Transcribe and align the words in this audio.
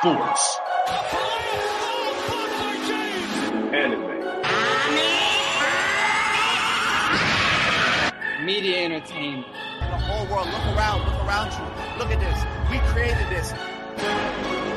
Sports. 0.00 0.60
Anime. 3.72 4.04
Media 8.44 8.84
entertainment. 8.84 9.46
The 9.80 9.96
whole 9.96 10.26
world, 10.26 10.48
look 10.48 10.76
around, 10.76 11.00
look 11.06 11.24
around 11.26 11.52
you. 11.52 11.98
Look 11.98 12.10
at 12.10 12.20
this. 12.20 12.44
We 12.70 12.78
created 12.90 13.26
this. 13.30 14.75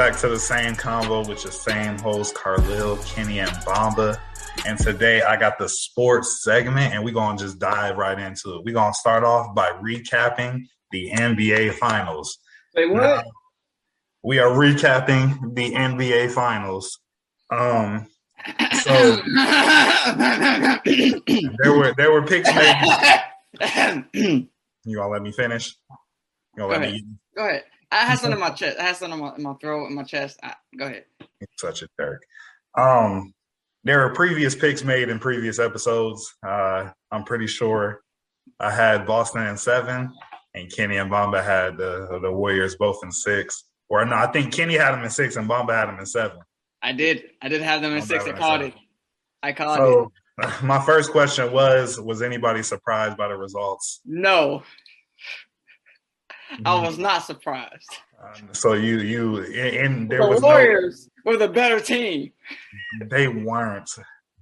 Back 0.00 0.18
to 0.18 0.30
the 0.30 0.38
same 0.38 0.74
convo 0.74 1.28
with 1.28 1.44
your 1.44 1.52
same 1.52 1.98
host, 1.98 2.34
Carlil, 2.34 3.04
Kenny, 3.04 3.38
and 3.38 3.52
Bomba. 3.66 4.18
And 4.64 4.78
today 4.78 5.20
I 5.20 5.36
got 5.36 5.58
the 5.58 5.68
sports 5.68 6.42
segment, 6.42 6.94
and 6.94 7.04
we're 7.04 7.12
going 7.12 7.36
to 7.36 7.44
just 7.44 7.58
dive 7.58 7.98
right 7.98 8.18
into 8.18 8.54
it. 8.54 8.64
We're 8.64 8.72
going 8.72 8.94
to 8.94 8.98
start 8.98 9.24
off 9.24 9.54
by 9.54 9.72
recapping 9.72 10.62
the 10.90 11.10
NBA 11.10 11.74
Finals. 11.74 12.38
Wait, 12.74 12.90
what? 12.90 13.02
Now, 13.02 13.22
we 14.22 14.38
are 14.38 14.48
recapping 14.48 15.54
the 15.54 15.70
NBA 15.70 16.30
Finals. 16.30 16.98
Um, 17.50 18.06
so 18.82 19.16
there 21.62 21.76
were 21.76 21.92
there 21.98 22.10
were 22.10 22.22
picks 22.22 22.48
made. 22.54 24.46
You 24.86 24.96
gonna 24.96 25.10
let 25.10 25.20
me 25.20 25.30
finish? 25.30 25.76
You 26.56 26.62
gonna 26.62 26.72
let 26.72 26.80
Go 26.80 26.90
me? 26.90 27.04
Go 27.36 27.46
ahead. 27.46 27.64
I 27.92 28.04
have 28.04 28.18
something 28.20 28.34
in 28.34 28.40
my 28.40 28.50
chest. 28.50 28.78
I 28.78 28.84
have 28.84 28.96
something 28.96 29.18
in 29.18 29.24
my, 29.24 29.34
in 29.36 29.42
my 29.42 29.54
throat, 29.60 29.86
in 29.86 29.94
my 29.94 30.04
chest. 30.04 30.38
I, 30.42 30.54
go 30.78 30.86
ahead. 30.86 31.04
such 31.58 31.82
a 31.82 31.88
jerk. 31.98 32.22
Um, 32.76 33.34
there 33.84 34.00
were 34.00 34.14
previous 34.14 34.54
picks 34.54 34.84
made 34.84 35.08
in 35.08 35.18
previous 35.18 35.58
episodes. 35.58 36.34
Uh, 36.46 36.90
I'm 37.10 37.24
pretty 37.24 37.46
sure 37.46 38.02
I 38.60 38.70
had 38.70 39.06
Boston 39.06 39.46
in 39.46 39.56
seven, 39.56 40.12
and 40.54 40.70
Kenny 40.72 40.98
and 40.98 41.10
Bamba 41.10 41.44
had 41.44 41.76
the 41.76 42.18
the 42.22 42.30
Warriors 42.30 42.76
both 42.76 43.00
in 43.02 43.10
six. 43.10 43.64
Or 43.88 44.04
no, 44.04 44.16
I 44.16 44.26
think 44.28 44.52
Kenny 44.52 44.74
had 44.74 44.92
them 44.92 45.02
in 45.02 45.10
six, 45.10 45.36
and 45.36 45.48
Bamba 45.48 45.72
had 45.72 45.88
them 45.88 45.98
in 45.98 46.06
seven. 46.06 46.38
I 46.82 46.92
did. 46.92 47.30
I 47.42 47.48
did 47.48 47.62
have 47.62 47.82
them 47.82 47.96
in 47.96 48.02
six. 48.02 48.24
I 48.24 48.32
called 48.32 48.62
it. 48.62 48.74
I 49.42 49.52
called 49.52 49.78
it. 49.78 50.10
So 50.42 50.62
my 50.66 50.80
first 50.84 51.10
question 51.10 51.50
was: 51.52 52.00
Was 52.00 52.22
anybody 52.22 52.62
surprised 52.62 53.16
by 53.16 53.28
the 53.28 53.36
results? 53.36 54.00
No. 54.04 54.62
I 56.64 56.80
was 56.80 56.98
not 56.98 57.24
surprised. 57.24 57.96
Um, 58.22 58.48
so 58.52 58.74
you 58.74 58.98
you 58.98 59.44
and 59.54 60.10
there 60.10 60.20
the 60.20 60.28
was 60.28 60.40
no, 60.42 60.48
Warriors 60.48 61.08
were 61.24 61.36
the 61.36 61.48
better 61.48 61.80
team. 61.80 62.32
they 63.06 63.28
weren't 63.28 63.90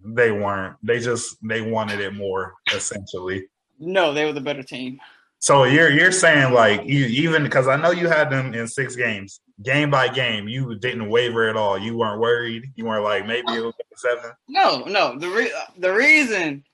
they 0.05 0.33
weren't 0.33 0.77
they 0.83 0.99
just 1.01 1.37
they 1.47 1.61
wanted 1.61 2.01
it 2.01 2.15
more 2.15 2.55
essentially. 2.75 3.47
No, 3.79 4.13
they 4.13 4.25
were 4.25 4.33
the 4.33 4.41
better 4.41 4.63
team. 4.63 5.01
So 5.39 5.65
you're 5.65 5.91
you're 5.91 6.13
saying 6.13 6.53
like 6.53 6.85
you 6.85 7.07
even 7.07 7.45
because 7.45 7.69
I 7.69 7.77
know 7.77 7.91
you 7.93 8.09
had 8.09 8.31
them 8.31 8.55
in 8.55 8.67
six 8.67 8.97
games, 8.97 9.41
game 9.63 9.91
by 9.91 10.09
game, 10.09 10.49
you 10.49 10.77
didn't 10.77 11.09
waver 11.09 11.49
at 11.49 11.57
all. 11.57 11.79
You 11.79 11.97
weren't 11.97 12.21
worried. 12.21 12.65
You 12.75 12.87
weren't 12.87 13.05
like 13.05 13.27
maybe 13.27 13.53
it 13.53 13.63
was 13.63 13.75
seven. 13.97 14.33
No, 14.49 14.85
no. 14.85 15.17
The 15.17 15.29
re- 15.29 15.53
the 15.79 15.93
reason 15.93 16.65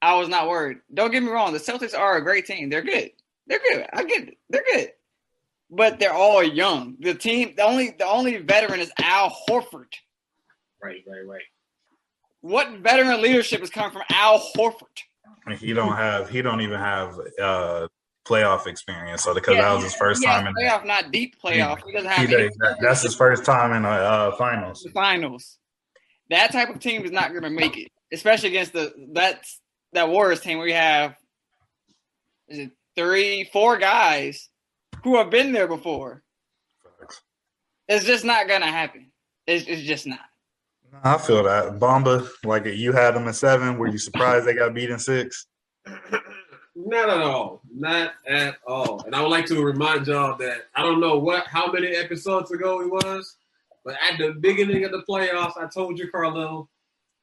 I 0.00 0.16
was 0.16 0.28
not 0.28 0.48
worried. 0.48 0.78
Don't 0.94 1.10
get 1.10 1.22
me 1.22 1.28
wrong. 1.28 1.52
The 1.52 1.58
Celtics 1.58 1.96
are 1.98 2.16
a 2.16 2.22
great 2.22 2.46
team. 2.46 2.70
They're 2.70 2.80
good. 2.80 3.10
They're 3.50 3.58
good. 3.58 3.86
I 3.92 4.04
get. 4.04 4.38
They're 4.48 4.64
good. 4.72 4.92
But 5.70 5.98
they're 5.98 6.14
all 6.14 6.42
young. 6.42 6.96
The 7.00 7.14
team, 7.14 7.54
the 7.56 7.64
only 7.64 7.90
the 7.98 8.06
only 8.06 8.36
veteran 8.36 8.78
is 8.78 8.92
Al 9.00 9.36
Horford. 9.48 9.92
Right, 10.82 11.02
right, 11.06 11.26
right. 11.26 11.42
What 12.42 12.78
veteran 12.78 13.20
leadership 13.20 13.60
is 13.60 13.68
coming 13.68 13.90
from 13.90 14.02
Al 14.10 14.40
Horford? 14.56 15.58
He 15.58 15.72
don't 15.72 15.96
have 15.96 16.30
he 16.30 16.42
don't 16.42 16.60
even 16.60 16.78
have 16.78 17.18
uh 17.42 17.88
playoff 18.24 18.68
experience. 18.68 19.24
So 19.24 19.34
because 19.34 19.56
that 19.56 19.72
was 19.72 19.82
his 19.82 19.94
first 19.94 20.22
yeah, 20.22 20.34
time 20.34 20.46
in 20.46 20.54
playoff, 20.54 20.86
not 20.86 21.10
deep 21.10 21.36
playoff. 21.42 21.80
He 21.84 21.92
doesn't 21.92 22.08
he, 22.08 22.16
have 22.16 22.32
any 22.32 22.48
that- 22.58 22.78
that's 22.80 23.02
his 23.02 23.16
first 23.16 23.44
time 23.44 23.72
in 23.72 23.82
the 23.82 23.88
uh, 23.88 24.36
finals. 24.36 24.84
the 24.84 24.92
finals. 24.92 25.58
That 26.28 26.52
type 26.52 26.68
of 26.68 26.78
team 26.78 27.04
is 27.04 27.10
not 27.10 27.30
going 27.30 27.42
to 27.42 27.50
make 27.50 27.76
it, 27.76 27.90
especially 28.12 28.50
against 28.50 28.72
the 28.72 28.92
that's 29.12 29.60
that 29.92 30.08
Warriors 30.08 30.40
team 30.40 30.58
where 30.58 30.68
you 30.68 30.74
have 30.74 31.16
is 32.48 32.58
it 32.58 32.70
three, 33.00 33.48
four 33.52 33.78
guys 33.78 34.50
who 35.02 35.16
have 35.16 35.30
been 35.30 35.52
there 35.52 35.68
before. 35.68 36.22
It's 37.88 38.04
just 38.04 38.24
not 38.24 38.46
going 38.46 38.60
to 38.60 38.66
happen. 38.66 39.10
It's, 39.46 39.66
it's 39.66 39.82
just 39.82 40.06
not. 40.06 40.20
I 41.02 41.16
feel 41.18 41.44
that 41.44 41.78
Bomba 41.78 42.28
like 42.44 42.66
you 42.66 42.92
had 42.92 43.14
them 43.14 43.26
in 43.26 43.32
seven. 43.32 43.78
Were 43.78 43.88
you 43.88 43.98
surprised 43.98 44.46
they 44.46 44.54
got 44.54 44.74
beat 44.74 44.90
in 44.90 44.98
six? 44.98 45.46
Not 46.74 47.08
at 47.08 47.20
all. 47.20 47.62
Not 47.72 48.12
at 48.28 48.56
all. 48.66 49.02
And 49.06 49.14
I 49.14 49.22
would 49.22 49.30
like 49.30 49.46
to 49.46 49.64
remind 49.64 50.06
y'all 50.06 50.36
that 50.38 50.66
I 50.74 50.82
don't 50.82 51.00
know 51.00 51.18
what 51.18 51.46
how 51.46 51.70
many 51.70 51.88
episodes 51.88 52.50
ago 52.50 52.80
it 52.80 52.90
was, 52.90 53.36
but 53.84 53.94
at 54.10 54.18
the 54.18 54.32
beginning 54.40 54.84
of 54.84 54.90
the 54.90 55.02
playoffs, 55.08 55.56
I 55.56 55.68
told 55.72 55.98
you, 55.98 56.10
Carlo, 56.10 56.68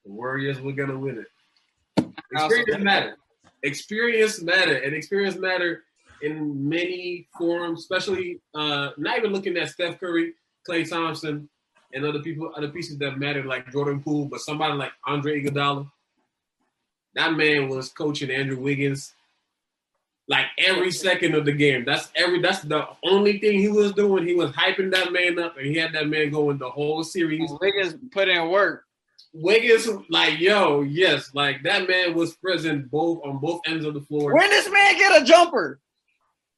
the 0.05 0.11
Warriors 0.11 0.61
were 0.61 0.71
gonna 0.71 0.97
win 0.97 1.25
it. 1.25 2.07
Experience 2.31 2.83
matter. 2.83 3.17
Experience 3.63 4.41
matter, 4.41 4.75
and 4.75 4.93
experience 4.93 5.35
matter 5.37 5.83
in 6.21 6.67
many 6.67 7.27
forms, 7.37 7.81
especially 7.81 8.39
uh, 8.53 8.91
not 8.97 9.17
even 9.17 9.31
looking 9.31 9.57
at 9.57 9.69
Steph 9.69 9.99
Curry, 9.99 10.33
Klay 10.67 10.89
Thompson, 10.89 11.49
and 11.93 12.05
other 12.05 12.19
people, 12.19 12.51
other 12.55 12.69
pieces 12.69 12.97
that 12.97 13.17
matter 13.17 13.43
like 13.43 13.71
Jordan 13.71 14.01
Poole, 14.01 14.25
but 14.25 14.39
somebody 14.39 14.73
like 14.73 14.91
Andre 15.05 15.41
Iguodala. 15.41 15.89
That 17.15 17.33
man 17.33 17.69
was 17.69 17.89
coaching 17.89 18.29
Andrew 18.29 18.59
Wiggins 18.59 19.13
like 20.27 20.45
every 20.57 20.91
second 20.91 21.35
of 21.35 21.45
the 21.45 21.51
game. 21.51 21.85
That's 21.85 22.09
every 22.15 22.41
that's 22.41 22.61
the 22.61 22.87
only 23.03 23.39
thing 23.39 23.59
he 23.59 23.69
was 23.69 23.93
doing. 23.93 24.27
He 24.27 24.35
was 24.35 24.51
hyping 24.51 24.91
that 24.91 25.11
man 25.11 25.39
up 25.39 25.57
and 25.57 25.65
he 25.65 25.75
had 25.75 25.93
that 25.93 26.07
man 26.07 26.29
going 26.31 26.57
the 26.57 26.69
whole 26.69 27.03
series. 27.03 27.49
Wiggins 27.61 27.95
put 28.11 28.27
in 28.27 28.49
work. 28.49 28.83
Wiggins, 29.41 29.87
like, 30.09 30.39
yo, 30.39 30.81
yes, 30.81 31.31
like 31.33 31.63
that 31.63 31.87
man 31.87 32.13
was 32.15 32.35
present 32.35 32.89
both 32.89 33.19
on 33.25 33.37
both 33.39 33.61
ends 33.67 33.85
of 33.85 33.93
the 33.93 34.01
floor. 34.01 34.33
When 34.35 34.49
this 34.49 34.69
man 34.69 34.97
get 34.97 35.21
a 35.21 35.25
jumper? 35.25 35.79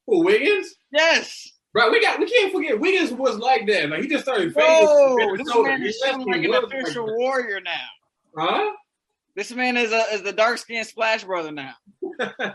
Who, 0.06 0.24
Wiggins? 0.24 0.74
Yes. 0.92 1.52
Bro, 1.72 1.90
we 1.90 2.00
got 2.00 2.18
we 2.18 2.28
can't 2.28 2.52
forget 2.52 2.80
Wiggins 2.80 3.12
was 3.12 3.36
like 3.38 3.66
that. 3.68 3.90
Like 3.90 4.02
he 4.02 4.08
just 4.08 4.24
started 4.24 4.52
Bro, 4.54 4.64
fading. 4.64 5.36
this 5.36 5.46
Minnesota. 5.46 5.62
man 5.68 5.82
is 5.84 6.00
left 6.02 6.14
shooting 6.14 6.30
the 6.32 6.36
like 6.38 6.44
an 6.44 6.50
Wolves 6.50 6.72
official 6.74 7.06
like 7.06 7.16
warrior 7.18 7.60
now. 7.60 7.86
Huh? 8.36 8.72
This 9.36 9.52
man 9.52 9.76
is 9.76 9.92
a 9.92 10.00
is 10.14 10.22
the 10.22 10.32
dark 10.32 10.58
skinned 10.58 10.86
splash 10.86 11.22
brother 11.24 11.52
now. 11.52 11.74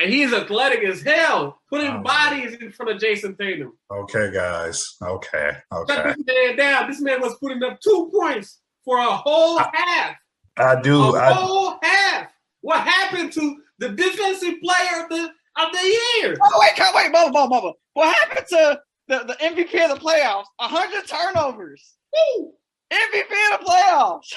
And 0.00 0.12
he's 0.12 0.32
athletic 0.32 0.84
as 0.84 1.02
hell, 1.02 1.58
putting 1.68 1.90
Oh. 1.90 2.02
bodies 2.02 2.54
in 2.54 2.70
front 2.70 2.92
of 2.92 3.00
Jayson 3.00 3.36
Tatum. 3.36 3.76
Okay, 3.90 4.30
guys. 4.32 4.94
Okay, 5.02 5.56
Shut 5.72 5.90
okay. 5.90 6.14
this 6.16 6.24
man 6.24 6.56
down. 6.56 6.88
This 6.88 7.00
man 7.00 7.20
was 7.20 7.36
putting 7.38 7.60
up 7.64 7.80
two 7.80 8.08
points 8.14 8.60
for 8.88 8.96
a 8.98 9.04
whole 9.16 9.58
half. 9.58 10.16
I 10.56 10.80
do. 10.80 11.14
a 11.14 11.18
I 11.20 11.32
whole 11.34 11.76
half. 11.82 12.32
What 12.62 12.80
happened 12.80 13.32
to 13.34 13.56
the 13.78 13.90
defensive 13.90 14.54
player 14.62 15.02
of 15.02 15.08
the 15.10 15.24
of 15.60 15.72
the 15.72 15.98
year. 16.22 16.36
Oh 16.42 16.58
wait, 16.60 16.74
come 16.76 16.94
wait, 16.94 17.12
bubble, 17.12 17.30
bubble, 17.32 17.50
bubble. 17.50 17.74
What 17.92 18.14
happened 18.16 18.46
to 18.48 18.80
the, 19.08 19.18
the 19.24 19.34
MVP 19.44 19.84
of 19.90 19.98
the 19.98 20.02
playoffs? 20.02 20.44
hundred 20.58 21.06
turnovers. 21.06 21.96
Woo! 22.38 22.52
MVP 22.90 23.54
of 23.54 23.60
the 23.60 23.66
playoffs. 23.66 24.32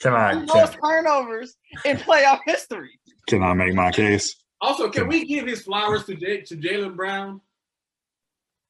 Can 0.00 0.12
I 0.12 0.34
The 0.34 0.46
can, 0.46 0.60
most 0.60 0.76
turnovers 0.84 1.56
in 1.86 1.96
playoff 1.96 2.40
history. 2.44 3.00
can 3.26 3.42
I 3.42 3.54
make 3.54 3.72
my 3.74 3.90
case? 3.92 4.36
Also, 4.60 4.90
can 4.90 5.08
we 5.08 5.24
give 5.24 5.46
his 5.46 5.62
flowers 5.62 6.04
to 6.04 6.14
J- 6.14 6.42
to 6.42 6.56
Jaylen 6.56 6.94
Brown? 6.96 7.40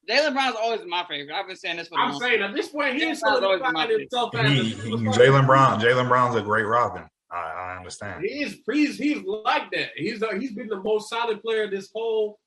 Jaylen 0.09 0.33
Brown's 0.33 0.55
always 0.55 0.81
my 0.87 1.03
favorite. 1.09 1.33
I've 1.33 1.47
been 1.47 1.55
saying 1.55 1.77
this 1.77 1.87
for 1.87 1.97
a 1.97 2.01
I'm 2.01 2.11
long 2.11 2.21
saying 2.21 2.41
at 2.41 2.53
this 2.53 2.69
point 2.69 2.93
he's 2.95 3.21
Jaylen 3.21 3.31
always 3.31 3.59
solidifying 3.61 3.73
my 3.73 3.87
himself 3.87 4.35
as 4.35 4.51
He, 4.51 4.59
a 4.59 4.63
he- 4.63 4.73
superstar. 4.91 5.13
Jaylen 5.13 5.45
Brown. 5.45 5.79
Jaylen 5.81 6.07
Brown's 6.07 6.35
a 6.35 6.41
great 6.41 6.65
Robin. 6.65 7.03
I, 7.31 7.37
I 7.37 7.77
understand. 7.77 8.23
He 8.23 8.43
is 8.43 8.59
he's 8.71 8.97
he's 8.97 9.23
like 9.25 9.71
that. 9.71 9.89
He's 9.95 10.21
uh, 10.21 10.33
he's 10.39 10.53
been 10.53 10.67
the 10.67 10.79
most 10.81 11.09
solid 11.09 11.41
player 11.41 11.69
this 11.69 11.89
whole 11.93 12.39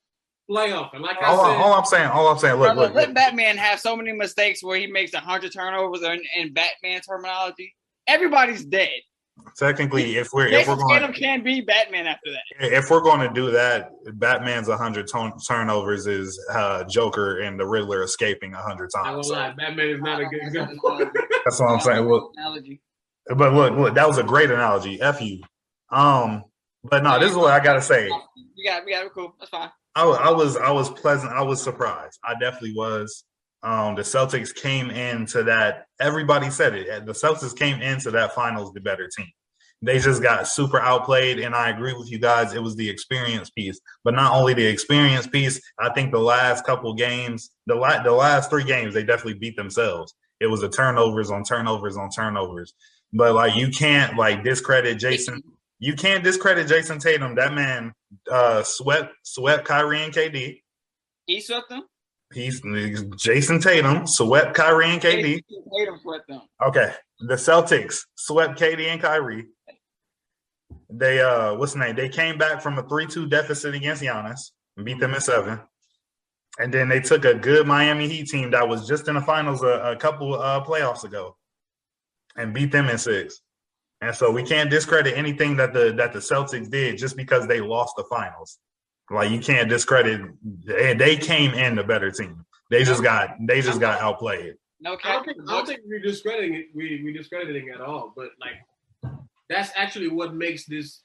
playoff. 0.49 0.93
And 0.93 1.03
like 1.03 1.21
I 1.21 1.27
All, 1.27 1.41
I, 1.41 1.51
said, 1.53 1.61
all 1.61 1.73
I'm 1.73 1.85
saying, 1.85 2.07
all 2.09 2.27
I'm 2.27 2.39
saying, 2.39 2.55
look, 2.55 2.73
Brother, 2.73 2.81
look, 2.81 2.95
let 2.95 3.07
look. 3.09 3.15
Batman 3.15 3.57
have 3.57 3.79
so 3.79 3.95
many 3.95 4.13
mistakes 4.13 4.63
where 4.63 4.79
he 4.79 4.87
makes 4.87 5.13
hundred 5.13 5.51
turnovers 5.53 6.01
in, 6.01 6.21
in 6.35 6.53
Batman 6.53 7.01
terminology. 7.01 7.75
Everybody's 8.07 8.63
dead. 8.65 8.89
Technically, 9.57 10.17
if 10.17 10.29
we're 10.33 10.47
if 10.47 10.67
we're 10.67 10.75
going 10.75 10.99
Tatum 10.99 11.13
can't 11.13 11.43
be 11.43 11.61
Batman 11.61 12.07
after 12.07 12.31
that. 12.31 12.73
if 12.73 12.89
we're 12.89 13.01
going 13.01 13.27
to 13.27 13.33
do 13.33 13.51
that, 13.51 13.91
Batman's 14.19 14.67
100 14.67 15.07
ton- 15.07 15.33
turnovers 15.47 16.07
is 16.07 16.39
uh, 16.51 16.83
Joker 16.85 17.39
and 17.41 17.59
the 17.59 17.65
Riddler 17.65 18.03
escaping 18.03 18.51
100 18.51 18.89
I 18.95 19.03
times. 19.03 19.29
gonna 19.29 19.41
lie, 19.41 19.51
Batman 19.51 19.89
is 19.89 20.01
not 20.01 20.21
a 20.21 20.25
good 20.25 20.41
example. 20.41 20.97
That's 21.45 21.59
what 21.59 21.69
I'm 21.69 21.79
saying. 21.81 22.07
Well, 22.07 22.31
Analogy. 22.37 22.81
but 23.35 23.53
look, 23.53 23.73
look, 23.73 23.95
that 23.95 24.07
was 24.07 24.17
a 24.17 24.23
great 24.23 24.49
analogy. 24.49 25.01
F 25.01 25.21
you. 25.21 25.41
Um, 25.91 26.43
but 26.83 27.03
no, 27.03 27.19
this 27.19 27.31
is 27.31 27.35
what 27.37 27.51
I 27.51 27.61
gotta 27.63 27.81
say. 27.81 28.07
You 28.55 28.69
got, 28.69 28.85
we 28.85 28.93
got 28.93 29.05
it. 29.05 29.11
Cool. 29.13 29.35
That's 29.39 29.49
fine. 29.49 29.69
I, 29.95 30.05
wa- 30.05 30.13
I 30.21 30.31
was 30.31 30.55
I 30.55 30.71
was 30.71 30.89
pleasant. 30.89 31.33
I 31.33 31.41
was 31.41 31.61
surprised. 31.61 32.19
I 32.23 32.33
definitely 32.39 32.73
was. 32.75 33.25
Um, 33.61 33.95
the 33.95 34.03
Celtics 34.03 34.55
came 34.55 34.89
into 34.89 35.43
that. 35.43 35.85
Everybody 35.99 36.49
said 36.49 36.75
it. 36.75 37.05
The 37.05 37.11
Celtics 37.11 37.55
came 37.55 37.81
into 37.81 38.11
that 38.11 38.33
finals 38.33 38.71
the 38.73 38.79
better 38.79 39.07
team. 39.07 39.27
They 39.81 39.99
just 39.99 40.21
got 40.21 40.47
super 40.47 40.79
outplayed, 40.79 41.39
and 41.39 41.55
I 41.55 41.69
agree 41.69 41.93
with 41.93 42.11
you 42.11 42.19
guys. 42.19 42.53
It 42.53 42.61
was 42.61 42.75
the 42.75 42.89
experience 42.89 43.49
piece, 43.49 43.79
but 44.03 44.13
not 44.13 44.33
only 44.33 44.53
the 44.53 44.65
experience 44.65 45.25
piece. 45.25 45.61
I 45.79 45.89
think 45.93 46.11
the 46.11 46.19
last 46.19 46.65
couple 46.65 46.93
games, 46.93 47.51
the 47.65 47.75
la- 47.75 48.03
the 48.03 48.11
last 48.11 48.49
three 48.49 48.65
games, 48.65 48.93
they 48.93 49.03
definitely 49.03 49.39
beat 49.39 49.55
themselves. 49.55 50.13
It 50.41 50.47
was 50.47 50.63
a 50.63 50.69
turnovers 50.69 51.31
on 51.31 51.43
turnovers 51.43 51.95
on 51.95 52.09
turnovers. 52.09 52.73
But 53.13 53.33
like 53.33 53.55
you 53.55 53.69
can't 53.69 54.17
like 54.17 54.43
discredit 54.43 54.99
Jayson. 54.99 55.41
You 55.79 55.93
can't 55.93 56.25
discredit 56.25 56.67
Jayson 56.67 56.99
Tatum. 56.99 57.35
That 57.35 57.53
man 57.53 57.93
uh, 58.29 58.63
swept 58.63 59.13
swept 59.23 59.65
Kyrie 59.65 60.03
and 60.03 60.13
KD. 60.13 60.61
He 61.25 61.39
swept 61.39 61.69
them. 61.69 61.83
He's 62.33 62.61
Jayson 62.61 63.59
Tatum 63.59 64.05
swept 64.05 64.53
Kyrie 64.53 64.91
and 64.91 65.01
KD. 65.01 65.41
Tatum 65.77 65.99
swept 66.01 66.27
them. 66.27 66.41
Okay, 66.63 66.93
the 67.19 67.35
Celtics 67.35 68.05
swept 68.15 68.59
KD 68.59 68.85
and 68.85 69.01
Kyrie. 69.01 69.47
They 70.89 71.19
uh, 71.21 71.55
what's 71.55 71.73
the 71.73 71.79
name? 71.79 71.95
They 71.95 72.09
came 72.09 72.37
back 72.37 72.61
from 72.61 72.77
a 72.77 72.87
three-two 72.87 73.27
deficit 73.27 73.73
against 73.73 74.03
Giannis 74.03 74.51
and 74.77 74.85
beat 74.85 74.99
them 74.99 75.15
in 75.15 75.21
seven. 75.21 75.59
And 76.59 76.73
then 76.73 76.87
they 76.89 76.99
took 76.99 77.25
a 77.25 77.33
good 77.33 77.65
Miami 77.65 78.07
Heat 78.07 78.27
team 78.27 78.51
that 78.51 78.67
was 78.67 78.87
just 78.87 79.07
in 79.07 79.15
the 79.15 79.21
finals 79.21 79.63
a, 79.63 79.91
a 79.91 79.95
couple 79.95 80.35
uh, 80.35 80.63
playoffs 80.63 81.03
ago, 81.05 81.35
and 82.35 82.53
beat 82.53 82.71
them 82.71 82.89
in 82.89 82.97
six. 82.97 83.41
And 84.01 84.15
so 84.15 84.31
we 84.31 84.43
can't 84.43 84.69
discredit 84.69 85.17
anything 85.17 85.57
that 85.57 85.73
the 85.73 85.93
that 85.93 86.13
the 86.13 86.19
Celtics 86.19 86.69
did 86.69 86.99
just 86.99 87.17
because 87.17 87.47
they 87.47 87.59
lost 87.59 87.95
the 87.97 88.03
finals. 88.03 88.59
Like 89.11 89.31
you 89.31 89.39
can't 89.39 89.69
discredit. 89.69 90.21
They, 90.65 90.93
they 90.93 91.17
came 91.17 91.53
in 91.53 91.75
the 91.75 91.83
better 91.83 92.11
team. 92.11 92.45
They 92.69 92.83
just 92.83 93.03
got 93.03 93.35
they 93.41 93.61
just 93.61 93.79
got 93.79 94.01
outplayed. 94.01 94.55
No 94.79 94.97
I 95.03 95.13
don't 95.13 95.25
think 95.25 95.37
I 95.47 95.51
don't 95.51 95.67
think 95.67 95.81
we're 95.85 95.99
discrediting 95.99 96.53
it. 96.55 96.67
We 96.73 97.01
we 97.03 97.11
discrediting 97.11 97.67
it 97.69 97.75
at 97.75 97.81
all. 97.81 98.13
But 98.15 98.29
like 98.39 99.13
that's 99.49 99.71
actually 99.75 100.09
what 100.09 100.35
makes 100.35 100.65
this 100.65 101.01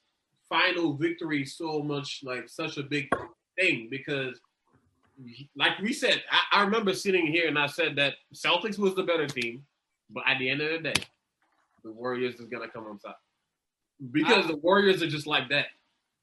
final 0.48 0.92
victory 0.92 1.46
so 1.46 1.82
much 1.82 2.20
like 2.22 2.48
such 2.48 2.76
a 2.76 2.82
big 2.82 3.08
thing 3.56 3.88
because 3.90 4.38
like 5.56 5.78
we 5.80 5.92
said, 5.92 6.22
I, 6.30 6.60
I 6.60 6.64
remember 6.64 6.92
sitting 6.92 7.26
here 7.26 7.48
and 7.48 7.58
I 7.58 7.66
said 7.66 7.96
that 7.96 8.14
Celtics 8.34 8.78
was 8.78 8.94
the 8.94 9.02
better 9.02 9.26
team, 9.26 9.64
but 10.10 10.24
at 10.26 10.38
the 10.38 10.50
end 10.50 10.60
of 10.60 10.70
the 10.70 10.78
day, 10.78 11.02
the 11.84 11.92
Warriors 11.92 12.40
is 12.40 12.46
gonna 12.48 12.68
come 12.68 12.86
on 12.86 12.98
top. 12.98 13.20
Because 14.10 14.46
the 14.46 14.56
Warriors 14.56 15.02
are 15.02 15.08
just 15.08 15.26
like 15.26 15.48
that. 15.50 15.66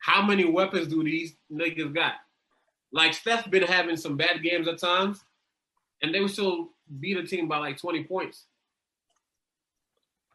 How 0.01 0.21
many 0.21 0.45
weapons 0.45 0.87
do 0.87 1.03
these 1.03 1.35
niggas 1.51 1.93
got? 1.93 2.13
Like 2.91 3.13
Steph 3.13 3.49
been 3.49 3.63
having 3.63 3.95
some 3.95 4.17
bad 4.17 4.43
games 4.43 4.67
at 4.67 4.79
times, 4.79 5.23
and 6.01 6.13
they 6.13 6.19
would 6.19 6.31
still 6.31 6.71
beat 6.99 7.17
a 7.17 7.23
team 7.23 7.47
by 7.47 7.57
like 7.57 7.77
20 7.77 8.03
points. 8.05 8.47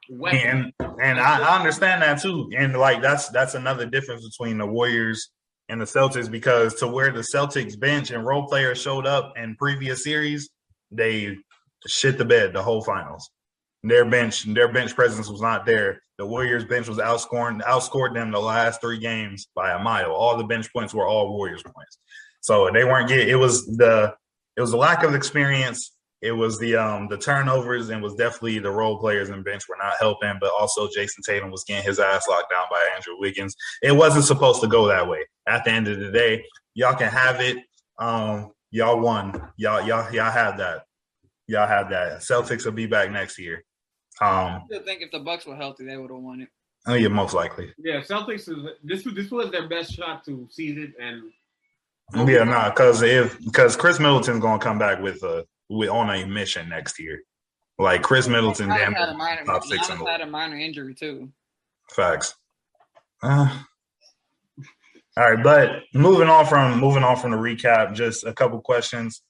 Weapons. 0.09 0.73
And 0.81 0.91
and 1.03 1.19
I, 1.19 1.41
I 1.41 1.59
understand 1.59 2.01
that 2.03 2.23
too. 2.23 2.49
And 2.57 2.75
like 2.79 3.03
that's 3.03 3.29
that's 3.31 3.55
another 3.55 3.87
difference 3.87 4.27
between 4.27 4.57
the 4.57 4.67
Warriors 4.67 5.31
and 5.69 5.81
the 5.81 5.85
Celtics 5.85 6.31
because 6.31 6.75
to 6.77 6.87
where 6.87 7.11
the 7.11 7.27
Celtics 7.35 7.79
bench 7.79 8.13
and 8.13 8.25
role 8.25 8.47
players 8.47 8.81
showed 8.81 9.05
up 9.05 9.33
in 9.37 9.57
previous 9.57 10.05
series, 10.05 10.49
they 10.93 11.37
shit 11.87 12.19
the 12.19 12.25
bed 12.25 12.53
the 12.53 12.63
whole 12.63 12.85
finals. 12.85 13.29
Their 13.89 14.05
bench, 14.05 14.43
their 14.53 14.73
bench 14.73 14.95
presence 14.95 15.29
was 15.29 15.41
not 15.41 15.65
there. 15.65 16.03
The 16.19 16.27
Warriors 16.27 16.65
bench 16.65 16.89
was 16.89 16.99
outscoring, 16.99 17.63
outscored 17.63 18.15
them 18.15 18.31
the 18.33 18.41
last 18.41 18.81
three 18.81 18.99
games 18.99 19.49
by 19.55 19.73
a 19.73 19.79
mile. 19.79 20.13
All 20.13 20.37
the 20.37 20.45
bench 20.45 20.73
points 20.73 20.95
were 20.95 21.07
all 21.07 21.33
Warriors 21.37 21.63
points. 21.63 21.99
So 22.41 22.71
they 22.73 22.85
weren't 22.85 23.09
getting. 23.09 23.29
It 23.29 23.35
was 23.35 23.67
the 23.67 24.15
it 24.57 24.61
was 24.61 24.71
the 24.71 24.77
lack 24.77 25.03
of 25.03 25.15
experience. 25.15 25.93
It 26.23 26.33
was 26.33 26.59
the 26.59 26.77
um 26.77 27.09
the 27.09 27.19
turnovers 27.19 27.91
and 27.91 28.03
was 28.03 28.15
definitely 28.15 28.59
the 28.59 28.71
role 28.71 28.99
players 28.99 29.29
and 29.29 29.45
bench 29.45 29.69
were 29.69 29.77
not 29.77 29.95
helping. 30.01 30.39
But 30.41 30.53
also 30.59 30.89
Jayson 30.89 31.23
Tatum 31.25 31.51
was 31.51 31.65
getting 31.65 31.85
his 31.85 32.01
ass 32.01 32.27
locked 32.29 32.51
down 32.51 32.65
by 32.71 32.83
Andrew 32.95 33.15
Wiggins. 33.19 33.55
It 33.83 33.93
wasn't 33.93 34.25
supposed 34.25 34.63
to 34.63 34.69
go 34.69 34.89
that 34.89 35.07
way. 35.09 35.27
At 35.47 35.65
the 35.65 35.71
end 35.71 35.87
of 35.87 36.01
the 36.01 36.11
day, 36.11 36.45
y'all 36.75 36.97
can 36.97 37.13
have 37.13 37.41
it. 37.41 37.59
Um, 37.99 38.53
y'all 38.71 38.99
won. 38.99 39.51
Y'all 39.57 39.87
y'all 39.87 40.13
y'all 40.13 40.33
had 40.33 40.57
that. 40.57 40.85
Y'all 41.47 41.69
had 41.69 41.91
that. 41.91 42.21
Celtics 42.21 42.65
will 42.65 42.73
be 42.73 42.87
back 42.87 43.11
next 43.11 43.39
year. 43.39 43.63
Um, 44.21 44.29
I 44.29 44.63
still 44.67 44.83
think 44.83 45.03
if 45.03 45.11
the 45.11 45.19
Bucks 45.21 45.47
were 45.47 45.57
healthy, 45.57 45.85
they 45.85 45.97
would 45.97 46.11
have 46.11 46.21
won 46.21 46.41
it. 46.43 46.49
oh 46.87 46.95
yeah, 46.95 47.09
most 47.09 47.35
likely. 47.35 47.73
Yeah, 47.79 48.01
Celtics 48.01 48.49
is 48.49 48.57
this 48.83 49.05
was 49.05 49.15
this 49.15 49.31
was 49.31 49.51
their 49.51 49.69
best 49.69 49.93
shot 49.93 50.25
to 50.25 50.49
seize 50.51 50.79
it 50.79 50.93
and 51.01 51.31
Yeah, 52.29 52.45
nah, 52.45 52.71
because 52.71 53.03
if 53.03 53.39
because 53.45 53.77
Khris 53.77 53.99
Middleton's 53.99 54.41
gonna 54.41 54.63
come 54.63 54.79
back 54.79 55.01
with 55.01 55.23
a 55.23 55.45
with 55.69 55.91
on 55.91 56.11
a 56.11 56.27
mission 56.27 56.69
next 56.69 56.99
year. 56.99 57.23
Like 57.79 58.03
Khris 58.03 58.27
Middleton, 58.27 58.69
damn 58.69 58.95
had 58.95 59.11
a 59.11 59.15
minor, 59.15 59.45
top 59.45 59.65
six 59.65 59.89
in 59.91 59.97
Giannis 59.97 60.05
the 60.05 60.11
had 60.11 60.21
a 60.23 60.27
minor 60.27 60.57
injury 60.57 60.95
too. 60.95 61.31
facts. 61.91 62.35
Uh, 63.23 63.49
all 65.19 65.35
right, 65.35 65.43
but 65.43 65.83
moving 65.93 66.29
on 66.29 66.47
from 66.47 66.79
moving 66.81 67.03
on 67.03 67.17
from 67.17 67.33
the 67.33 67.37
recap, 67.37 67.95
just 67.95 68.25
a 68.25 68.33
couple 68.33 68.61
questions. 68.61 69.23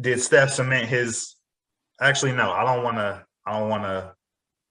Did 0.00 0.20
Steph 0.20 0.50
cement 0.50 0.88
his? 0.88 1.36
Actually, 2.00 2.32
no. 2.32 2.50
I 2.50 2.64
don't 2.64 2.82
want 2.82 2.96
to. 2.96 3.24
I 3.46 3.58
don't 3.58 3.68
want 3.68 3.84
to. 3.84 4.14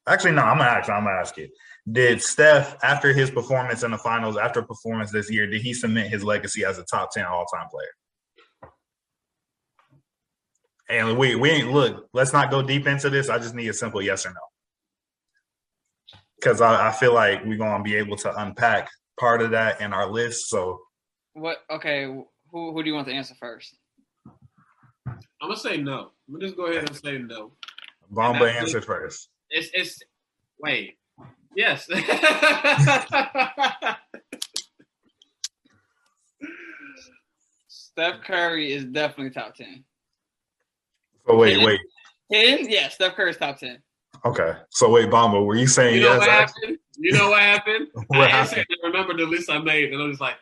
Actually, 0.07 0.31
no. 0.31 0.41
I'm 0.41 0.57
gonna 0.57 0.69
ask. 0.69 0.89
I'm 0.89 1.03
gonna 1.03 1.15
ask 1.17 1.37
it. 1.37 1.51
Did 1.91 2.21
Steph, 2.21 2.77
after 2.83 3.13
his 3.13 3.29
performance 3.29 3.83
in 3.83 3.91
the 3.91 3.97
finals, 3.97 4.37
after 4.37 4.61
performance 4.61 5.11
this 5.11 5.29
year, 5.29 5.47
did 5.47 5.61
he 5.61 5.73
cement 5.73 6.09
his 6.09 6.23
legacy 6.23 6.65
as 6.65 6.77
a 6.77 6.83
top 6.83 7.11
ten 7.11 7.25
all 7.25 7.45
time 7.45 7.67
player? 7.69 8.71
And 10.89 11.17
we 11.17 11.35
we 11.35 11.49
ain't 11.49 11.71
look. 11.71 12.07
Let's 12.13 12.33
not 12.33 12.51
go 12.51 12.61
deep 12.61 12.87
into 12.87 13.09
this. 13.09 13.29
I 13.29 13.37
just 13.37 13.55
need 13.55 13.67
a 13.67 13.73
simple 13.73 14.01
yes 14.01 14.25
or 14.25 14.29
no. 14.29 14.35
Because 16.35 16.61
I, 16.61 16.89
I 16.89 16.91
feel 16.91 17.13
like 17.13 17.43
we're 17.45 17.57
gonna 17.57 17.83
be 17.83 17.95
able 17.95 18.17
to 18.17 18.41
unpack 18.41 18.89
part 19.19 19.41
of 19.41 19.51
that 19.51 19.79
in 19.79 19.93
our 19.93 20.09
list. 20.09 20.49
So 20.49 20.79
What? 21.33 21.59
Okay, 21.69 22.05
who 22.05 22.27
who 22.51 22.83
do 22.83 22.89
you 22.89 22.95
want 22.95 23.07
to 23.07 23.13
answer 23.13 23.35
first? 23.39 23.77
I'm 25.07 25.19
gonna 25.41 25.57
say 25.57 25.77
no. 25.77 26.11
I'm 26.27 26.33
gonna 26.33 26.45
just 26.45 26.57
go 26.57 26.67
ahead 26.67 26.87
and 26.87 26.95
say 26.95 27.17
no. 27.17 27.53
Bomba 28.09 28.45
that's 28.45 28.57
answer 28.57 28.81
first. 28.81 29.29
It's 29.49 29.69
it's 29.73 29.99
wait. 30.59 30.97
Yes. 31.55 31.85
Steph 37.67 38.21
Curry 38.23 38.71
is 38.71 38.85
definitely 38.85 39.29
top 39.29 39.55
ten. 39.55 39.83
So 41.27 41.37
wait, 41.37 41.63
wait. 41.63 41.79
Ten? 42.31 42.67
Yeah, 42.69 42.89
Steph 42.89 43.15
Curry's 43.15 43.37
top 43.37 43.59
ten. 43.59 43.83
Okay. 44.25 44.53
So 44.71 44.89
wait, 44.89 45.11
Bomba, 45.11 45.43
were 45.43 45.55
you 45.55 45.67
saying 45.67 45.95
you 45.95 46.01
know 46.01 46.13
yes? 46.13 46.19
what 46.19 46.29
happened? 46.29 46.77
You 46.97 47.11
know 47.13 47.29
what 47.29 47.41
happened? 47.41 47.87
What 48.07 48.21
I 48.21 48.29
happened? 48.29 48.59
answered 48.59 48.67
remember 48.83 49.15
the 49.15 49.25
list 49.25 49.49
I 49.49 49.59
made, 49.59 49.93
and 49.93 50.01
I'm 50.01 50.09
just 50.09 50.21
like, 50.21 50.37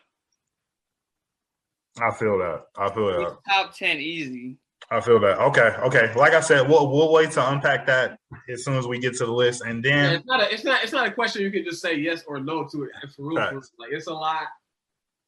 I 2.00 2.10
feel 2.12 2.38
that. 2.38 2.64
I 2.76 2.92
feel 2.94 3.08
He's 3.08 3.28
that. 3.28 3.38
top 3.48 3.76
ten 3.76 3.98
easy. 3.98 4.56
I 4.90 5.00
feel 5.00 5.18
that. 5.20 5.38
Okay, 5.38 5.74
okay. 5.84 6.12
Like 6.14 6.34
I 6.34 6.40
said, 6.40 6.68
we'll 6.68 6.90
we'll 6.90 7.12
wait 7.12 7.30
to 7.32 7.50
unpack 7.50 7.86
that 7.86 8.18
as 8.48 8.64
soon 8.64 8.76
as 8.76 8.86
we 8.86 8.98
get 8.98 9.14
to 9.18 9.26
the 9.26 9.32
list, 9.32 9.62
and 9.64 9.82
Yeah, 9.84 10.02
then 10.02 10.14
it's 10.16 10.26
not 10.26 10.40
a 10.42 10.52
it's 10.52 10.64
not 10.64 10.82
it's 10.82 10.92
not 10.92 11.06
a 11.06 11.12
question 11.12 11.42
you 11.42 11.50
can 11.50 11.64
just 11.64 11.80
say 11.80 11.94
yes 11.96 12.24
or 12.26 12.40
no 12.40 12.66
to 12.68 12.84
it. 12.84 12.90
For 13.16 13.28
real, 13.28 13.36
like 13.78 13.92
it's 13.92 14.06
a 14.06 14.12
lot 14.12 14.48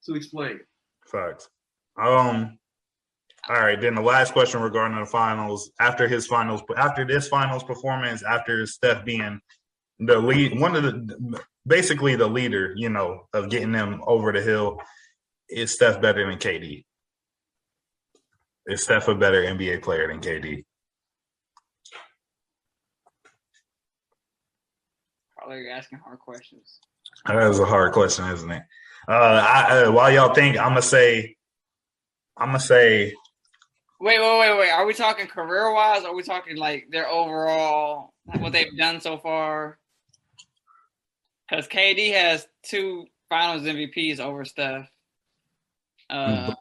to 0.06 0.14
explain. 0.14 0.60
facts. 1.06 1.48
Um. 2.00 2.58
All 3.46 3.56
right, 3.60 3.78
then 3.78 3.94
the 3.94 4.00
last 4.00 4.32
question 4.32 4.62
regarding 4.62 4.98
the 4.98 5.04
finals. 5.04 5.70
After 5.78 6.08
his 6.08 6.26
finals, 6.26 6.62
after 6.78 7.04
this 7.04 7.28
finals 7.28 7.62
performance, 7.62 8.22
after 8.22 8.64
Steph 8.66 9.04
being 9.04 9.38
the 9.98 10.18
lead, 10.18 10.58
one 10.58 10.74
of 10.74 10.82
the 10.82 11.40
basically 11.66 12.16
the 12.16 12.26
leader, 12.26 12.72
you 12.74 12.88
know, 12.88 13.28
of 13.34 13.50
getting 13.50 13.70
them 13.70 14.00
over 14.06 14.32
the 14.32 14.40
hill, 14.40 14.80
is 15.50 15.72
Steph 15.72 16.00
better 16.00 16.26
than 16.26 16.38
KD? 16.38 16.84
Is 18.66 18.82
Steph 18.82 19.08
a 19.08 19.14
better 19.14 19.42
NBA 19.42 19.82
player 19.82 20.08
than 20.08 20.20
KD? 20.20 20.64
Probably 25.36 25.58
you're 25.58 25.70
asking 25.70 25.98
hard 25.98 26.18
questions. 26.18 26.80
That 27.26 27.50
is 27.50 27.60
a 27.60 27.66
hard 27.66 27.92
question, 27.92 28.26
isn't 28.30 28.50
it? 28.50 28.62
Uh, 29.06 29.12
I, 29.12 29.82
uh, 29.82 29.92
while 29.92 30.10
y'all 30.10 30.32
think, 30.32 30.56
I'm 30.56 30.70
gonna 30.70 30.82
say, 30.82 31.36
I'm 32.38 32.48
gonna 32.48 32.60
say, 32.60 33.12
Wait, 34.04 34.20
wait, 34.20 34.38
wait, 34.38 34.58
wait. 34.58 34.70
Are 34.70 34.84
we 34.84 34.92
talking 34.92 35.26
career 35.26 35.72
wise? 35.72 36.04
Or 36.04 36.08
are 36.08 36.14
we 36.14 36.22
talking 36.22 36.56
like 36.56 36.88
their 36.90 37.08
overall, 37.08 38.12
what 38.24 38.52
they've 38.52 38.76
done 38.76 39.00
so 39.00 39.16
far? 39.16 39.78
Because 41.48 41.66
KD 41.68 42.12
has 42.12 42.46
two 42.62 43.06
Finals 43.30 43.62
MVPs 43.62 44.20
over 44.20 44.44
Steph. 44.44 44.90
Uh, 46.10 46.52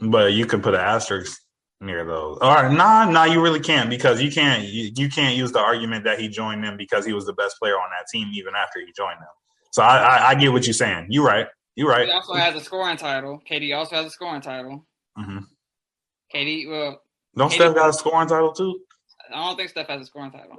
but 0.00 0.32
you 0.32 0.46
can 0.46 0.62
put 0.62 0.74
an 0.74 0.80
asterisk 0.80 1.40
near 1.80 2.04
those. 2.04 2.38
Or 2.40 2.68
nah, 2.68 3.04
nah, 3.10 3.24
you 3.24 3.40
really 3.40 3.60
can't 3.60 3.88
because 3.88 4.20
you 4.20 4.30
can't 4.30 4.64
you, 4.64 4.90
you 4.94 5.08
can't 5.08 5.36
use 5.36 5.52
the 5.52 5.60
argument 5.60 6.04
that 6.04 6.20
he 6.20 6.28
joined 6.28 6.62
them 6.64 6.76
because 6.76 7.04
he 7.04 7.12
was 7.12 7.26
the 7.26 7.32
best 7.32 7.58
player 7.58 7.74
on 7.74 7.88
that 7.90 8.06
team 8.12 8.28
even 8.34 8.54
after 8.54 8.80
he 8.80 8.92
joined 8.96 9.20
them. 9.20 9.28
So 9.72 9.82
I, 9.82 9.96
I, 9.96 10.28
I 10.30 10.34
get 10.34 10.52
what 10.52 10.66
you're 10.66 10.74
saying. 10.74 11.06
You're 11.10 11.24
right. 11.24 11.46
You're 11.76 11.88
right. 11.88 12.06
he 12.06 12.12
also 12.12 12.34
has 12.34 12.54
a 12.54 12.60
scoring 12.60 12.96
title. 12.96 13.40
KD 13.48 13.76
also 13.76 13.96
has 13.96 14.06
a 14.06 14.10
scoring 14.10 14.40
title. 14.40 14.86
Mm-hmm. 15.18 15.38
KD, 16.34 16.68
well, 16.68 17.00
Don't 17.36 17.52
Steph 17.52 17.74
got 17.74 17.88
a 17.88 17.92
scoring 17.92 18.28
title 18.28 18.52
too? 18.52 18.80
I 19.32 19.46
don't 19.46 19.56
think 19.56 19.70
Steph 19.70 19.88
has 19.88 20.02
a 20.02 20.06
scoring 20.06 20.32
title. 20.32 20.56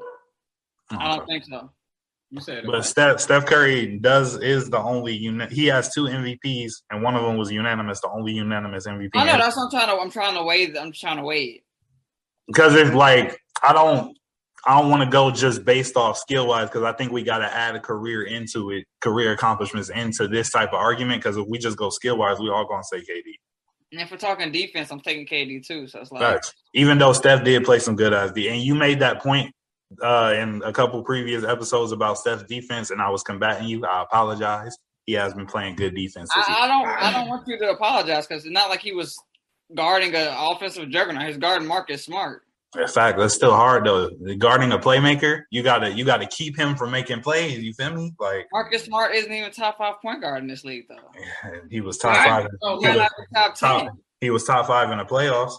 I 0.91 1.15
don't 1.15 1.25
think 1.25 1.45
so. 1.45 1.69
You 2.31 2.39
said. 2.39 2.63
But 2.65 2.85
Steph, 2.85 3.19
Steph 3.19 3.45
Curry 3.45 3.97
does 3.99 4.37
is 4.37 4.69
the 4.69 4.79
only 4.79 5.13
uni- 5.13 5.47
he 5.53 5.65
has 5.67 5.93
two 5.93 6.03
MVPs 6.05 6.71
and 6.89 7.03
one 7.03 7.15
of 7.15 7.23
them 7.23 7.37
was 7.37 7.51
unanimous, 7.51 7.99
the 7.99 8.09
only 8.09 8.31
unanimous 8.31 8.87
MVP. 8.87 9.09
I 9.15 9.25
know 9.25 9.37
that's 9.37 9.57
what 9.57 9.65
I'm 9.65 9.71
trying 9.71 9.95
to. 9.95 10.01
I'm 10.01 10.09
trying 10.11 10.35
to 10.35 10.43
weigh. 10.43 10.73
I'm 10.77 10.91
trying 10.93 11.17
to 11.17 11.23
weigh. 11.23 11.63
because 12.47 12.73
it's 12.75 12.93
like 12.93 13.37
I 13.61 13.73
don't 13.73 14.17
I 14.65 14.79
don't 14.79 14.89
want 14.91 15.03
to 15.03 15.09
go 15.09 15.29
just 15.31 15.65
based 15.65 15.97
off 15.97 16.17
skill 16.17 16.47
wise 16.47 16.69
because 16.69 16.83
I 16.83 16.93
think 16.93 17.11
we 17.11 17.23
got 17.23 17.39
to 17.39 17.51
add 17.51 17.75
a 17.75 17.79
career 17.79 18.23
into 18.23 18.69
it, 18.71 18.85
career 19.01 19.31
accomplishments 19.33 19.89
into 19.89 20.27
this 20.27 20.51
type 20.51 20.69
of 20.69 20.75
argument. 20.75 21.21
Because 21.21 21.35
if 21.35 21.47
we 21.47 21.57
just 21.57 21.77
go 21.77 21.89
skill 21.89 22.17
wise, 22.17 22.39
we 22.39 22.49
all 22.49 22.65
gonna 22.67 22.83
say 22.83 22.99
KD. 22.99 23.33
And 23.91 23.99
if 23.99 24.09
we're 24.09 24.17
talking 24.17 24.53
defense, 24.53 24.89
I'm 24.89 25.01
taking 25.01 25.25
KD 25.27 25.65
too. 25.65 25.87
So 25.87 25.99
it's 25.99 26.11
like 26.13 26.21
Facts. 26.21 26.53
Even 26.75 26.97
though 26.97 27.11
Steph 27.11 27.43
did 27.43 27.65
play 27.65 27.79
some 27.79 27.95
good 27.97 28.13
ass 28.13 28.31
D, 28.31 28.47
and 28.47 28.61
you 28.61 28.73
made 28.75 28.99
that 28.99 29.21
point 29.21 29.53
uh, 30.01 30.33
in 30.37 30.61
a 30.63 30.71
couple 30.73 31.01
previous 31.03 31.43
episodes 31.43 31.91
about 31.91 32.17
Steph's 32.17 32.43
defense, 32.43 32.91
and 32.91 33.01
I 33.01 33.09
was 33.09 33.23
combating 33.23 33.67
you. 33.67 33.85
I 33.85 34.03
apologize. 34.03 34.77
He 35.05 35.13
has 35.13 35.33
been 35.33 35.45
playing 35.47 35.75
good 35.75 35.95
defense. 35.95 36.29
I, 36.35 36.59
I 36.61 36.67
don't. 36.67 36.87
I 36.87 37.11
don't 37.11 37.27
want 37.27 37.47
you 37.47 37.57
to 37.59 37.71
apologize 37.71 38.27
because 38.27 38.45
it's 38.45 38.53
not 38.53 38.69
like 38.69 38.81
he 38.81 38.91
was 38.93 39.17
guarding 39.75 40.13
an 40.15 40.33
offensive 40.37 40.89
juggernaut. 40.89 41.23
He's 41.27 41.37
guarding 41.37 41.67
Marcus 41.67 42.05
Smart. 42.05 42.43
In 42.79 42.87
fact, 42.87 43.17
that's 43.17 43.33
still 43.33 43.51
hard 43.53 43.85
though. 43.85 44.09
Guarding 44.37 44.71
a 44.71 44.77
playmaker, 44.79 45.41
you 45.51 45.61
gotta 45.61 45.91
you 45.91 46.05
gotta 46.05 46.25
keep 46.27 46.57
him 46.57 46.75
from 46.75 46.91
making 46.91 47.19
plays. 47.21 47.57
You 47.59 47.73
feel 47.73 47.93
me? 47.93 48.13
Like 48.17 48.47
Marcus 48.53 48.85
Smart 48.85 49.13
isn't 49.13 49.31
even 49.31 49.51
top 49.51 49.77
five 49.77 49.95
point 50.01 50.21
guard 50.21 50.41
in 50.41 50.47
this 50.47 50.63
league 50.63 50.85
though. 50.87 51.51
he 51.69 51.81
was 51.81 51.97
top 51.97 52.15
Right. 52.15 52.43
five. 52.43 52.47
Oh, 52.61 52.79
He 52.79 52.87
was 52.87 53.09
top 53.35 53.55
top, 53.59 53.93
he 54.21 54.29
was 54.29 54.43
top 54.45 54.67
five 54.67 54.89
in 54.91 54.99
the 54.99 55.03
playoffs. 55.03 55.55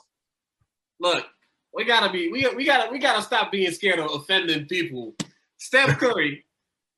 Look, 1.01 1.27
we 1.75 1.85
gotta 1.85 2.13
be 2.13 2.31
we 2.31 2.47
we 2.55 2.65
gotta 2.65 2.91
we 2.91 2.99
gotta 2.99 3.23
stop 3.23 3.51
being 3.51 3.71
scared 3.73 3.99
of 3.99 4.11
offending 4.13 4.67
people. 4.67 5.15
Steph 5.59 5.99
Curry, 6.01 6.45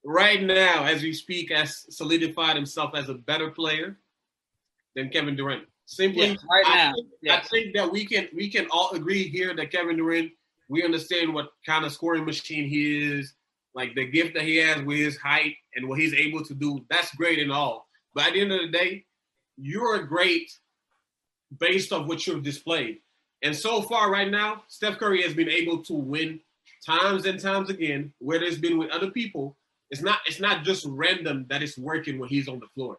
right 0.05 0.43
now, 0.43 0.85
as 0.85 1.03
we 1.03 1.13
speak, 1.13 1.53
has 1.53 1.87
solidified 1.91 2.57
himself 2.57 2.95
as 2.95 3.09
a 3.09 3.15
better 3.15 3.51
player 3.51 3.99
than 4.97 5.11
Kevin 5.11 5.37
Durant. 5.37 5.65
Simply, 5.87 6.31
right 6.51 6.65
I 6.67 6.77
now, 6.77 6.95
think. 6.95 7.31
I 7.31 7.41
think 7.41 7.75
that 7.75 7.91
we 7.91 8.07
can 8.07 8.29
we 8.35 8.49
can 8.51 8.67
all 8.71 8.91
agree 8.93 9.29
here 9.29 9.55
that 9.55 9.71
Kevin 9.71 9.97
Durant, 9.97 10.33
we 10.69 10.83
understand 10.83 11.33
what 11.33 11.51
kind 11.67 11.85
of 11.85 11.93
scoring 11.93 12.25
machine 12.25 12.69
he 12.69 13.19
is, 13.19 13.35
like 13.75 13.95
the 13.95 14.07
gift 14.07 14.35
that 14.35 14.45
he 14.45 14.57
has 14.57 14.83
with 14.83 14.99
his 14.99 15.19
height 15.19 15.57
and 15.77 15.89
what 15.89 15.99
he's 15.99 16.15
able 16.15 16.43
to 16.45 16.55
do. 16.55 16.85
That's 16.89 17.15
great 17.17 17.39
and 17.39 17.53
all. 17.53 17.87
But 18.15 18.29
at 18.29 18.33
the 18.33 18.41
end 18.41 18.53
of 18.53 18.61
the 18.61 18.69
day, 18.69 19.05
you're 19.57 20.03
great 20.05 20.51
based 21.59 21.93
off 21.93 22.07
what 22.07 22.27
you've 22.27 22.43
displayed. 22.43 22.99
And 23.45 23.55
so 23.55 23.83
far, 23.83 24.11
right 24.11 24.31
now, 24.31 24.65
Steph 24.69 24.99
Curry 24.99 25.23
has 25.23 25.35
been 25.35 25.51
able 25.51 25.83
to 25.85 25.93
win 25.93 26.41
times 26.85 27.27
and 27.27 27.39
times 27.39 27.69
again, 27.69 28.13
where 28.19 28.39
there's 28.39 28.59
been 28.59 28.79
with 28.79 28.91
other 28.91 29.11
people. 29.11 29.57
It's 29.91 30.01
not 30.01 30.21
it's 30.27 30.41
not 30.41 30.65
just 30.65 30.87
random 30.89 31.45
that 31.51 31.63
it's 31.63 31.77
working 31.77 32.19
when 32.19 32.31
he's 32.31 32.49
on 32.49 32.59
the 32.59 32.67
floor. 32.75 32.99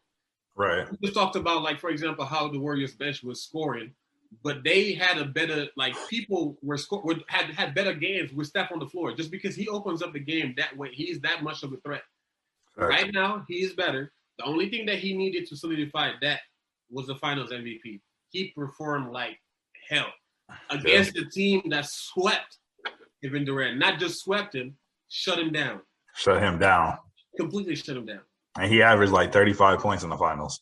Right. 0.56 0.90
We 0.90 0.98
just 1.02 1.16
talked 1.16 1.36
about, 1.36 1.64
like, 1.64 1.80
for 1.80 1.90
example, 1.90 2.25
how 2.25 2.48
the 2.48 2.60
Warriors 2.60 2.94
bench 2.94 3.24
was 3.24 3.42
scoring, 3.42 3.92
but 4.44 4.64
they 4.64 4.94
had 4.94 5.18
a 5.18 5.25
better, 5.25 5.68
like, 5.75 5.96
people 6.10 6.58
were, 6.62 6.78
sco- 6.78 7.02
were 7.04 7.16
had 7.28 7.48
had 7.48 7.75
better 7.75 7.94
games 7.94 8.32
with 8.32 8.48
Steph 8.48 8.72
on 8.72 8.80
the 8.80 8.88
floor 8.88 9.14
just 9.14 9.32
because 9.32 9.56
he 9.56 9.68
opens 9.68 10.02
up 10.04 10.14
the 10.14 10.20
game 10.20 10.54
that 10.58 10.78
way. 10.78 10.92
He's 10.94 11.20
that 11.22 11.44
much 11.44 11.64
of 11.64 11.74
a 11.74 11.78
threat. 11.78 12.04
Right 12.78 13.12
now, 13.12 13.44
he 13.48 13.64
is 13.64 13.74
better. 13.74 14.14
The 14.38 14.46
only 14.46 14.70
thing 14.70 14.86
that 14.86 15.00
he 15.00 15.18
needed 15.18 15.48
to 15.48 15.58
solidify 15.58 16.12
that 16.22 16.42
was 16.92 17.08
the 17.08 17.16
Finals 17.16 17.52
MVP. 17.52 18.02
He 18.30 18.50
performed 18.50 19.12
like 19.12 19.40
hell 19.90 20.12
against 20.70 21.14
the 21.14 21.25
team 21.25 21.62
that 21.70 21.86
swept 21.86 22.58
Kevin 23.24 23.46
Durant. 23.46 23.78
Not 23.80 24.00
just 24.00 24.22
swept 24.24 24.56
him, 24.56 24.75
shut 25.10 25.40
him 25.40 25.52
down. 25.52 25.82
Shut 26.16 26.42
him 26.42 26.60
down. 26.60 26.98
Completely 27.38 27.75
shut 27.75 27.98
him 27.98 28.06
down. 28.06 28.22
And 28.58 28.72
he 28.72 28.82
averaged 28.82 29.12
like 29.12 29.34
35 29.34 29.80
points 29.80 30.04
in 30.04 30.10
the 30.10 30.18
finals. 30.18 30.62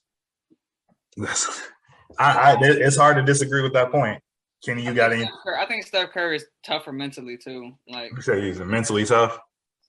That's, 1.18 1.62
I, 2.20 2.54
I, 2.54 2.58
it's 2.62 2.98
hard 2.98 3.18
to 3.18 3.24
disagree 3.24 3.62
with 3.62 3.74
that 3.74 3.92
point. 3.92 4.22
Kenny, 4.66 4.84
you 4.86 4.94
got 4.94 5.12
any? 5.12 5.24
Steph 5.24 5.34
Curry- 5.44 5.58
I 5.60 5.66
think 5.66 5.86
Steph 5.86 6.12
Curry 6.12 6.36
is 6.38 6.46
tougher 6.66 6.92
mentally 6.94 7.38
too. 7.38 7.74
Like 7.88 8.12
You 8.16 8.22
say 8.22 8.42
he's 8.42 8.60
mentally 8.60 9.06
tough. 9.06 9.38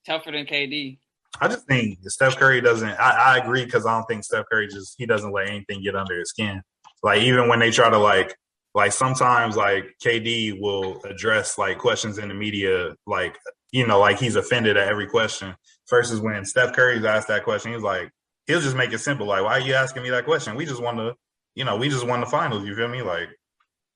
tougher 0.05 0.33
than 0.33 0.47
KD. 0.47 0.99
I 1.41 1.49
just 1.49 1.67
think 1.67 1.99
Steph 2.03 2.37
Curry 2.37 2.61
doesn't. 2.61 2.89
I, 2.91 3.35
I 3.35 3.39
agree 3.39 3.65
because 3.65 3.87
I 3.87 3.93
don't 3.97 4.05
think 4.07 4.25
Steph 4.25 4.47
Curry 4.51 4.67
just 4.69 4.95
he 4.99 5.07
doesn't 5.07 5.33
let 5.33 5.49
anything 5.49 5.83
get 5.83 5.95
under 5.97 6.19
his 6.19 6.31
skin. 6.31 6.61
Like 7.03 7.23
even 7.23 7.49
when 7.49 7.59
they 7.61 7.71
try 7.71 7.89
to 7.91 7.99
like 7.99 8.37
like 8.75 8.93
sometimes 8.93 9.57
like 9.57 9.85
KD 10.05 10.61
will 10.61 11.01
address 11.05 11.59
like 11.59 11.79
questions 11.79 12.19
in 12.19 12.29
the 12.29 12.35
media 12.35 12.95
like 13.07 13.39
you 13.73 13.87
know 13.87 14.01
like 14.01 14.19
he's 14.19 14.37
offended 14.37 14.77
at 14.77 14.89
every 14.89 15.07
question. 15.07 15.55
Versus 15.91 16.19
when 16.19 16.47
Steph 16.47 16.73
Curry's 16.73 17.05
asked 17.05 17.29
that 17.29 17.45
question, 17.45 17.73
he's 17.73 17.83
like 17.83 18.11
he'll 18.47 18.61
just 18.61 18.77
make 18.77 18.93
it 18.93 18.99
simple. 18.99 19.27
Like 19.27 19.43
why 19.43 19.59
are 19.59 19.61
you 19.61 19.75
asking 19.75 20.03
me 20.03 20.11
that 20.11 20.25
question? 20.25 20.57
We 20.57 20.67
just 20.67 20.83
won 20.83 20.97
the 20.97 21.15
you 21.55 21.65
know 21.65 21.77
we 21.77 21.89
just 21.89 22.07
won 22.07 22.21
the 22.21 22.27
finals. 22.27 22.65
You 22.65 22.75
feel 22.75 22.89
me? 22.89 23.03
Like 23.03 23.29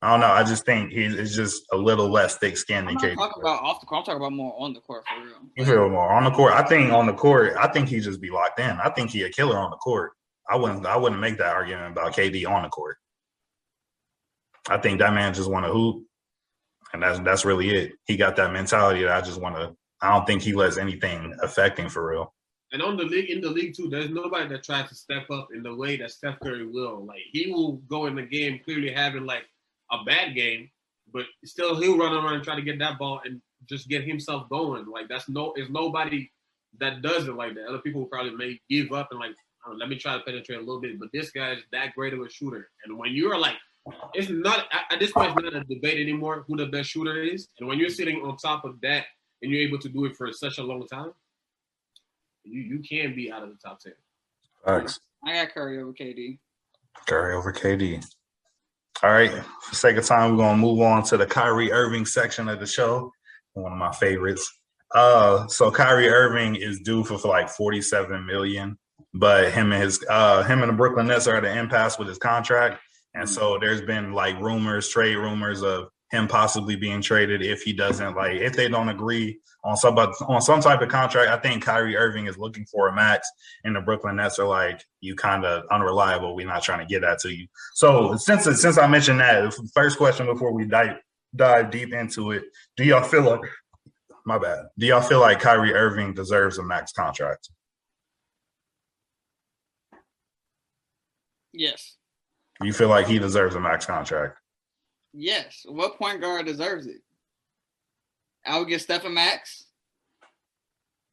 I 0.01 0.11
don't 0.11 0.21
know. 0.21 0.29
I 0.29 0.45
just 0.45 0.65
think 0.65 0.93
he's 0.93 1.15
it's 1.15 1.35
just 1.35 1.65
a 1.73 1.77
little 1.77 2.09
less 2.09 2.37
thick 2.37 2.57
skinned 2.57 2.87
than 2.87 2.97
KD. 2.97 3.17
talking 3.17 3.43
about 3.43 3.63
off 3.65 3.81
the 3.81 3.87
court. 3.87 3.99
I'm 4.01 4.05
talking 4.05 4.21
about 4.21 4.33
more 4.33 4.55
on 4.59 4.75
the 4.75 4.81
court 4.81 5.05
for 5.09 5.25
real. 5.25 5.35
You 5.57 5.65
feel 5.65 5.89
more 5.89 6.13
on 6.13 6.25
the 6.25 6.31
court. 6.31 6.53
I 6.53 6.63
think 6.63 6.93
on 6.93 7.07
the 7.07 7.15
court, 7.15 7.55
I 7.59 7.67
think 7.67 7.89
he 7.89 7.99
just 7.99 8.21
be 8.21 8.31
locked 8.31 8.61
in. 8.61 8.71
I 8.71 8.91
think 8.91 9.11
he 9.11 9.23
a 9.25 9.31
killer 9.31 9.59
on 9.59 9.71
the 9.71 9.77
court. 9.77 10.13
I 10.49 10.57
wouldn't 10.57 10.87
I 10.87 10.97
wouldn't 10.97 11.21
make 11.21 11.39
that 11.39 11.55
argument 11.55 11.93
about 11.93 12.15
KD 12.15 12.49
on 12.49 12.63
the 12.63 12.69
court. 12.69 12.97
I 14.69 14.79
think 14.79 14.99
that 14.99 15.15
man 15.15 15.35
just 15.35 15.51
want 15.51 15.65
to 15.67 15.73
hoop, 15.73 16.05
and 16.93 17.03
that's 17.03 17.19
that's 17.21 17.45
really 17.45 17.71
it. 17.71 17.93
He 18.07 18.17
got 18.17 18.37
that 18.37 18.53
mentality 18.53 19.03
that 19.03 19.13
I 19.13 19.21
just 19.21 19.41
want 19.41 19.57
to. 19.57 19.75
I 20.01 20.13
don't 20.13 20.27
think 20.27 20.43
he 20.43 20.53
lets 20.53 20.77
anything 20.77 21.35
affect 21.43 21.79
him 21.79 21.89
for 21.89 22.09
real. 22.11 22.35
And 22.71 22.83
on 22.83 22.97
the 22.97 23.05
league, 23.05 23.31
in 23.31 23.41
the 23.41 23.51
league 23.51 23.75
too, 23.75 23.89
there's 23.89 24.11
nobody 24.11 24.49
that 24.49 24.63
tries 24.63 24.89
to 24.91 24.95
step 24.95 25.31
up 25.31 25.49
in 25.55 25.63
the 25.63 25.75
way 25.75 25.97
that 25.97 26.11
Steph 26.11 26.39
Curry 26.41 26.67
will. 26.67 27.05
Like 27.05 27.23
he 27.33 27.51
will 27.51 27.77
go 27.89 28.07
in 28.07 28.15
the 28.15 28.23
game 28.23 28.61
clearly 28.63 28.93
having 28.93 29.25
like 29.25 29.45
a 29.91 30.05
bad 30.05 30.35
game, 30.35 30.71
but 31.13 31.25
still 31.45 31.81
he'll 31.81 31.97
run 31.97 32.13
around 32.13 32.35
and 32.35 32.45
try 32.45 32.55
to 32.55 32.63
get 32.63 32.79
that 32.79 32.99
ball 32.99 33.23
and 33.25 33.41
just 33.69 33.89
get 33.89 34.05
himself 34.05 34.49
going. 34.51 34.87
Like 34.87 35.09
that's 35.09 35.29
no, 35.29 35.55
it's 35.57 35.71
nobody 35.71 36.31
that 36.79 37.01
does 37.01 37.27
it 37.27 37.35
like 37.35 37.55
that. 37.55 37.67
Other 37.67 37.79
people 37.79 38.05
probably 38.05 38.35
may 38.35 38.61
give 38.69 38.93
up 38.93 39.09
and 39.11 39.21
like, 39.21 39.35
oh, 39.67 39.73
let 39.73 39.89
me 39.89 39.97
try 39.97 40.17
to 40.17 40.23
penetrate 40.23 40.59
a 40.59 40.63
little 40.63 40.81
bit, 40.81 41.01
but 41.01 41.09
this 41.13 41.31
guy 41.31 41.53
is 41.53 41.63
that 41.73 41.95
great 41.95 42.13
of 42.13 42.21
a 42.21 42.29
shooter. 42.29 42.69
And 42.85 42.99
when 42.99 43.13
you're 43.13 43.39
like, 43.39 43.57
it's 44.15 44.29
not 44.31 44.67
at- 44.73 44.93
at 44.93 44.99
this 45.01 45.13
point, 45.13 45.33
it's 45.37 45.43
not 45.43 45.55
a 45.55 45.65
debate 45.65 46.01
anymore 46.01 46.45
who 46.47 46.57
the 46.57 46.67
best 46.67 46.91
shooter 46.91 47.23
is. 47.23 47.49
And 47.59 47.69
when 47.69 47.79
you're 47.79 47.91
sitting 47.91 48.17
on 48.23 48.37
top 48.37 48.65
of 48.65 48.81
that 48.83 49.07
and 49.43 49.51
you're 49.53 49.63
able 49.63 49.79
to 49.79 49.89
do 49.89 50.05
it 50.07 50.17
for 50.17 50.33
such 50.33 50.59
a 50.59 50.63
long 50.63 50.87
time, 50.87 51.13
you 52.45 52.61
you 52.61 52.79
can 52.81 53.15
be 53.15 53.31
out 53.31 53.43
of 53.43 53.51
the 53.51 53.57
top 53.57 53.81
ten. 53.81 53.95
Facts. 54.65 55.01
I 55.25 55.35
got 55.45 55.55
Curry 55.55 55.81
over 55.83 55.93
KD. 55.93 56.39
Curry 57.07 57.35
over 57.35 57.53
KD. 57.53 58.03
All 59.03 59.11
right. 59.13 59.31
For 59.63 59.75
sake 59.75 59.97
of 59.97 60.05
time, 60.07 60.33
we're 60.33 60.39
gonna 60.39 60.59
move 60.59 60.81
on 60.81 61.03
to 61.05 61.17
the 61.17 61.27
Kyrie 61.27 61.71
Irving 61.73 62.07
section 62.07 62.49
of 62.49 62.59
the 62.61 62.67
show. 62.67 63.13
One 63.55 63.73
of 63.73 63.79
my 63.79 63.93
favorites. 63.93 64.53
Uh, 64.95 65.47
so 65.49 65.71
Kyrie 65.71 66.09
Irving 66.09 66.57
is 66.57 66.81
due 66.81 67.05
for, 67.05 67.19
for 67.19 67.29
like 67.29 67.49
47 67.51 68.25
million, 68.25 68.79
but 69.13 69.53
him 69.53 69.73
and 69.73 69.83
his 69.83 70.03
uh 70.09 70.43
him 70.45 70.63
and 70.63 70.71
the 70.71 70.77
Brooklyn 70.77 71.07
Nets 71.09 71.27
are 71.27 71.37
at 71.37 71.45
an 71.45 71.59
impasse 71.59 71.99
with 71.99 72.09
his 72.09 72.19
contract. 72.19 72.81
And 73.15 73.25
mm. 73.25 73.29
so 73.29 73.59
there's 73.59 73.83
been 73.83 74.13
like 74.13 74.41
rumors, 74.41 74.89
trade 74.89 75.17
rumors 75.17 75.63
of 75.63 75.89
him 76.11 76.27
possibly 76.27 76.75
being 76.77 77.03
traded 77.03 77.43
if 77.43 77.63
he 77.63 77.73
doesn't 77.73 78.17
like 78.17 78.33
if 78.37 78.55
they 78.55 78.67
don't 78.69 78.89
agree 78.89 79.39
on 79.65 79.77
some 79.77 79.99
on 79.99 80.41
some 80.41 80.61
type 80.61 80.81
of 80.81 80.89
contract. 80.89 81.31
I 81.31 81.37
think 81.37 81.65
Kyrie 81.65 81.97
Irving 81.97 82.27
is 82.27 82.39
looking 82.39 82.65
for 82.65 82.89
a 82.89 82.95
max, 82.95 83.29
and 83.65 83.77
the 83.77 83.81
Brooklyn 83.81 84.17
Nets 84.17 84.39
are 84.39 84.47
like, 84.47 84.85
"You 85.01 85.15
kind 85.15 85.45
of 85.45 85.65
unreliable. 85.71 86.35
We're 86.35 86.47
not 86.47 86.63
trying 86.63 86.81
to 86.81 86.87
get 86.87 87.03
that 87.03 87.19
to 87.21 87.31
you." 87.31 87.47
So 87.75 88.17
since 88.17 88.45
since 88.45 88.79
I 88.79 88.87
mentioned 88.87 89.21
that, 89.21 89.53
first 89.75 89.99
question 89.99 90.27
before 90.27 90.53
we 90.53 90.65
dive 90.65 90.97
dive 91.37 91.71
deep 91.71 91.93
into 91.93 92.31
it, 92.31 92.45
do 92.77 92.85
y'all 92.85 93.03
feel 93.03 93.23
like 93.23 93.41
my 94.25 94.39
bad? 94.39 94.67
Do 94.79 94.87
y'all 94.87 95.03
feel 95.03 95.21
like 95.21 95.41
Kyrie 95.41 95.75
Irving 95.75 96.15
deserves 96.15 96.59
a 96.59 96.63
max 96.63 96.93
contract? 96.93 97.51
Yes. 101.53 101.98
You 102.63 102.73
feel 102.73 102.89
like 102.89 103.07
he 103.07 103.19
deserves 103.19 103.55
a 103.55 103.61
max 103.61 103.87
contract? 103.87 104.39
Yes. 105.13 105.65
What 105.67 105.99
point 105.99 106.21
guard 106.21 106.47
deserves 106.47 106.87
it? 106.87 107.01
I 108.45 108.59
would 108.59 108.69
give 108.69 108.83
Steph 108.83 109.05
a 109.05 109.11
max. 109.11 109.67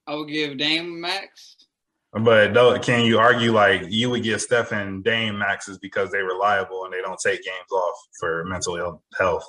I 0.08 0.16
would 0.16 0.30
give 0.30 0.58
Dame 0.58 1.00
max. 1.00 1.58
But 2.14 2.54
though, 2.54 2.78
can 2.80 3.06
you 3.06 3.20
argue 3.20 3.52
like 3.52 3.84
you 3.90 4.10
would 4.10 4.24
give 4.24 4.42
Steph 4.42 4.72
and 4.72 5.04
Dame 5.04 5.38
maxes 5.38 5.78
because 5.78 6.12
they're 6.12 6.24
reliable 6.24 6.86
and 6.86 6.94
they 6.94 7.02
don't 7.02 7.20
take 7.20 7.44
games 7.44 7.72
off 7.72 7.96
for 8.20 8.46
mental 8.46 9.02
health? 9.20 9.46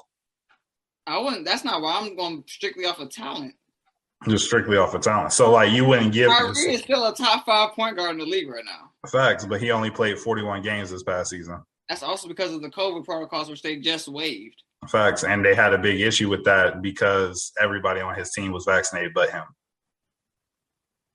I 1.07 1.19
wouldn't. 1.19 1.45
That's 1.45 1.65
not 1.65 1.81
why 1.81 2.01
I'm 2.01 2.17
going 2.17 2.43
strictly 2.49 2.85
off 2.85 2.99
of 2.99 3.11
talent. 3.11 3.55
Just 4.29 4.47
strictly 4.47 4.77
off 4.77 4.95
of 4.95 5.03
talent. 5.03 5.33
So 5.33 5.53
like 5.53 5.71
you 5.71 5.85
wouldn't 5.85 6.13
give. 6.13 6.29
Kyrie 6.29 6.75
is 6.75 6.81
still 6.81 7.07
a 7.07 7.15
top 7.15 7.47
five 7.47 7.73
point 7.73 7.97
guard 7.97 8.13
in 8.13 8.19
the 8.19 8.25
league 8.25 8.49
right 8.49 8.65
now. 8.65 8.91
Facts, 9.09 9.45
but 9.45 9.61
he 9.61 9.71
only 9.71 9.91
played 9.91 10.19
41 10.19 10.63
games 10.63 10.91
this 10.91 11.05
past 11.05 11.31
season. 11.31 11.63
That's 11.89 12.03
also 12.03 12.29
because 12.29 12.53
of 12.53 12.63
the 12.63 12.71
COVID 12.71 13.05
protocols, 13.05 13.49
which 13.49 13.63
they 13.63 13.77
just 13.77 14.09
waived. 14.09 14.63
Facts, 14.89 15.25
and 15.25 15.45
they 15.45 15.55
had 15.55 15.73
a 15.73 15.79
big 15.79 16.01
issue 16.01 16.29
with 16.29 16.45
that 16.45 16.83
because 16.83 17.53
everybody 17.61 18.01
on 18.01 18.15
his 18.15 18.33
team 18.33 18.53
was 18.53 18.65
vaccinated 18.65 19.13
but 19.15 19.31
him. 19.31 19.45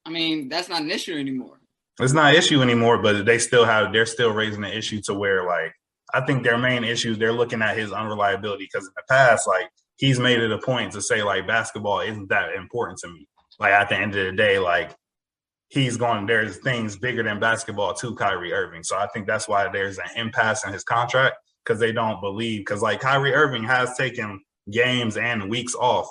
I 0.06 0.10
mean, 0.10 0.50
that's 0.50 0.68
not 0.68 0.82
an 0.82 0.92
issue 0.92 1.18
anymore. 1.18 1.60
It's 2.00 2.14
not 2.14 2.32
an 2.32 2.38
issue 2.38 2.62
anymore, 2.62 3.02
but 3.02 3.26
they 3.26 3.38
still 3.38 3.66
have 3.66 3.94
they're 3.94 4.06
still 4.06 4.32
raising 4.32 4.62
the 4.62 4.76
issue 4.76 5.02
to 5.04 5.14
where 5.14 5.46
like 5.46 5.74
I 6.14 6.22
think 6.22 6.44
their 6.44 6.58
main 6.58 6.84
issue 6.84 7.16
they're 7.16 7.32
looking 7.32 7.62
at 7.62 7.78
his 7.78 7.92
unreliability 7.92 8.68
because 8.72 8.88
in 8.88 8.94
the 8.96 9.04
past, 9.10 9.48
like 9.48 9.70
he's 9.98 10.20
made 10.20 10.40
it 10.40 10.52
a 10.52 10.58
point 10.58 10.94
to 10.94 11.02
say 11.02 11.22
like 11.22 11.48
basketball 11.48 12.00
isn't 12.00 12.30
that 12.30 12.54
important 12.56 13.00
to 13.00 13.08
me. 13.10 13.28
Like 13.60 13.74
at 13.74 13.90
the 13.90 13.96
end 13.96 14.16
of 14.16 14.26
the 14.26 14.32
day, 14.32 14.58
like 14.58 14.96
he's 15.72 15.96
going 15.96 16.26
there's 16.26 16.58
things 16.58 16.98
bigger 16.98 17.24
than 17.24 17.40
basketball 17.40 17.94
to 17.94 18.14
Kyrie 18.16 18.54
Irving. 18.54 18.84
So 18.84 18.98
I 18.98 19.08
think 19.08 19.26
that's 19.26 19.48
why 19.48 19.70
there's 19.72 19.98
an 19.98 20.10
impasse 20.16 20.66
in 20.66 20.74
his 20.74 20.84
contract 20.84 21.38
because 21.64 21.80
they 21.80 21.94
don't 21.94 22.20
believe 22.20 22.62
because 22.62 22.82
like 22.82 23.00
Kyrie 23.00 23.34
Irving 23.34 23.64
has 23.64 23.96
taken 23.96 24.42
games 24.70 25.16
and 25.18 25.50
weeks 25.50 25.74
off, 25.74 26.08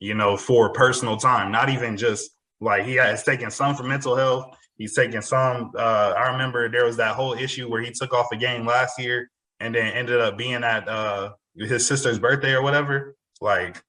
you 0.00 0.14
know, 0.14 0.36
for 0.36 0.72
personal 0.72 1.16
time, 1.16 1.52
not 1.52 1.68
even 1.70 1.96
just 1.96 2.30
like 2.60 2.84
he 2.84 2.94
has 2.96 3.22
taken 3.22 3.50
some 3.50 3.76
for 3.76 3.84
mental 3.84 4.16
health. 4.16 4.56
He's 4.76 4.94
taken 4.94 5.22
some. 5.22 5.70
Uh, 5.76 6.14
I 6.16 6.32
remember 6.32 6.68
there 6.68 6.84
was 6.84 6.96
that 6.96 7.14
whole 7.14 7.34
issue 7.34 7.70
where 7.70 7.80
he 7.80 7.92
took 7.92 8.12
off 8.12 8.26
a 8.32 8.36
game 8.36 8.66
last 8.66 8.98
year 8.98 9.30
and 9.60 9.74
then 9.74 9.92
ended 9.92 10.20
up 10.20 10.36
being 10.36 10.64
at 10.64 10.86
uh, 10.88 11.30
his 11.54 11.86
sister's 11.86 12.18
birthday 12.18 12.52
or 12.52 12.62
whatever. 12.62 13.14
Like 13.40 13.82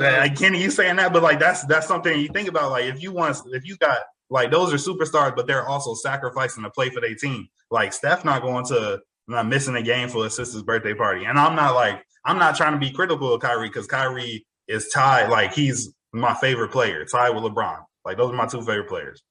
like 0.00 0.36
Kenny, 0.36 0.62
you 0.62 0.70
saying 0.70 0.96
that, 0.96 1.12
but 1.12 1.22
like 1.22 1.38
that's 1.38 1.64
that's 1.64 1.86
something 1.86 2.18
you 2.18 2.28
think 2.28 2.48
about. 2.48 2.70
Like 2.70 2.84
if 2.84 3.02
you 3.02 3.12
want, 3.12 3.36
if 3.52 3.66
you 3.66 3.76
got 3.76 3.98
like 4.30 4.50
those 4.50 4.72
are 4.72 4.76
superstars, 4.76 5.34
but 5.36 5.46
they're 5.46 5.66
also 5.66 5.94
sacrificing 5.94 6.62
to 6.62 6.70
play 6.70 6.90
for 6.90 7.00
their 7.00 7.14
team. 7.14 7.48
Like 7.70 7.92
Steph 7.92 8.24
not 8.24 8.42
going 8.42 8.64
to 8.66 9.00
not 9.28 9.46
missing 9.46 9.76
a 9.76 9.82
game 9.82 10.08
for 10.08 10.24
his 10.24 10.34
sister's 10.34 10.62
birthday 10.62 10.94
party, 10.94 11.24
and 11.24 11.38
I'm 11.38 11.54
not 11.54 11.74
like 11.74 12.02
I'm 12.24 12.38
not 12.38 12.56
trying 12.56 12.72
to 12.72 12.78
be 12.78 12.90
critical 12.90 13.34
of 13.34 13.40
Kyrie 13.40 13.68
because 13.68 13.86
Kyrie 13.86 14.46
is 14.68 14.88
tied. 14.88 15.28
Like 15.28 15.52
he's 15.52 15.92
my 16.12 16.34
favorite 16.34 16.70
player, 16.70 17.04
tied 17.04 17.30
with 17.30 17.44
LeBron. 17.44 17.82
Like 18.04 18.16
those 18.16 18.30
are 18.30 18.36
my 18.36 18.46
two 18.46 18.62
favorite 18.62 18.88
players. 18.88 19.22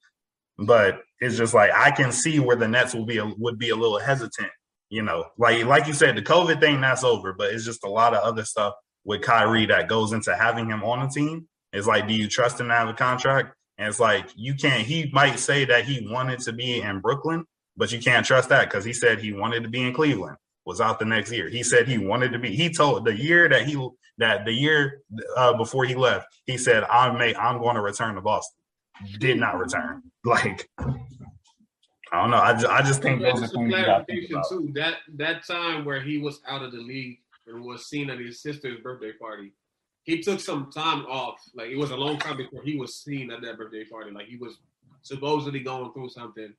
But 0.58 1.02
it's 1.20 1.38
just 1.38 1.54
like 1.54 1.72
I 1.74 1.92
can 1.92 2.12
see 2.12 2.40
where 2.40 2.56
the 2.56 2.68
Nets 2.68 2.94
will 2.94 3.06
be 3.06 3.18
a, 3.18 3.26
would 3.38 3.58
be 3.58 3.70
a 3.70 3.76
little 3.76 4.00
hesitant. 4.00 4.52
You 4.90 5.04
know, 5.04 5.26
like 5.38 5.66
like 5.66 5.88
you 5.88 5.94
said, 5.94 6.16
the 6.16 6.22
COVID 6.22 6.60
thing 6.60 6.82
that's 6.82 7.04
over, 7.04 7.34
but 7.34 7.54
it's 7.54 7.66
just 7.66 7.84
a 7.84 7.90
lot 7.90 8.14
of 8.14 8.24
other 8.24 8.44
stuff 8.44 8.74
with 9.06 9.22
Kyrie 9.22 9.66
that 9.68 9.88
goes 9.88 10.14
into 10.14 10.36
having 10.36 10.68
him 10.70 10.84
on 10.84 11.08
the 11.08 11.08
team. 11.08 11.48
It's 11.74 11.88
like, 11.88 12.08
do 12.08 12.14
you 12.14 12.28
trust 12.28 12.60
him 12.60 12.68
to 12.68 12.74
have 12.74 12.90
a 12.90 12.94
contract? 12.94 13.56
And 13.78 13.88
it's 13.88 14.00
like 14.00 14.28
you 14.36 14.56
can't. 14.56 14.86
He 14.86 15.10
might 15.14 15.40
say 15.40 15.66
that 15.66 15.86
he 15.86 16.08
wanted 16.10 16.40
to 16.42 16.54
be 16.54 16.82
in 16.82 17.00
Brooklyn, 17.00 17.46
but 17.78 17.92
you 17.92 18.00
can't 18.00 18.26
trust 18.26 18.50
that 18.50 18.70
because 18.70 18.84
he 18.84 18.94
said 18.94 19.20
he 19.20 19.32
wanted 19.32 19.64
to 19.64 19.70
be 19.70 19.82
in 19.82 19.94
Cleveland. 19.94 20.38
Was 20.66 20.82
out 20.82 21.00
the 21.00 21.06
next 21.06 21.32
year. 21.32 21.50
He 21.50 21.64
said 21.64 21.88
he 21.88 21.98
wanted 21.98 22.32
to 22.34 22.38
be. 22.38 22.56
He 22.56 22.70
told 22.72 23.06
the 23.06 23.16
year 23.16 23.50
that 23.50 23.66
he 23.66 23.90
that 24.20 24.46
the 24.46 24.52
year 24.52 25.02
uh, 25.36 25.54
before 25.54 25.86
he 25.86 25.96
left, 25.96 26.28
he 26.46 26.58
said, 26.58 26.84
"I'm 26.84 27.18
may 27.18 27.34
I'm 27.36 27.58
going 27.60 27.76
to 27.76 27.82
return 27.82 28.14
to 28.16 28.22
Boston." 28.22 28.60
Did 29.20 29.40
not 29.40 29.58
return. 29.58 30.04
Like 30.26 30.70
I 32.12 32.22
don't 32.22 32.32
know. 32.32 32.38
I 32.38 32.54
just, 32.54 32.66
I 32.66 32.82
just 32.82 33.02
think 33.02 33.22
those 33.22 33.42
are 33.42 33.48
things 34.06 34.48
too. 34.50 34.72
That 34.74 34.96
that 35.16 35.46
time 35.46 35.86
where 35.86 36.02
he 36.02 36.18
was 36.18 36.42
out 36.48 36.62
of 36.62 36.72
the 36.72 36.80
league 36.80 37.20
and 37.50 37.64
was 37.64 37.88
seen 37.88 38.10
at 38.10 38.20
his 38.20 38.42
sister's 38.42 38.80
birthday 38.82 39.12
party. 39.14 39.54
He 40.04 40.22
took 40.22 40.40
some 40.40 40.72
time 40.72 41.06
off. 41.06 41.40
Like 41.56 41.70
it 41.70 41.78
was 41.78 41.92
a 41.92 41.96
long 41.96 42.18
time 42.18 42.38
before 42.38 42.64
he 42.64 42.78
was 42.78 42.96
seen 42.96 43.32
at 43.32 43.42
that 43.42 43.58
birthday 43.58 43.86
party. 43.86 44.12
Like 44.12 44.28
he 44.28 44.38
was 44.38 44.58
supposedly 45.02 45.60
going 45.60 45.92
through 45.94 46.10
something, 46.10 46.54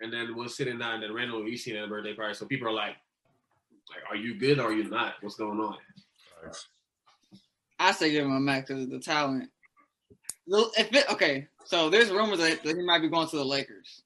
and 0.00 0.12
then 0.12 0.36
was 0.36 0.56
sitting 0.56 0.78
down 0.78 0.94
and 0.94 1.02
then 1.04 1.14
randomly 1.14 1.50
he's 1.50 1.64
seen 1.64 1.76
at 1.76 1.84
a 1.84 1.88
birthday 1.88 2.14
party. 2.14 2.34
So 2.34 2.46
people 2.46 2.68
are 2.68 2.72
like, 2.72 2.96
like, 3.90 4.02
are 4.10 4.16
you 4.16 4.34
good 4.34 4.58
or 4.58 4.68
are 4.68 4.72
you 4.72 4.84
not? 4.84 5.14
What's 5.20 5.36
going 5.36 5.60
on? 5.60 5.76
I 7.78 7.92
say 7.92 8.10
give 8.10 8.24
him 8.24 8.36
a 8.36 8.40
max 8.40 8.68
because 8.68 8.84
of 8.84 8.90
the 8.90 8.98
talent. 8.98 9.50
If 10.46 10.92
it, 10.92 11.10
okay, 11.10 11.48
so 11.64 11.88
there's 11.88 12.10
rumors 12.10 12.38
that, 12.38 12.62
that 12.64 12.76
he 12.76 12.82
might 12.82 13.00
be 13.00 13.08
going 13.08 13.28
to 13.28 13.36
the 13.36 13.44
Lakers. 13.44 14.02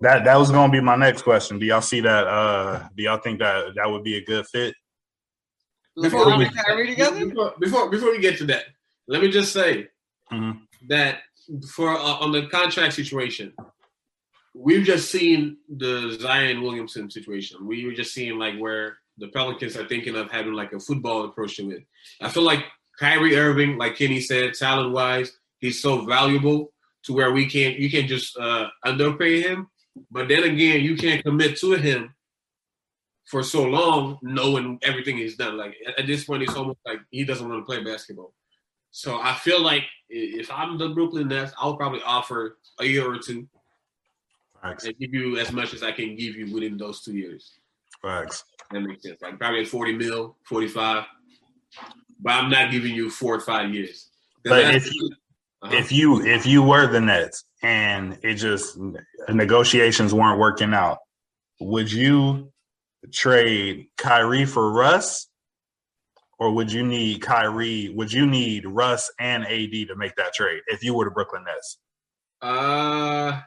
That 0.00 0.24
that 0.24 0.36
was 0.36 0.50
going 0.50 0.70
to 0.70 0.72
be 0.72 0.82
my 0.82 0.96
next 0.96 1.22
question. 1.22 1.58
Do 1.58 1.66
y'all 1.66 1.80
see 1.80 2.00
that? 2.00 2.26
Uh, 2.26 2.88
do 2.96 3.02
y'all 3.02 3.18
think 3.18 3.38
that 3.38 3.74
that 3.76 3.90
would 3.90 4.04
be 4.04 4.16
a 4.16 4.24
good 4.24 4.46
fit? 4.46 4.74
Before 6.00 6.36
we, 6.36 6.44
before, 6.44 7.54
before, 7.58 7.90
before 7.90 8.10
we 8.10 8.20
get 8.20 8.38
to 8.38 8.44
that, 8.46 8.64
let 9.06 9.22
me 9.22 9.30
just 9.30 9.52
say 9.52 9.88
mm-hmm. 10.32 10.58
that 10.88 11.20
for 11.70 11.90
uh, 11.90 11.96
on 11.96 12.32
the 12.32 12.46
contract 12.46 12.94
situation, 12.94 13.52
we've 14.54 14.84
just 14.84 15.10
seen 15.10 15.56
the 15.68 16.16
Zion 16.20 16.62
Williamson 16.62 17.10
situation. 17.10 17.66
We 17.66 17.86
were 17.86 17.92
just 17.92 18.12
seeing 18.12 18.38
like 18.38 18.58
where 18.58 18.98
the 19.18 19.28
Pelicans 19.28 19.76
are 19.76 19.86
thinking 19.86 20.16
of 20.16 20.30
having 20.30 20.52
like 20.52 20.72
a 20.72 20.80
football 20.80 21.24
approach 21.24 21.56
to 21.56 21.70
it. 21.70 21.84
I 22.20 22.28
feel 22.28 22.44
like 22.44 22.64
Kyrie 22.98 23.36
Irving, 23.36 23.78
like 23.78 23.96
Kenny 23.96 24.20
said, 24.20 24.54
talent 24.54 24.92
wise, 24.92 25.32
he's 25.58 25.80
so 25.80 26.04
valuable 26.04 26.72
to 27.04 27.12
where 27.12 27.32
we 27.32 27.48
can't 27.48 27.78
you 27.78 27.90
can't 27.90 28.08
just 28.08 28.36
uh, 28.38 28.68
underpay 28.84 29.42
him. 29.42 29.68
But 30.10 30.28
then 30.28 30.44
again, 30.44 30.82
you 30.82 30.96
can't 30.96 31.24
commit 31.24 31.58
to 31.58 31.72
him 31.72 32.14
for 33.28 33.42
so 33.42 33.62
long, 33.62 34.18
knowing 34.22 34.78
everything 34.82 35.18
he's 35.18 35.36
done. 35.36 35.56
Like 35.56 35.76
at 35.96 36.06
this 36.06 36.24
point, 36.24 36.42
it's 36.42 36.54
almost 36.54 36.78
like 36.86 37.00
he 37.10 37.24
doesn't 37.24 37.46
want 37.46 37.60
to 37.60 37.64
play 37.64 37.82
basketball. 37.84 38.32
So 38.90 39.20
I 39.20 39.34
feel 39.34 39.60
like 39.60 39.84
if 40.08 40.50
I'm 40.50 40.78
the 40.78 40.88
Brooklyn 40.88 41.28
Nets, 41.28 41.52
I'll 41.58 41.76
probably 41.76 42.00
offer 42.04 42.56
a 42.80 42.86
year 42.86 43.06
or 43.06 43.18
two 43.18 43.46
Facts. 44.62 44.84
and 44.84 44.98
give 44.98 45.12
you 45.12 45.36
as 45.38 45.52
much 45.52 45.74
as 45.74 45.82
I 45.82 45.92
can 45.92 46.16
give 46.16 46.36
you 46.36 46.52
within 46.52 46.78
those 46.78 47.02
two 47.02 47.12
years. 47.12 47.52
Facts. 48.00 48.44
That 48.70 48.80
makes 48.80 49.02
sense. 49.02 49.20
Like 49.20 49.38
probably 49.38 49.60
at 49.60 49.68
40 49.68 49.92
mil, 49.94 50.36
45. 50.44 51.04
But 52.20 52.30
I'm 52.32 52.50
not 52.50 52.70
giving 52.70 52.94
you 52.94 53.10
four 53.10 53.34
or 53.34 53.40
five 53.40 53.72
years. 53.74 54.08
But 54.42 54.74
if 54.74 54.92
you, 54.92 55.10
uh-huh. 55.62 55.76
if 55.76 55.92
you 55.92 56.24
if 56.24 56.46
you 56.46 56.62
were 56.62 56.86
the 56.86 57.00
Nets 57.00 57.44
and 57.62 58.18
it 58.22 58.34
just 58.34 58.78
negotiations 59.28 60.14
weren't 60.14 60.38
working 60.38 60.72
out, 60.72 60.98
would 61.60 61.92
you 61.92 62.50
trade 63.12 63.86
Kyrie 63.96 64.44
for 64.44 64.72
Russ, 64.72 65.28
or 66.38 66.52
would 66.52 66.72
you 66.72 66.84
need 66.84 67.22
Kyrie? 67.22 67.90
Would 67.90 68.12
you 68.12 68.26
need 68.26 68.66
Russ 68.66 69.10
and 69.18 69.44
AD 69.44 69.70
to 69.88 69.94
make 69.96 70.14
that 70.16 70.34
trade 70.34 70.62
if 70.68 70.82
you 70.82 70.94
were 70.94 71.04
the 71.04 71.10
Brooklyn 71.10 71.44
Nets? 71.44 71.78
Uh, 72.40 73.40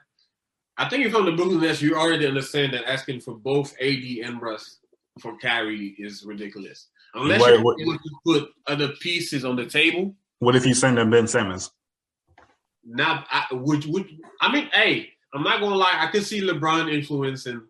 I 0.77 0.89
think 0.89 1.05
if 1.05 1.15
I'm 1.15 1.25
the 1.25 1.31
Brooklyn 1.31 1.61
Nets, 1.61 1.81
you 1.81 1.95
already 1.95 2.27
understand 2.27 2.73
that 2.73 2.89
asking 2.89 3.21
for 3.21 3.35
both 3.35 3.73
AD 3.79 4.03
and 4.23 4.41
Russ 4.41 4.79
for 5.19 5.37
Kyrie 5.37 5.95
is 5.97 6.23
ridiculous. 6.23 6.87
Unless 7.13 7.41
you're 7.41 7.59
able 7.59 7.75
to 7.75 7.99
put 8.25 8.49
other 8.67 8.89
pieces 8.99 9.43
on 9.43 9.55
the 9.55 9.65
table. 9.65 10.15
What 10.39 10.55
if 10.55 10.65
you 10.65 10.73
send 10.73 10.97
them 10.97 11.09
Ben 11.09 11.27
Simmons? 11.27 11.71
Not, 12.83 13.27
I, 13.29 13.45
would, 13.51 13.85
would, 13.85 14.07
I 14.39 14.51
mean, 14.51 14.69
hey, 14.73 15.09
I'm 15.33 15.43
not 15.43 15.59
gonna 15.59 15.75
lie. 15.75 15.97
I 15.97 16.07
could 16.07 16.23
see 16.23 16.41
LeBron 16.41 16.91
influencing 16.91 17.61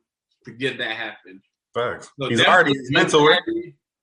to 0.45 0.51
get 0.51 0.77
that 0.77 0.95
happen. 0.95 1.41
Facts. 1.73 2.11
So 2.19 2.29
He's 2.29 2.43
already 2.43 2.73
his 2.73 2.91
mentor. 2.91 3.37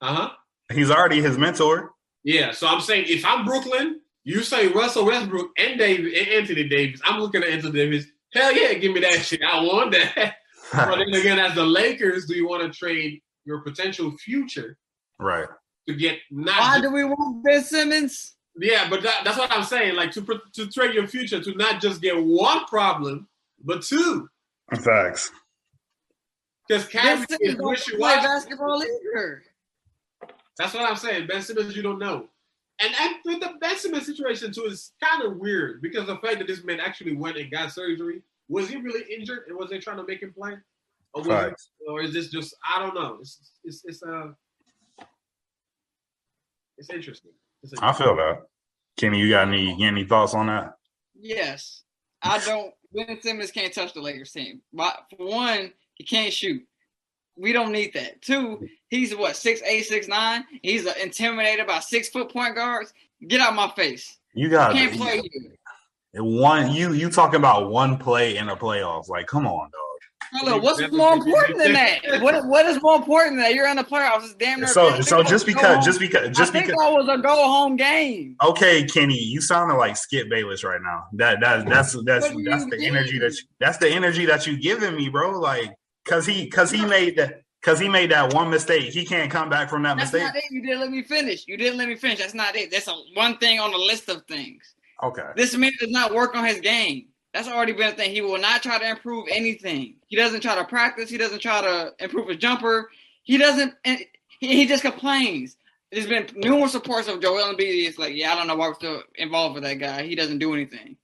Uh 0.01 0.15
huh. 0.15 0.31
He's 0.73 0.91
already 0.91 1.21
his 1.21 1.39
mentor. 1.39 1.93
Yeah. 2.25 2.53
So 2.53 2.67
I'm 2.67 2.81
saying 2.81 3.07
if 3.09 3.25
I'm 3.25 3.45
Brooklyn, 3.45 4.01
you 4.25 4.43
say 4.43 4.69
Russell 4.69 5.07
Westbrook 5.07 5.51
and 5.59 5.79
David 5.79 6.13
and 6.13 6.29
Anthony 6.29 6.69
Davis. 6.69 7.01
I'm 7.05 7.21
looking 7.21 7.43
at 7.43 7.49
Anthony 7.49 7.73
Davis. 7.73 8.07
Hell 8.33 8.55
yeah, 8.55 8.75
give 8.75 8.93
me 8.93 9.01
that 9.01 9.23
shit. 9.23 9.43
I 9.43 9.63
want 9.63 9.93
that. 9.93 10.35
but 10.73 10.97
then 10.97 11.09
again, 11.15 11.39
as 11.39 11.55
the 11.55 11.65
Lakers, 11.65 12.27
do 12.27 12.35
you 12.35 12.49
want 12.49 12.63
to 12.63 12.79
trade 12.79 13.23
your 13.45 13.63
potential 13.63 14.11
future 14.19 14.77
right. 15.19 15.49
to 15.87 15.95
get 15.95 16.19
not? 16.31 16.61
Why 16.61 16.71
just- 16.73 16.83
do 16.83 16.93
we 16.93 17.05
want 17.05 17.45
Ben 17.45 17.63
Simmons? 17.63 18.35
yeah, 18.61 18.89
but 18.91 19.03
that, 19.03 19.23
that's 19.25 19.39
what 19.39 19.53
I'm 19.53 19.65
saying. 19.65 19.95
Like 19.95 20.11
to 20.13 20.41
to 20.55 20.67
trade 20.69 20.95
your 20.95 21.07
future 21.07 21.43
to 21.43 21.55
not 21.55 21.81
just 21.81 22.03
get 22.03 22.23
one 22.23 22.65
problem, 22.67 23.29
but 23.65 23.83
two. 23.83 24.29
Facts. 24.83 25.31
Because 26.69 26.85
Ben 26.87 27.03
Kyrie 27.03 27.27
Simmons 27.29 27.41
is 27.41 27.55
don't 27.55 27.69
wishy 27.69 27.91
play 27.93 28.01
washy. 28.01 28.27
basketball 28.27 28.83
either. 28.83 29.43
That's 30.59 30.75
what 30.75 30.89
I'm 30.89 30.97
saying. 30.97 31.27
Ben 31.27 31.41
Simmons, 31.41 31.75
you 31.75 31.83
don't 31.83 31.99
know. 31.99 32.29
And 32.81 32.95
and 33.01 33.43
the 33.43 33.55
Ben 33.61 33.77
Simmons 33.77 34.07
situation 34.07 34.53
too 34.53 34.65
is 34.65 34.93
kind 35.03 35.25
of 35.25 35.39
weird 35.39 35.83
because 35.83 36.07
the 36.07 36.17
fact 36.17 36.39
that 36.39 36.47
this 36.47 36.63
man 36.65 36.81
actually 36.81 37.17
went 37.17 37.37
and 37.37 37.51
got 37.51 37.73
surgery. 37.73 38.23
Was 38.51 38.69
he 38.69 38.77
really 38.77 39.05
injured 39.13 39.45
and 39.47 39.59
was 39.59 39.69
they 39.69 39.79
trying 39.79 39.99
to 39.99 40.07
make 40.07 40.23
him 40.23 40.33
play? 40.33 40.55
Or, 41.13 41.23
was 41.23 41.29
it, 41.29 41.91
or 41.91 42.01
is 42.01 42.13
this 42.13 42.29
just 42.29 42.55
I 42.67 42.81
don't 42.81 42.95
know. 42.95 43.19
It's 43.21 43.53
it's 43.65 43.83
it's 43.85 44.03
uh 44.03 44.29
it's 46.77 46.91
interesting. 46.91 47.33
It's 47.63 47.75
I 47.81 47.93
feel 47.93 48.15
that. 48.17 48.43
Kenny, 48.97 49.19
you 49.19 49.31
got 49.31 49.49
any 49.49 49.83
any 49.83 50.05
thoughts 50.05 50.35
on 50.35 50.47
that? 50.47 50.75
Yes. 51.19 51.83
I 52.23 52.39
don't 52.39 52.73
Ben 52.93 53.21
Simmons 53.21 53.51
can't 53.51 53.73
touch 53.73 53.93
the 53.93 54.01
Lakers 54.01 54.33
team. 54.33 54.63
But 54.73 55.05
for 55.11 55.27
one, 55.27 55.73
he 55.99 56.05
can't 56.05 56.33
shoot. 56.33 56.63
We 57.37 57.53
don't 57.53 57.71
need 57.71 57.93
that. 57.95 58.21
Two, 58.23 58.67
he's 58.89 59.15
what, 59.15 59.37
six 59.37 59.63
eight, 59.63 59.83
six 59.85 60.09
nine? 60.09 60.45
He's 60.63 60.87
intimidated 60.97 61.67
by 61.67 61.81
six 61.81 62.09
foot 62.09 62.33
point 62.33 62.55
guards. 62.55 62.93
Get 63.27 63.41
out 63.41 63.55
my 63.55 63.69
face. 63.71 64.17
You 64.35 64.49
got 64.49 64.73
Can't 64.73 64.97
play 64.97 65.21
here. 65.33 66.25
one. 66.25 66.73
You 66.73 66.93
you 66.93 67.11
talking 67.11 67.39
about 67.39 67.71
one 67.71 67.97
play 67.99 68.37
in 68.37 68.47
the 68.47 68.57
playoffs? 68.57 69.09
Like, 69.09 69.27
come 69.27 69.47
on, 69.47 69.71
dog. 69.71 69.89
Hello, 70.33 70.59
what's 70.59 70.81
more 70.93 71.15
important 71.15 71.59
than 71.59 71.73
that? 71.73 72.21
What 72.21 72.45
what 72.47 72.67
is 72.67 72.83
more 72.83 72.97
important 72.97 73.37
than 73.37 73.45
that? 73.45 73.55
You're 73.55 73.69
in 73.69 73.77
the 73.77 73.85
playoffs. 73.85 74.25
It's 74.25 74.35
damn 74.35 74.61
near. 74.61 74.69
So 74.69 75.01
so 75.01 75.23
just 75.23 75.47
because 75.47 75.85
just 75.85 75.99
because 75.99 76.37
just 76.37 76.51
I 76.51 76.53
think 76.53 76.67
because. 76.67 76.81
that 76.81 76.93
was 76.93 77.09
a 77.09 77.23
go 77.23 77.35
home 77.35 77.77
game. 77.77 78.37
Okay, 78.45 78.85
Kenny, 78.85 79.19
you 79.19 79.41
sounding 79.41 79.79
like 79.79 79.97
Skip 79.97 80.29
Bayless 80.29 80.65
right 80.65 80.81
now. 80.83 81.05
That 81.15 81.41
that 81.41 81.67
that's 81.67 81.97
that's 82.05 82.29
What 82.29 82.37
do 82.37 82.45
that's 82.45 82.67
the 82.67 82.85
energy 82.85 83.19
that 83.19 83.33
you, 83.33 83.43
that's 83.59 83.79
the 83.79 83.89
energy 83.89 84.27
that 84.27 84.47
you 84.47 84.59
giving 84.59 84.95
me, 84.97 85.09
bro. 85.09 85.39
Like, 85.39 85.75
cause 86.09 86.27
he 86.27 86.49
cause 86.49 86.71
he 86.71 86.85
made 86.85 87.17
that 87.17 87.43
cause 87.63 87.79
he 87.79 87.89
made 87.89 88.11
that 88.11 88.33
one 88.35 88.51
mistake. 88.51 88.93
He 88.93 89.05
can't 89.05 89.31
come 89.31 89.49
back 89.51 89.69
from 89.71 89.83
that 89.83 89.97
That's 89.97 90.13
mistake. 90.13 90.27
not 90.35 90.37
it. 90.37 90.45
You 90.51 90.63
didn't 90.63 90.81
let 90.81 90.91
me 90.91 91.03
finish. 91.03 91.47
You 91.47 91.57
didn't 91.57 91.79
let 91.79 91.89
me 91.89 91.97
finish. 91.97 92.19
That's 92.19 92.35
not 92.35 92.57
it. 92.57 92.71
That's 92.71 92.89
a, 92.89 92.95
one 93.15 93.39
thing 93.39 93.61
on 93.61 93.71
the 93.73 93.79
list 93.79 94.09
of 94.09 94.25
things. 94.27 94.75
Okay, 95.03 95.23
This 95.37 95.55
man 95.57 95.71
does 95.79 95.91
not 95.91 96.13
work 96.13 96.35
on 96.35 96.45
his 96.45 96.61
game. 96.61 97.07
That's 97.33 97.47
already 97.47 97.73
been 97.73 97.93
a 97.93 97.93
thing. 97.93 98.11
He 98.11 98.21
will 98.21 98.39
not 98.39 98.63
try 98.65 98.79
to 98.79 98.89
improve 98.89 99.27
anything. 99.31 99.95
He 100.09 100.17
doesn't 100.17 100.41
try 100.41 100.57
to 100.57 100.65
practice. 100.65 101.09
He 101.09 101.17
doesn't 101.19 101.39
try 101.41 101.61
to 101.61 101.93
improve 102.01 102.29
his 102.29 102.39
jumper. 102.39 102.91
He 103.23 103.37
doesn't. 103.39 103.75
and 103.85 104.01
He, 104.41 104.57
he 104.57 104.67
just 104.67 104.83
complains. 104.83 105.57
There's 105.93 106.07
been 106.09 106.27
numerous 106.35 106.75
reports 106.75 107.07
of 107.07 107.21
Joel 107.21 107.55
Embiid. 107.55 107.87
It's 107.87 107.99
like, 107.99 108.15
yeah, 108.17 108.33
I 108.33 108.35
don't 108.35 108.47
know 108.49 108.57
why 108.57 108.69
we're 108.69 108.75
still 108.75 109.03
involved 109.15 109.55
with 109.55 109.63
that 109.65 109.75
guy. 109.75 110.03
He 110.03 110.15
doesn't 110.17 110.39
do 110.39 110.53
anything. 110.53 110.97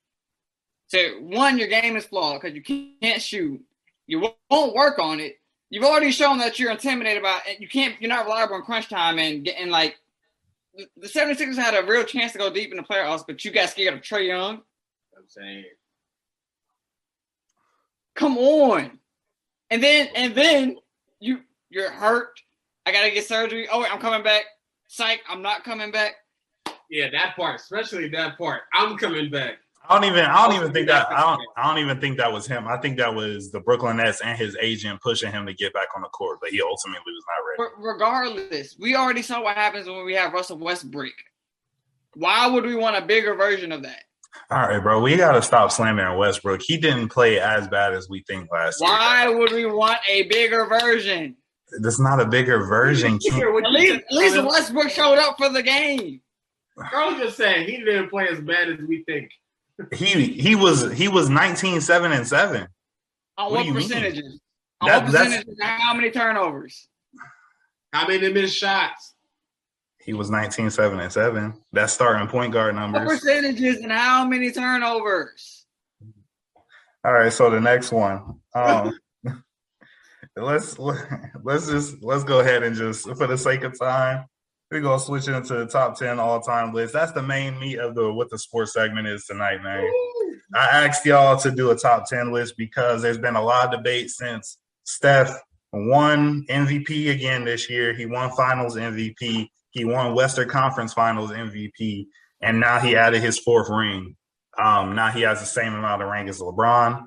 So 0.88 0.98
one, 1.20 1.58
your 1.58 1.68
game 1.68 1.96
is 1.96 2.04
flawed 2.04 2.40
because 2.40 2.56
you 2.56 2.62
can't 3.00 3.22
shoot. 3.22 3.60
You 4.06 4.28
won't 4.50 4.74
work 4.74 4.98
on 4.98 5.20
it. 5.20 5.36
You've 5.70 5.84
already 5.84 6.10
shown 6.12 6.38
that 6.38 6.58
you're 6.58 6.70
intimidated 6.70 7.22
by 7.22 7.40
it. 7.46 7.60
You 7.60 7.68
can't. 7.68 8.00
You're 8.00 8.10
not 8.10 8.26
reliable 8.26 8.56
in 8.56 8.62
crunch 8.62 8.88
time 8.88 9.18
and 9.18 9.44
getting 9.44 9.70
like. 9.70 9.96
the- 10.76 10.88
The 10.98 11.08
76ers 11.08 11.56
had 11.56 11.74
a 11.74 11.86
real 11.86 12.04
chance 12.04 12.32
to 12.32 12.38
go 12.38 12.52
deep 12.52 12.70
in 12.70 12.76
the 12.76 12.82
playoffs, 12.82 13.24
but 13.26 13.44
you 13.44 13.50
got 13.50 13.70
scared 13.70 13.94
of 13.94 14.00
Trae 14.00 14.26
Young. 14.28 14.56
I'm 15.16 15.28
saying 15.28 15.64
Come 18.14 18.38
on. 18.38 18.98
And 19.70 19.82
then 19.82 20.08
and 20.14 20.34
then 20.34 20.76
you 21.20 21.40
you're 21.70 21.90
hurt. 21.90 22.40
I 22.86 22.92
gotta 22.92 23.10
get 23.10 23.26
surgery. 23.26 23.68
Oh 23.70 23.80
wait, 23.80 23.92
I'm 23.92 23.98
coming 24.00 24.22
back. 24.22 24.44
Psych, 24.86 25.20
I'm 25.28 25.42
not 25.42 25.64
coming 25.64 25.90
back. 25.90 26.14
yeah, 26.90 27.10
that 27.10 27.34
part, 27.34 27.58
especially 27.58 28.08
that 28.10 28.38
part. 28.38 28.62
I'm 28.72 28.96
coming 28.96 29.30
back. 29.30 29.54
I 29.86 30.00
don't 30.00 30.10
even 30.10 30.24
I 30.24 30.46
don't 30.46 30.56
even 30.56 30.72
think 30.72 30.88
that 30.88 31.10
I 31.10 31.20
don't 31.20 31.40
I 31.56 31.68
don't 31.68 31.78
even 31.78 32.00
think 32.00 32.16
that 32.16 32.32
was 32.32 32.46
him. 32.46 32.66
I 32.66 32.78
think 32.78 32.96
that 32.98 33.14
was 33.14 33.50
the 33.50 33.60
Brooklyn 33.60 33.98
Nets 33.98 34.22
and 34.22 34.38
his 34.38 34.56
agent 34.60 35.00
pushing 35.02 35.30
him 35.30 35.44
to 35.46 35.52
get 35.52 35.74
back 35.74 35.88
on 35.94 36.02
the 36.02 36.08
court, 36.08 36.38
but 36.40 36.50
he 36.50 36.62
ultimately 36.62 37.12
was 37.12 37.24
not 37.28 37.64
ready. 37.66 37.74
Regardless, 37.78 38.76
we 38.78 38.96
already 38.96 39.22
saw 39.22 39.42
what 39.42 39.56
happens 39.56 39.86
when 39.86 40.04
we 40.04 40.14
have 40.14 40.32
Russell 40.32 40.58
Westbrook. 40.58 41.12
Why 42.14 42.46
would 42.46 42.64
we 42.64 42.76
want 42.76 42.96
a 42.96 43.04
bigger 43.04 43.34
version 43.34 43.72
of 43.72 43.82
that? 43.82 44.04
All 44.50 44.68
right, 44.68 44.82
bro, 44.82 45.00
we 45.00 45.16
got 45.16 45.32
to 45.32 45.42
stop 45.42 45.70
slamming 45.70 46.16
Westbrook. 46.16 46.62
He 46.62 46.76
didn't 46.76 47.08
play 47.08 47.38
as 47.38 47.68
bad 47.68 47.94
as 47.94 48.08
we 48.08 48.22
think 48.26 48.50
last 48.50 48.80
year. 48.80 48.90
Why 48.90 49.28
would 49.28 49.52
we 49.52 49.66
want 49.66 49.98
a 50.08 50.22
bigger 50.24 50.66
version? 50.66 51.36
That's 51.80 52.00
not 52.00 52.20
a 52.20 52.26
bigger 52.26 52.64
version. 52.64 53.18
Ken. 53.18 53.40
At 53.42 53.70
least, 53.70 53.94
at 53.94 54.12
least 54.12 54.42
Westbrook 54.42 54.90
showed 54.90 55.18
up 55.18 55.36
for 55.38 55.48
the 55.48 55.62
game. 55.62 56.20
Carl 56.90 57.16
just 57.18 57.36
saying 57.36 57.66
he 57.68 57.78
didn't 57.78 58.10
play 58.10 58.28
as 58.28 58.40
bad 58.40 58.68
as 58.68 58.78
we 58.86 59.04
think. 59.04 59.30
He 59.92 60.26
he 60.34 60.54
was 60.54 60.92
he 60.92 61.08
was 61.08 61.28
19 61.28 61.80
7 61.80 62.12
and 62.12 62.26
7. 62.26 62.68
On 63.36 63.44
What 63.44 63.50
what, 63.52 63.62
do 63.62 63.68
you 63.68 63.74
mean? 63.74 63.88
percentages? 63.88 64.40
On 64.80 64.88
That- 64.88 65.02
what 65.04 65.12
percentages 65.12 65.56
how 65.60 65.94
many 65.94 66.10
turnovers? 66.10 66.88
How 67.92 68.06
many 68.06 68.32
missed 68.32 68.56
shots? 68.56 69.14
He 70.00 70.12
was 70.12 70.30
19 70.30 70.70
7 70.70 71.00
and 71.00 71.12
7. 71.12 71.54
That's 71.72 71.92
starting 71.92 72.28
point 72.28 72.52
guard 72.52 72.74
What 72.76 72.80
numbers. 72.90 73.20
percentages 73.20 73.78
and 73.78 73.90
how 73.90 74.24
many 74.26 74.52
turnovers? 74.52 75.66
All 77.04 77.12
right, 77.12 77.32
so 77.32 77.50
the 77.50 77.60
next 77.60 77.90
one. 77.92 78.40
Um 78.54 78.98
let's 80.36 80.78
let's 80.78 81.66
just 81.68 82.02
let's 82.02 82.24
go 82.24 82.40
ahead 82.40 82.62
and 82.62 82.76
just 82.76 83.08
for 83.16 83.26
the 83.26 83.38
sake 83.38 83.62
of 83.64 83.78
time, 83.78 84.26
we're 84.74 84.80
gonna 84.80 84.98
switch 84.98 85.28
into 85.28 85.54
the 85.54 85.66
top 85.66 85.96
10 85.96 86.18
all-time 86.18 86.74
list. 86.74 86.92
That's 86.92 87.12
the 87.12 87.22
main 87.22 87.58
meat 87.60 87.78
of 87.78 87.94
the 87.94 88.12
what 88.12 88.28
the 88.28 88.38
sports 88.38 88.72
segment 88.72 89.06
is 89.06 89.24
tonight, 89.24 89.62
man. 89.62 89.88
I 90.52 90.84
asked 90.84 91.06
y'all 91.06 91.38
to 91.38 91.50
do 91.52 91.70
a 91.70 91.76
top 91.76 92.08
10 92.08 92.32
list 92.32 92.56
because 92.58 93.00
there's 93.00 93.16
been 93.16 93.36
a 93.36 93.42
lot 93.42 93.66
of 93.66 93.70
debate 93.70 94.10
since 94.10 94.58
Steph 94.82 95.32
won 95.72 96.44
MVP 96.50 97.12
again 97.12 97.44
this 97.44 97.70
year. 97.70 97.94
He 97.94 98.06
won 98.06 98.32
finals 98.32 98.76
MVP. 98.76 99.48
He 99.70 99.84
won 99.84 100.14
Western 100.14 100.48
Conference 100.48 100.92
Finals 100.92 101.30
MVP. 101.30 102.06
And 102.40 102.58
now 102.58 102.80
he 102.80 102.96
added 102.96 103.22
his 103.22 103.38
fourth 103.38 103.68
ring. 103.68 104.16
Um, 104.58 104.96
now 104.96 105.10
he 105.10 105.22
has 105.22 105.38
the 105.40 105.46
same 105.46 105.74
amount 105.74 106.02
of 106.02 106.08
rank 106.08 106.28
as 106.28 106.40
LeBron. 106.40 107.06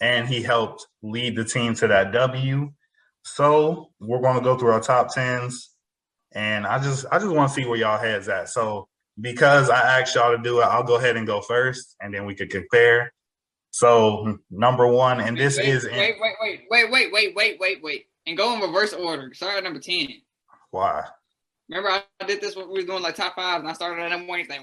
And 0.00 0.28
he 0.28 0.42
helped 0.42 0.86
lead 1.02 1.36
the 1.36 1.44
team 1.44 1.74
to 1.74 1.88
that 1.88 2.12
W. 2.12 2.72
So 3.24 3.90
we're 4.00 4.20
going 4.20 4.38
to 4.38 4.44
go 4.44 4.56
through 4.56 4.70
our 4.70 4.80
top 4.80 5.12
tens. 5.12 5.74
And 6.38 6.68
I 6.68 6.78
just 6.78 7.04
I 7.10 7.18
just 7.18 7.34
want 7.34 7.50
to 7.50 7.54
see 7.54 7.66
where 7.66 7.76
y'all 7.76 7.98
heads 7.98 8.28
at. 8.28 8.48
So 8.48 8.86
because 9.20 9.70
I 9.70 10.00
asked 10.00 10.14
y'all 10.14 10.36
to 10.36 10.40
do 10.40 10.60
it, 10.60 10.66
I'll 10.66 10.84
go 10.84 10.94
ahead 10.94 11.16
and 11.16 11.26
go 11.26 11.40
first, 11.40 11.96
and 12.00 12.14
then 12.14 12.26
we 12.26 12.36
could 12.36 12.48
compare. 12.48 13.12
So 13.72 14.38
number 14.48 14.86
one, 14.86 15.20
and 15.20 15.36
this 15.36 15.58
wait, 15.58 15.68
is 15.68 15.84
wait, 15.84 16.14
wait, 16.20 16.34
wait, 16.40 16.60
wait, 16.70 16.90
wait, 16.92 17.12
wait, 17.12 17.34
wait, 17.34 17.58
wait, 17.58 17.82
wait, 17.82 18.06
and 18.24 18.36
go 18.36 18.54
in 18.54 18.60
reverse 18.60 18.92
order. 18.92 19.34
Start 19.34 19.56
at 19.56 19.64
number 19.64 19.80
ten. 19.80 20.06
why 20.70 21.02
Remember, 21.68 21.90
I 22.20 22.24
did 22.24 22.40
this 22.40 22.54
when 22.54 22.68
we 22.68 22.74
was 22.74 22.84
doing 22.84 23.02
like 23.02 23.16
top 23.16 23.34
five, 23.34 23.58
and 23.58 23.68
I 23.68 23.72
started 23.72 24.00
at 24.00 24.10
number 24.10 24.28
one. 24.28 24.38
He's 24.38 24.48
like, 24.48 24.60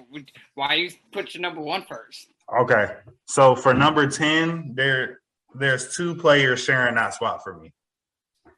why 0.53 0.75
you 0.75 0.91
put 1.11 1.35
your 1.35 1.41
number 1.41 1.59
one 1.59 1.83
first? 1.83 2.27
Okay, 2.57 2.87
so 3.25 3.53
for 3.53 3.73
number 3.73 4.09
ten, 4.09 4.71
there 4.75 5.19
there's 5.53 5.93
two 5.93 6.15
players 6.15 6.63
sharing 6.63 6.95
that 6.95 7.15
spot 7.15 7.43
for 7.43 7.59
me. 7.59 7.73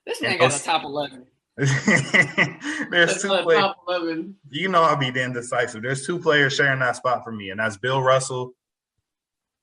This 0.05 0.21
man 0.21 0.37
got 0.37 0.55
a 0.55 0.63
top 0.63 0.83
eleven. 0.83 1.25
there's 2.91 2.91
That's 2.91 3.21
two 3.23 3.29
players. 3.29 4.25
You 4.51 4.69
know 4.69 4.83
I'll 4.83 4.95
be 4.95 5.09
the 5.09 5.23
indecisive. 5.23 5.81
There's 5.81 6.05
two 6.05 6.19
players 6.19 6.53
sharing 6.53 6.79
that 6.81 6.97
spot 6.97 7.23
for 7.23 7.31
me, 7.31 7.49
and 7.49 7.59
that's 7.59 7.77
Bill 7.77 7.99
Russell 7.99 8.53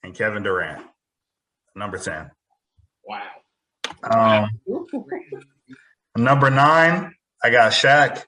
and 0.02 0.12
Kevin 0.12 0.42
Durant. 0.42 0.84
Number 1.76 1.98
ten. 1.98 2.32
Wow. 3.04 3.22
Um, 4.02 4.50
number 6.16 6.50
nine, 6.50 7.14
I 7.42 7.50
got 7.50 7.70
Shaq. 7.70 8.24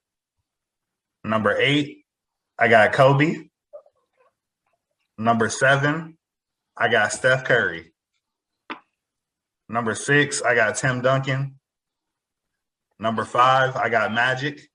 Number 1.25 1.57
eight, 1.59 2.05
I 2.57 2.69
got 2.69 2.93
Kobe. 2.93 3.49
Number 5.19 5.49
seven, 5.49 6.17
I 6.77 6.87
got 6.89 7.11
Steph 7.11 7.43
Curry. 7.43 7.93
Number 9.69 9.97
six, 9.97 10.41
I 10.41 10.55
got 10.55 10.77
Tim 10.77 11.03
Duncan. 11.03 11.56
Number 12.99 13.25
five, 13.25 13.77
I 13.77 13.89
got 13.89 14.13
Magic. 14.13 14.69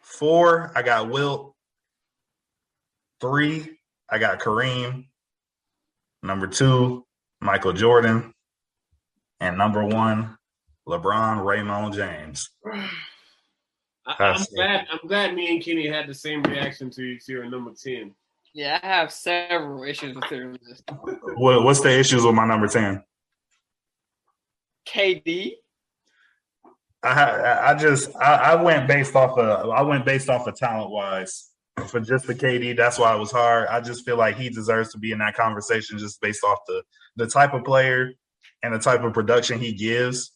Four, 0.00 0.72
I 0.74 0.82
got 0.82 1.10
Wilt. 1.10 1.54
Three, 3.20 3.78
I 4.08 4.18
got 4.18 4.38
Kareem. 4.40 5.06
Number 6.22 6.46
two, 6.46 7.04
Michael 7.40 7.72
Jordan. 7.72 8.32
and 9.40 9.56
number 9.58 9.84
one, 9.84 10.36
LeBron 10.88 11.44
Raymond 11.44 11.94
James. 11.94 12.50
I, 14.06 14.14
I'm 14.18 14.44
glad. 14.54 14.86
I'm 14.90 15.06
glad 15.06 15.34
me 15.34 15.52
and 15.52 15.62
Kenny 15.62 15.86
had 15.86 16.06
the 16.06 16.14
same 16.14 16.42
reaction 16.42 16.90
to 16.90 17.18
to 17.18 17.32
your 17.32 17.48
number 17.50 17.72
ten. 17.72 18.14
Yeah, 18.54 18.80
I 18.82 18.86
have 18.86 19.12
several 19.12 19.84
issues 19.84 20.14
with 20.16 20.30
your 20.30 20.52
list. 20.52 20.84
What, 21.36 21.62
what's 21.64 21.80
the 21.80 21.96
issues 21.96 22.24
with 22.24 22.34
my 22.34 22.46
number 22.46 22.66
ten? 22.66 23.04
KD. 24.88 25.52
I 27.02 27.70
I 27.70 27.74
just 27.74 28.10
I, 28.16 28.34
I 28.34 28.62
went 28.62 28.88
based 28.88 29.14
off 29.14 29.38
of 29.38 29.70
I 29.70 29.82
went 29.82 30.04
based 30.04 30.28
off 30.28 30.46
of 30.46 30.56
talent 30.56 30.90
wise 30.90 31.50
for 31.86 32.00
just 32.00 32.26
the 32.26 32.34
KD. 32.34 32.76
That's 32.76 32.98
why 32.98 33.14
it 33.14 33.18
was 33.18 33.30
hard. 33.30 33.68
I 33.68 33.80
just 33.80 34.04
feel 34.04 34.16
like 34.16 34.36
he 34.36 34.48
deserves 34.50 34.90
to 34.92 34.98
be 34.98 35.12
in 35.12 35.18
that 35.18 35.34
conversation 35.34 35.98
just 35.98 36.20
based 36.20 36.42
off 36.44 36.58
the 36.66 36.82
the 37.16 37.26
type 37.26 37.54
of 37.54 37.64
player 37.64 38.12
and 38.62 38.74
the 38.74 38.78
type 38.80 39.02
of 39.04 39.12
production 39.12 39.60
he 39.60 39.72
gives. 39.72 40.32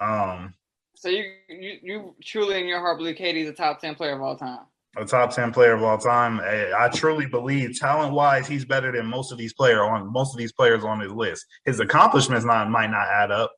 Um, 0.00 0.54
So 0.96 1.08
you 1.10 1.24
you 1.48 1.78
you 1.82 2.16
truly 2.24 2.58
in 2.58 2.66
your 2.66 2.80
heart 2.80 2.98
believe 2.98 3.16
KD 3.16 3.36
is 3.42 3.46
the 3.48 3.52
top 3.52 3.80
ten 3.80 3.94
player 3.94 4.14
of 4.14 4.22
all 4.22 4.36
time. 4.36 4.60
a 4.96 5.04
top 5.04 5.30
ten 5.34 5.52
player 5.52 5.74
of 5.74 5.82
all 5.82 5.98
time. 5.98 6.40
I, 6.40 6.72
I 6.84 6.88
truly 6.88 7.26
believe 7.26 7.78
talent 7.78 8.14
wise 8.14 8.48
he's 8.48 8.64
better 8.64 8.90
than 8.92 9.06
most 9.06 9.30
of 9.30 9.36
these 9.36 9.52
player 9.52 9.84
on 9.84 10.10
most 10.10 10.32
of 10.34 10.38
these 10.38 10.52
players 10.52 10.84
on 10.84 11.00
his 11.00 11.12
list. 11.12 11.44
His 11.66 11.80
accomplishments 11.80 12.46
not 12.46 12.70
might 12.70 12.90
not 12.90 13.06
add 13.08 13.30
up, 13.30 13.52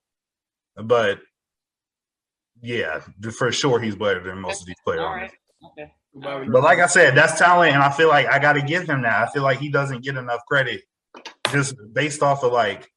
but 0.76 1.20
yeah, 2.64 3.00
for 3.36 3.52
sure 3.52 3.78
he's 3.78 3.94
better 3.94 4.20
than 4.20 4.40
most 4.40 4.62
of 4.62 4.66
these 4.66 4.76
players. 4.84 5.00
All 5.00 5.14
right. 5.14 5.30
Okay. 5.66 5.92
But 6.14 6.62
like 6.62 6.78
I 6.78 6.86
said, 6.86 7.16
that's 7.16 7.38
talent, 7.38 7.74
and 7.74 7.82
I 7.82 7.90
feel 7.90 8.08
like 8.08 8.26
I 8.26 8.38
got 8.38 8.54
to 8.54 8.62
give 8.62 8.88
him 8.88 9.02
that. 9.02 9.28
I 9.28 9.30
feel 9.32 9.42
like 9.42 9.58
he 9.58 9.68
doesn't 9.68 10.02
get 10.02 10.16
enough 10.16 10.40
credit 10.46 10.82
just 11.50 11.74
based 11.92 12.22
off 12.22 12.42
of 12.42 12.52
like 12.52 12.90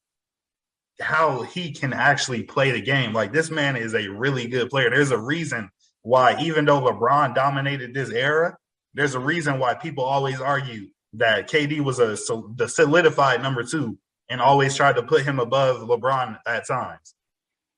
how 1.01 1.41
he 1.41 1.71
can 1.71 1.93
actually 1.93 2.43
play 2.43 2.71
the 2.71 2.81
game. 2.81 3.13
Like 3.13 3.33
this 3.33 3.51
man 3.51 3.75
is 3.75 3.93
a 3.93 4.07
really 4.07 4.47
good 4.47 4.69
player. 4.69 4.89
There's 4.89 5.11
a 5.11 5.17
reason 5.17 5.69
why, 6.03 6.39
even 6.41 6.65
though 6.65 6.81
LeBron 6.81 7.35
dominated 7.35 7.93
this 7.93 8.11
era, 8.11 8.57
there's 8.93 9.15
a 9.15 9.19
reason 9.19 9.59
why 9.59 9.73
people 9.73 10.03
always 10.03 10.39
argue 10.39 10.87
that 11.13 11.49
KD 11.49 11.81
was 11.81 11.99
a 11.99 12.15
so 12.15 12.51
the 12.55 12.69
solidified 12.69 13.41
number 13.41 13.63
two 13.63 13.97
and 14.29 14.41
always 14.41 14.75
tried 14.75 14.95
to 14.95 15.03
put 15.03 15.23
him 15.23 15.39
above 15.39 15.81
LeBron 15.81 16.39
at 16.45 16.67
times. 16.67 17.15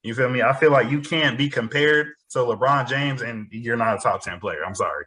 You 0.03 0.13
feel 0.13 0.29
me? 0.29 0.41
I 0.41 0.53
feel 0.53 0.71
like 0.71 0.89
you 0.89 1.01
can't 1.01 1.37
be 1.37 1.49
compared 1.49 2.07
to 2.31 2.39
LeBron 2.39 2.87
James 2.87 3.21
and 3.21 3.47
you're 3.51 3.77
not 3.77 3.97
a 3.97 4.01
top 4.01 4.23
10 4.23 4.39
player. 4.39 4.63
I'm 4.65 4.75
sorry. 4.75 5.05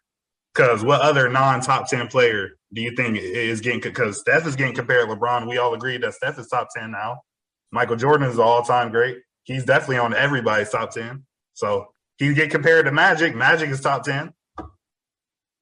Because 0.54 0.84
what 0.84 1.00
other 1.00 1.28
non 1.30 1.60
top 1.60 1.88
10 1.88 2.08
player 2.08 2.50
do 2.74 2.82
you 2.82 2.94
think 2.94 3.16
is 3.18 3.60
getting, 3.60 3.80
because 3.80 4.20
Steph 4.20 4.46
is 4.46 4.56
getting 4.56 4.74
compared 4.74 5.08
to 5.08 5.14
LeBron. 5.14 5.48
We 5.48 5.58
all 5.58 5.72
agree 5.72 5.96
that 5.98 6.14
Steph 6.14 6.38
is 6.38 6.48
top 6.48 6.68
10 6.74 6.90
now. 6.90 7.22
Michael 7.70 7.96
Jordan 7.96 8.28
is 8.28 8.38
all 8.38 8.62
time 8.62 8.90
great. 8.90 9.18
He's 9.44 9.64
definitely 9.64 9.98
on 9.98 10.14
everybody's 10.14 10.70
top 10.70 10.90
10. 10.90 11.24
So 11.54 11.86
he 12.18 12.34
get 12.34 12.50
compared 12.50 12.84
to 12.84 12.92
Magic. 12.92 13.34
Magic 13.34 13.70
is 13.70 13.80
top 13.80 14.04
10. 14.04 14.32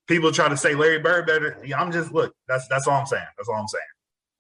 People 0.09 0.33
try 0.33 0.49
to 0.49 0.57
say 0.57 0.75
Larry 0.75 0.99
Bird 0.99 1.27
better. 1.27 1.63
I'm 1.77 1.93
just, 1.93 2.13
look, 2.13 2.35
that's 2.49 2.67
that's 2.67 2.89
all 2.89 3.01
I'm 3.01 3.07
saying. 3.07 3.25
That's 3.37 3.49
all 3.49 3.55
I'm 3.55 3.69
saying. 3.69 3.85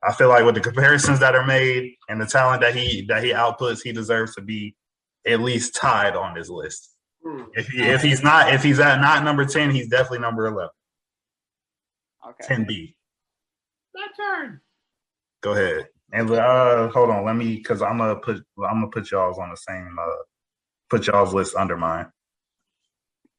I 0.02 0.12
feel 0.12 0.28
like 0.28 0.44
with 0.44 0.56
the 0.56 0.60
comparisons 0.60 1.20
that 1.20 1.36
are 1.36 1.46
made 1.46 1.94
and 2.08 2.20
the 2.20 2.26
talent 2.26 2.62
that 2.62 2.74
he 2.74 3.06
that 3.06 3.22
he 3.22 3.30
outputs, 3.30 3.82
he 3.84 3.92
deserves 3.92 4.34
to 4.34 4.42
be 4.42 4.74
at 5.26 5.40
least 5.40 5.74
tied 5.74 6.16
on 6.16 6.34
this 6.34 6.48
list. 6.48 6.90
Hmm. 7.24 7.42
If 7.54 7.68
he 7.68 7.82
if 7.82 8.02
he's 8.02 8.22
not 8.22 8.52
if 8.52 8.62
he's 8.62 8.80
at 8.80 9.00
not 9.00 9.24
number 9.24 9.44
ten, 9.44 9.70
he's 9.70 9.88
definitely 9.88 10.20
number 10.20 10.46
eleven. 10.46 10.70
Okay. 12.26 12.44
Ten 12.46 12.64
B. 12.64 12.96
My 13.94 14.06
turn. 14.16 14.60
Go 15.42 15.52
ahead. 15.52 15.88
And 16.12 16.30
uh 16.30 16.88
hold 16.88 17.10
on, 17.10 17.24
let 17.24 17.36
me 17.36 17.56
because 17.56 17.82
I'm 17.82 17.98
gonna 17.98 18.16
put 18.16 18.36
I'm 18.36 18.80
gonna 18.80 18.88
put 18.88 19.10
y'all's 19.10 19.38
on 19.38 19.50
the 19.50 19.56
same 19.56 19.96
uh 20.00 20.22
put 20.88 21.06
y'all's 21.06 21.34
list 21.34 21.54
under 21.56 21.76
mine. 21.76 22.06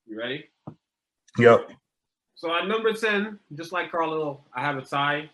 You 0.05 0.17
ready? 0.17 0.45
Yep. 1.37 1.71
So 2.35 2.55
at 2.55 2.67
number 2.67 2.93
ten, 2.93 3.39
just 3.55 3.71
like 3.71 3.91
Carlo, 3.91 4.45
I 4.53 4.61
have 4.61 4.77
a 4.77 4.81
tie, 4.81 5.29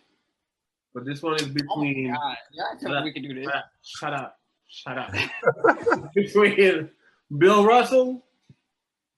but 0.94 1.06
this 1.06 1.22
one 1.22 1.36
is 1.36 1.44
Oh 1.44 1.48
my 1.48 1.54
between. 1.54 2.14
God. 2.14 2.38
Yeah, 2.52 2.64
I 2.74 2.78
tell 2.80 3.04
we 3.04 3.14
can 3.14 3.24
do 3.24 3.34
this. 3.34 3.50
Shut 3.84 4.14
up. 4.14 4.37
Shut 4.68 4.98
up. 4.98 5.14
between 6.16 6.90
Bill 7.38 7.66
Russell 7.66 8.24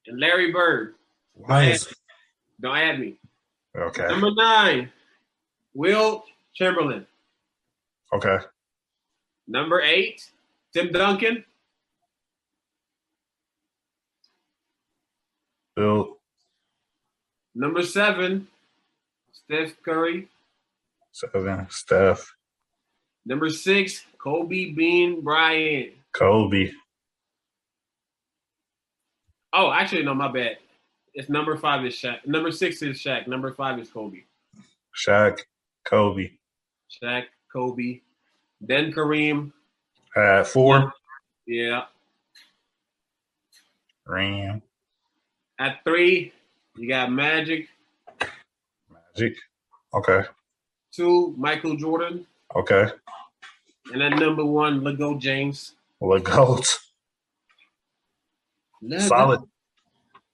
and 0.08 0.20
Larry 0.20 0.52
Bird. 0.52 0.96
Nice. 1.48 1.94
Don't 2.62 2.76
add 2.76 3.00
me. 3.00 3.16
Okay. 3.76 4.08
Number 4.08 4.32
nine, 4.36 4.92
Wilt 5.74 6.26
Chamberlain. 6.54 7.06
Okay. 8.14 8.38
Number 9.48 9.82
eight, 9.82 10.30
Tim 10.74 10.92
Duncan. 10.92 11.44
Bill 15.76 16.20
Number 17.56 17.84
seven, 17.84 18.48
Steph 19.32 19.82
Curry. 19.84 20.28
seven, 21.12 21.68
Steph, 21.70 22.36
Number 23.26 23.50
six, 23.50 24.06
Kobe 24.19 24.71
Bean 24.71 25.21
Bryant. 25.21 25.93
Kobe. 26.13 26.71
Oh, 29.53 29.71
actually, 29.71 30.03
no, 30.03 30.13
my 30.13 30.32
bad. 30.32 30.58
It's 31.13 31.29
number 31.29 31.58
five 31.58 31.86
is 31.86 31.95
Shaq. 31.95 32.25
Number 32.25 32.51
six 32.51 32.82
is 32.82 32.97
Shaq. 32.97 33.27
Number 33.27 33.51
five 33.53 33.79
is 33.79 33.89
Kobe. 33.89 34.19
Shaq, 34.95 35.39
Kobe. 35.86 36.32
Shaq, 37.01 37.25
Kobe, 37.51 38.01
then 38.62 38.91
Kareem. 38.91 39.51
At 40.15 40.47
four, 40.47 40.91
Yeah. 41.45 41.86
Ram, 44.08 44.62
At 45.60 45.84
three, 45.84 46.34
you 46.75 46.89
got 46.89 47.12
Magic. 47.12 47.69
Magic. 48.91 49.38
Okay. 49.93 50.23
Two, 50.91 51.36
Michael 51.38 51.75
Jordan. 51.77 52.25
Okay. 52.55 52.89
And 53.91 54.02
then 54.02 54.12
number 54.12 54.45
one, 54.45 54.84
Lego 54.84 55.17
James. 55.17 55.75
Goat? 56.02 56.80
Solid. 58.99 59.41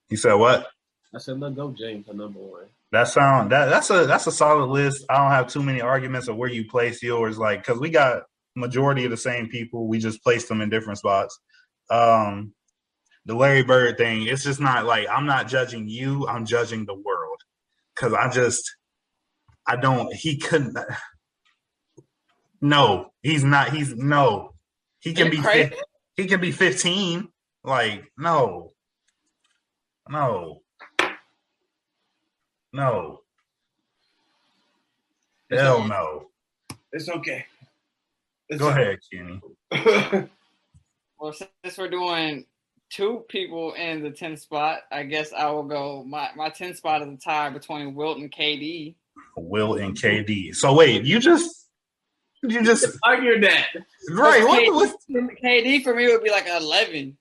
You 0.09 0.17
said 0.17 0.33
what? 0.33 0.67
I 1.13 1.17
said 1.17 1.39
Lego 1.39 1.71
James 1.71 2.07
at 2.09 2.15
number 2.15 2.39
one. 2.39 2.65
That 2.91 3.07
sound 3.07 3.51
that 3.51 3.65
that's 3.65 3.89
a 3.89 4.05
that's 4.05 4.27
a 4.27 4.31
solid 4.31 4.67
list. 4.67 5.05
I 5.09 5.17
don't 5.17 5.31
have 5.31 5.47
too 5.47 5.63
many 5.63 5.81
arguments 5.81 6.27
of 6.27 6.37
where 6.37 6.49
you 6.49 6.69
place 6.69 7.01
yours, 7.01 7.37
like 7.37 7.65
because 7.65 7.79
we 7.79 7.89
got 7.89 8.23
majority 8.55 9.05
of 9.05 9.11
the 9.11 9.17
same 9.17 9.47
people. 9.47 9.87
We 9.87 9.97
just 9.99 10.23
placed 10.23 10.47
them 10.47 10.61
in 10.61 10.69
different 10.69 10.99
spots. 10.99 11.39
Um, 11.89 12.53
the 13.25 13.35
Larry 13.35 13.63
Bird 13.63 13.97
thing, 13.97 14.23
it's 14.23 14.43
just 14.43 14.59
not 14.59 14.85
like 14.85 15.07
I'm 15.09 15.25
not 15.25 15.47
judging 15.47 15.89
you. 15.89 16.27
I'm 16.27 16.45
judging 16.45 16.85
the 16.85 16.93
world 16.93 17.39
because 17.95 18.13
I 18.13 18.29
just 18.29 18.75
I 19.67 19.75
don't. 19.75 20.13
He 20.13 20.37
couldn't. 20.37 20.77
No, 22.65 23.11
he's 23.21 23.43
not. 23.43 23.69
He's 23.69 23.95
no. 23.95 24.55
He 24.99 25.13
can 25.13 25.29
be. 25.29 25.37
crazy? 25.37 25.71
He 26.15 26.25
can 26.25 26.41
be 26.41 26.49
15. 26.49 27.27
Like 27.63 28.11
no, 28.17 28.73
no, 30.09 30.61
no. 32.73 33.19
Hell 35.51 35.87
no. 35.87 36.25
It's 36.91 37.07
okay. 37.07 37.45
It's 38.49 38.59
Go 38.59 38.69
ahead, 38.69 38.97
Kenny. 39.11 39.41
Well, 41.17 41.31
since 41.31 41.77
we're 41.77 41.89
doing 41.89 42.45
two 42.91 43.23
people 43.29 43.73
in 43.75 44.03
the 44.03 44.11
10 44.11 44.35
spot, 44.35 44.81
I 44.91 45.03
guess 45.03 45.31
I 45.31 45.49
will 45.49 45.63
go. 45.63 46.03
My, 46.03 46.29
my 46.35 46.49
10 46.49 46.75
spot 46.75 47.01
is 47.01 47.07
a 47.07 47.15
tie 47.15 47.49
between 47.49 47.95
Wilt 47.95 48.17
and 48.17 48.29
KD. 48.29 48.95
Will 49.37 49.75
and 49.75 49.97
KD. 49.97 50.53
So 50.53 50.73
wait, 50.73 51.05
you 51.05 51.21
just 51.21 51.64
you 52.49 52.63
just 52.63 52.97
Argue 53.03 53.39
that. 53.41 53.67
right? 54.11 54.41
KD, 54.41 54.73
What, 54.73 54.95
what? 55.09 55.25
KD 55.43 55.83
for 55.83 55.93
me 55.95 56.07
would 56.07 56.23
be 56.23 56.29
like 56.31 56.47
11. 56.47 57.17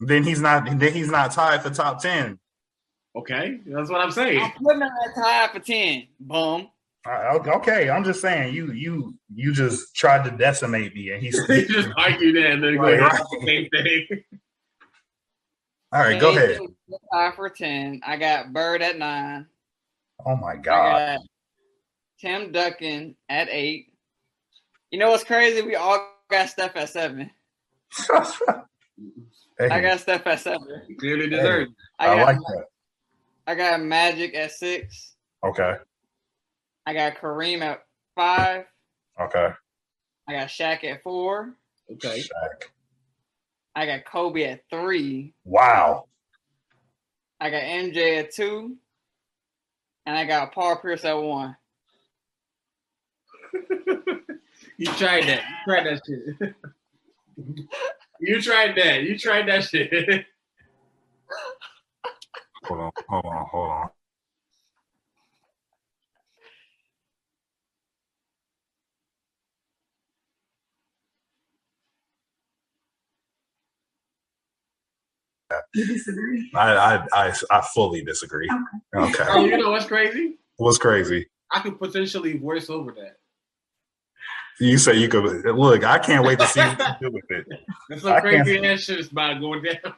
Then 0.00 0.24
he's 0.24 0.40
not. 0.40 0.64
Then 0.78 0.92
he's 0.92 1.10
not 1.10 1.30
tied 1.32 1.62
for 1.62 1.70
top 1.70 2.00
ten. 2.02 2.38
Okay, 3.16 3.60
that's 3.66 3.88
what 3.90 4.00
I'm 4.00 4.10
saying. 4.10 4.40
I'm 4.40 4.50
putting 4.52 4.82
him 4.82 4.88
at 4.88 5.14
tie 5.14 5.48
for 5.48 5.60
10. 5.60 6.08
Boom. 6.20 6.68
Uh, 7.06 7.38
okay, 7.46 7.88
I'm 7.90 8.02
just 8.02 8.20
saying 8.20 8.54
you 8.54 8.72
you 8.72 9.14
you 9.34 9.52
just 9.52 9.94
tried 9.94 10.24
to 10.24 10.30
decimate 10.36 10.94
me, 10.94 11.10
and 11.10 11.22
he's 11.22 11.36
You 11.48 11.66
just 11.68 11.88
argue 11.96 12.32
that 12.32 12.50
and 12.52 12.64
then 12.64 12.76
go 12.76 12.82
Right, 12.82 12.94
ahead 12.94 13.12
right. 13.12 13.22
the 13.30 13.46
same 13.46 13.68
thing. 13.70 14.24
all 15.92 16.00
right. 16.00 16.20
Go 16.20 16.30
ahead. 16.30 16.58
KD 16.58 16.64
is 16.88 16.98
Tie 17.12 17.32
for 17.36 17.48
10. 17.48 18.00
I 18.04 18.16
got 18.16 18.52
Bird 18.52 18.82
at 18.82 18.98
9. 18.98 19.46
Oh 20.26 20.36
my 20.36 20.52
I 20.52 20.56
god. 20.56 21.18
Got 22.24 22.30
Tim 22.30 22.52
Duncan 22.52 23.16
at 23.28 23.48
8. 23.50 23.92
You 24.90 24.98
know 24.98 25.10
what's 25.10 25.24
crazy? 25.24 25.62
We 25.62 25.76
all 25.76 26.08
got 26.30 26.48
Steph 26.48 26.76
at 26.76 26.88
7. 26.88 27.30
Hey, 29.56 29.68
I 29.70 29.80
got 29.80 30.00
Steph 30.00 30.26
at 30.26 30.40
7. 30.40 30.60
You 30.88 30.96
clearly 30.96 31.28
deserve 31.28 31.68
it. 31.68 31.74
I 32.00 32.08
I 32.08 32.16
got, 32.16 32.26
like 32.26 32.38
that. 32.38 32.64
I 33.46 33.54
got 33.54 33.80
Magic 33.82 34.34
at 34.34 34.50
6. 34.50 35.14
Okay. 35.44 35.74
I 36.86 36.92
got 36.92 37.18
Kareem 37.18 37.60
at 37.62 37.84
5. 38.16 38.64
Okay. 39.20 39.48
I 40.26 40.32
got 40.32 40.48
Shaq 40.48 40.82
at 40.84 41.02
four. 41.04 41.54
Okay. 41.92 42.18
Shaq. 42.18 42.68
I 43.76 43.86
got 43.86 44.04
Kobe 44.06 44.42
at 44.44 44.62
three. 44.70 45.34
Wow. 45.44 46.06
I 47.40 47.50
got 47.50 47.62
MJ 47.62 48.18
at 48.18 48.32
two. 48.32 48.76
And 50.06 50.16
I 50.16 50.24
got 50.24 50.52
Paul 50.52 50.76
Pierce 50.78 51.04
at 51.04 51.14
one. 51.14 51.56
You 54.76 54.86
tried 54.86 55.24
that. 55.28 55.42
You 55.48 55.72
tried 55.72 55.86
that 55.86 56.00
shit. 56.06 56.54
you 58.20 58.42
tried 58.42 58.76
that. 58.76 59.02
You 59.02 59.18
tried 59.18 59.48
that 59.48 59.64
shit. 59.64 60.26
Hold 62.64 62.80
on, 62.80 62.90
hold 63.08 63.24
on, 63.26 63.46
hold 63.50 63.70
on. 63.70 63.88
You 75.74 75.86
disagree? 75.86 76.50
I, 76.54 76.74
I, 76.74 77.06
I, 77.12 77.32
I 77.50 77.60
fully 77.74 78.02
disagree. 78.02 78.50
Okay. 78.96 79.24
oh, 79.28 79.44
you 79.44 79.56
know 79.56 79.70
what's 79.70 79.86
crazy? 79.86 80.38
What's 80.56 80.78
crazy? 80.78 81.26
I 81.52 81.60
could 81.60 81.78
potentially 81.78 82.38
voice 82.38 82.70
over 82.70 82.92
that. 82.92 83.18
You 84.60 84.78
say 84.78 84.96
you 84.96 85.08
could 85.08 85.44
look. 85.44 85.84
I 85.84 85.98
can't 85.98 86.24
wait 86.24 86.38
to 86.38 86.46
see 86.46 86.60
what 86.60 86.78
you 86.78 87.08
do 87.08 87.14
with 87.14 87.24
it. 87.30 87.46
That's 87.88 88.04
I 88.04 88.20
some 88.20 88.30
can't 88.30 88.44
crazy 88.44 88.66
ass 88.66 88.80
shit 88.80 89.10
about 89.10 89.40
going 89.40 89.62
down. 89.62 89.94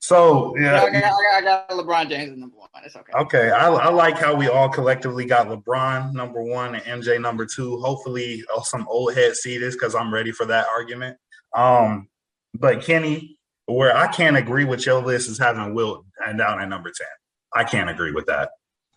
So 0.00 0.56
I, 0.56 0.60
yeah, 0.60 0.70
got, 0.72 0.88
I, 0.88 1.00
got, 1.00 1.12
I 1.12 1.40
got 1.40 1.70
LeBron 1.70 2.08
James 2.08 2.32
at 2.32 2.38
number 2.38 2.56
one. 2.56 2.68
It's 2.84 2.94
okay. 2.94 3.12
okay. 3.12 3.50
I, 3.50 3.68
I 3.68 3.88
like 3.88 4.16
how 4.16 4.34
we 4.34 4.48
all 4.48 4.68
collectively 4.68 5.24
got 5.24 5.48
LeBron 5.48 6.12
number 6.12 6.42
one 6.42 6.76
and 6.76 7.02
MJ 7.02 7.20
number 7.20 7.44
two. 7.44 7.80
Hopefully, 7.80 8.44
uh, 8.56 8.62
some 8.62 8.86
old 8.88 9.14
head 9.14 9.34
see 9.34 9.58
this 9.58 9.74
because 9.74 9.94
I'm 9.94 10.14
ready 10.14 10.30
for 10.30 10.46
that 10.46 10.66
argument. 10.68 11.16
Um, 11.54 12.08
but 12.54 12.82
Kenny, 12.82 13.36
where 13.66 13.96
I 13.96 14.06
can't 14.06 14.36
agree 14.36 14.64
with 14.64 14.86
your 14.86 15.02
list 15.02 15.28
is 15.28 15.38
having 15.38 15.74
Wilt 15.74 16.04
and 16.24 16.38
down 16.38 16.60
at 16.60 16.68
number 16.68 16.90
ten. 16.96 17.08
I 17.52 17.64
can't 17.64 17.90
agree 17.90 18.12
with 18.12 18.26
that. 18.26 18.50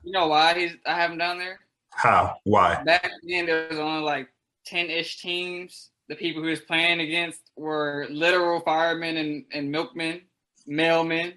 You 0.04 0.12
know 0.12 0.28
why 0.28 0.54
he's 0.58 0.74
I 0.86 0.94
have 0.94 1.12
him 1.12 1.18
down 1.18 1.40
there? 1.40 1.60
How? 1.92 2.38
Why? 2.44 2.84
Back 2.84 3.10
then 3.24 3.46
there 3.46 3.68
was 3.70 3.80
only 3.80 4.04
like 4.04 4.30
ten 4.70 4.90
ish 4.90 5.22
teams. 5.22 5.90
The 6.08 6.16
people 6.16 6.44
he 6.44 6.50
was 6.50 6.62
playing 6.62 7.02
against 7.02 7.40
were 7.56 8.08
literal 8.10 8.62
firemen 8.62 9.18
and, 9.18 9.46
and 9.54 9.72
milkmen, 9.72 10.22
mailmen. 10.68 11.34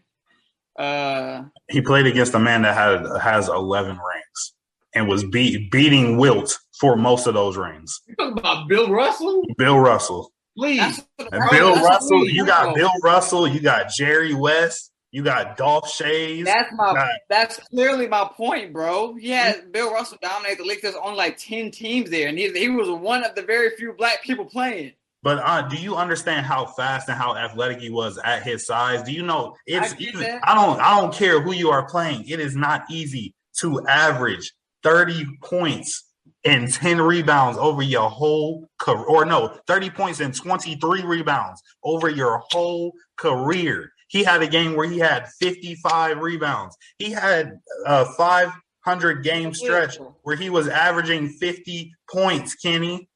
Uh 0.79 1.45
He 1.71 1.83
played 1.83 2.07
against 2.07 2.35
a 2.35 2.38
man 2.38 2.62
that 2.62 2.75
had 2.75 3.05
has 3.21 3.49
11 3.49 3.90
rings 3.90 4.55
and 4.95 5.09
was 5.09 5.25
beat, 5.25 5.71
beating 5.71 6.16
Wilt 6.16 6.59
for 6.81 6.97
most 6.97 7.27
of 7.27 7.35
those 7.35 7.57
rings. 7.57 8.01
You 8.09 8.14
talking 8.16 8.38
about 8.38 8.68
Bill 8.68 8.90
Russell? 8.90 9.42
Bill 9.59 9.79
Russell. 9.79 10.33
Please. 10.57 10.79
that's 10.79 10.99
what 11.16 11.31
the 11.31 11.37
And 11.37 11.51
Bill 11.51 11.75
Russell, 11.77 12.29
you 12.29 12.45
got. 12.45 12.75
Bill 12.75 12.90
Russell, 13.03 13.49
you 13.49 13.61
got 13.61 13.88
Jerry 13.90 14.35
West, 14.35 14.92
you 15.12 15.22
got 15.22 15.59
Dolph 15.59 15.85
Schayes. 15.85 16.44
That's 16.44 16.72
my 16.75 16.92
Nah. 16.92 17.07
that's 17.29 17.59
clearly 17.68 18.09
my 18.09 18.29
point, 18.35 18.72
bro. 18.72 19.14
Yeah, 19.20 19.55
Bill 19.70 19.92
Russell 19.92 20.18
dominated 20.22 20.61
the 20.61 20.64
league. 20.64 20.81
There's 20.83 20.94
only 20.96 21.18
like 21.18 21.37
10 21.37 21.70
teams 21.70 22.11
there, 22.11 22.29
and 22.29 22.38
he, 22.38 22.51
he 22.53 22.70
was 22.70 22.88
one 22.90 23.22
of 23.22 23.35
the 23.35 23.42
very 23.42 23.77
few 23.77 23.92
black 23.92 24.22
people 24.22 24.46
playing. 24.46 24.92
But 25.22 25.38
uh, 25.38 25.68
do 25.68 25.77
you 25.77 25.94
understand 25.94 26.46
how 26.46 26.64
fast 26.64 27.09
and 27.09 27.16
how 27.16 27.37
athletic 27.37 27.79
he 27.81 27.90
was 27.90 28.18
at 28.25 28.42
his 28.42 28.66
size? 28.66 29.03
Do 29.03 29.12
you 29.12 29.22
know 29.22 29.55
it's 29.66 29.92
I 29.92 29.96
even. 29.98 30.40
I 30.42 30.55
don't 30.55 30.81
I 30.81 30.98
don't 30.98 31.14
care 31.14 31.40
who 31.40 31.53
you 31.53 31.70
are 31.70 31.87
playing. 31.87 32.27
It 32.27 32.40
is 32.40 32.57
not 32.57 32.85
easy 32.90 33.35
to 33.61 33.87
average 33.87 34.53
30 34.83 35.27
points 35.42 36.05
and 36.44 36.72
10 36.72 37.01
rebounds 37.01 37.57
over 37.59 37.83
your 37.83 38.09
whole 38.11 38.68
career 38.79 39.05
or 39.05 39.25
no, 39.25 39.57
30 39.66 39.90
points 39.90 40.20
and 40.20 40.35
23 40.35 41.03
rebounds 41.03 41.62
over 41.85 42.09
your 42.09 42.42
whole 42.51 42.92
career. 43.16 43.92
He 44.12 44.22
had 44.22 44.42
a 44.42 44.46
game 44.46 44.77
where 44.77 44.87
he 44.87 44.98
had 44.98 45.27
55 45.40 46.18
rebounds. 46.18 46.77
He 46.98 47.11
had 47.12 47.59
a 47.87 48.05
500 48.05 49.25
game 49.25 49.55
stretch 49.55 49.96
where 50.22 50.37
he 50.37 50.51
was 50.51 50.68
averaging 50.68 51.31
50 51.31 51.94
points, 52.11 52.55
Kenny. 52.55 53.09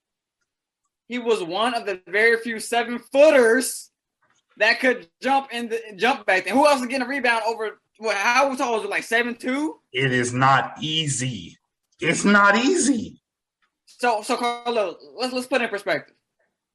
He 1.07 1.19
was 1.19 1.43
one 1.43 1.75
of 1.75 1.85
the 1.85 2.01
very 2.09 2.39
few 2.39 2.59
seven 2.59 2.99
footers 2.99 3.91
that 4.57 4.81
could 4.81 5.07
jump 5.21 5.53
in 5.53 5.69
the 5.69 5.81
jump 5.97 6.25
back 6.25 6.47
then. 6.47 6.55
Who 6.55 6.67
else 6.67 6.81
is 6.81 6.87
getting 6.87 7.07
a 7.07 7.09
rebound 7.09 7.43
over 7.47 7.79
what 7.99 8.17
how 8.17 8.55
tall 8.57 8.77
was 8.77 8.85
it? 8.85 8.91
Like 8.91 9.05
seven 9.05 9.35
two? 9.35 9.79
It 9.93 10.13
is 10.13 10.33
not 10.33 10.77
easy. 10.81 11.59
It's 12.01 12.25
not 12.25 12.57
easy. 12.57 13.21
So 13.85 14.23
so 14.23 14.39
Carlo, 14.39 14.97
let's 15.15 15.35
let's 15.35 15.47
put 15.47 15.61
it 15.61 15.65
in 15.65 15.71
perspective. 15.71 16.17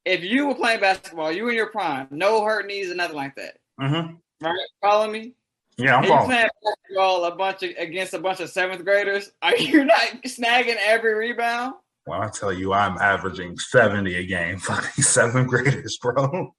If 0.06 0.24
you 0.24 0.46
were 0.48 0.56
playing 0.56 0.80
basketball, 0.80 1.32
you 1.32 1.50
in 1.50 1.56
your 1.56 1.72
prime, 1.72 2.08
no 2.12 2.46
hurt 2.46 2.68
knees 2.68 2.90
and 2.90 2.98
nothing 2.98 3.16
like 3.16 3.36
that. 3.36 3.56
Hmm 3.80 4.16
Right? 4.42 4.58
Follow 4.82 5.10
me? 5.10 5.34
Yeah, 5.78 5.98
I'm 5.98 6.04
following. 6.04 6.26
playing 6.28 6.50
basketball 6.64 7.26
a 7.26 7.36
bunch 7.36 7.64
of, 7.64 7.72
against 7.78 8.14
a 8.14 8.20
bunch 8.20 8.40
of 8.40 8.50
seventh 8.50 8.84
graders. 8.84 9.32
Are 9.42 9.56
you 9.56 9.86
not 9.86 10.02
snagging 10.26 10.78
every 10.80 11.14
rebound? 11.14 11.76
Well, 12.08 12.22
I 12.22 12.30
tell 12.30 12.52
you, 12.52 12.74
I'm 12.74 12.98
averaging 12.98 13.58
70 13.58 14.16
a 14.16 14.26
game. 14.26 14.58
Fucking 14.60 15.04
seventh 15.04 15.48
graders, 15.48 15.98
bro. 15.98 16.54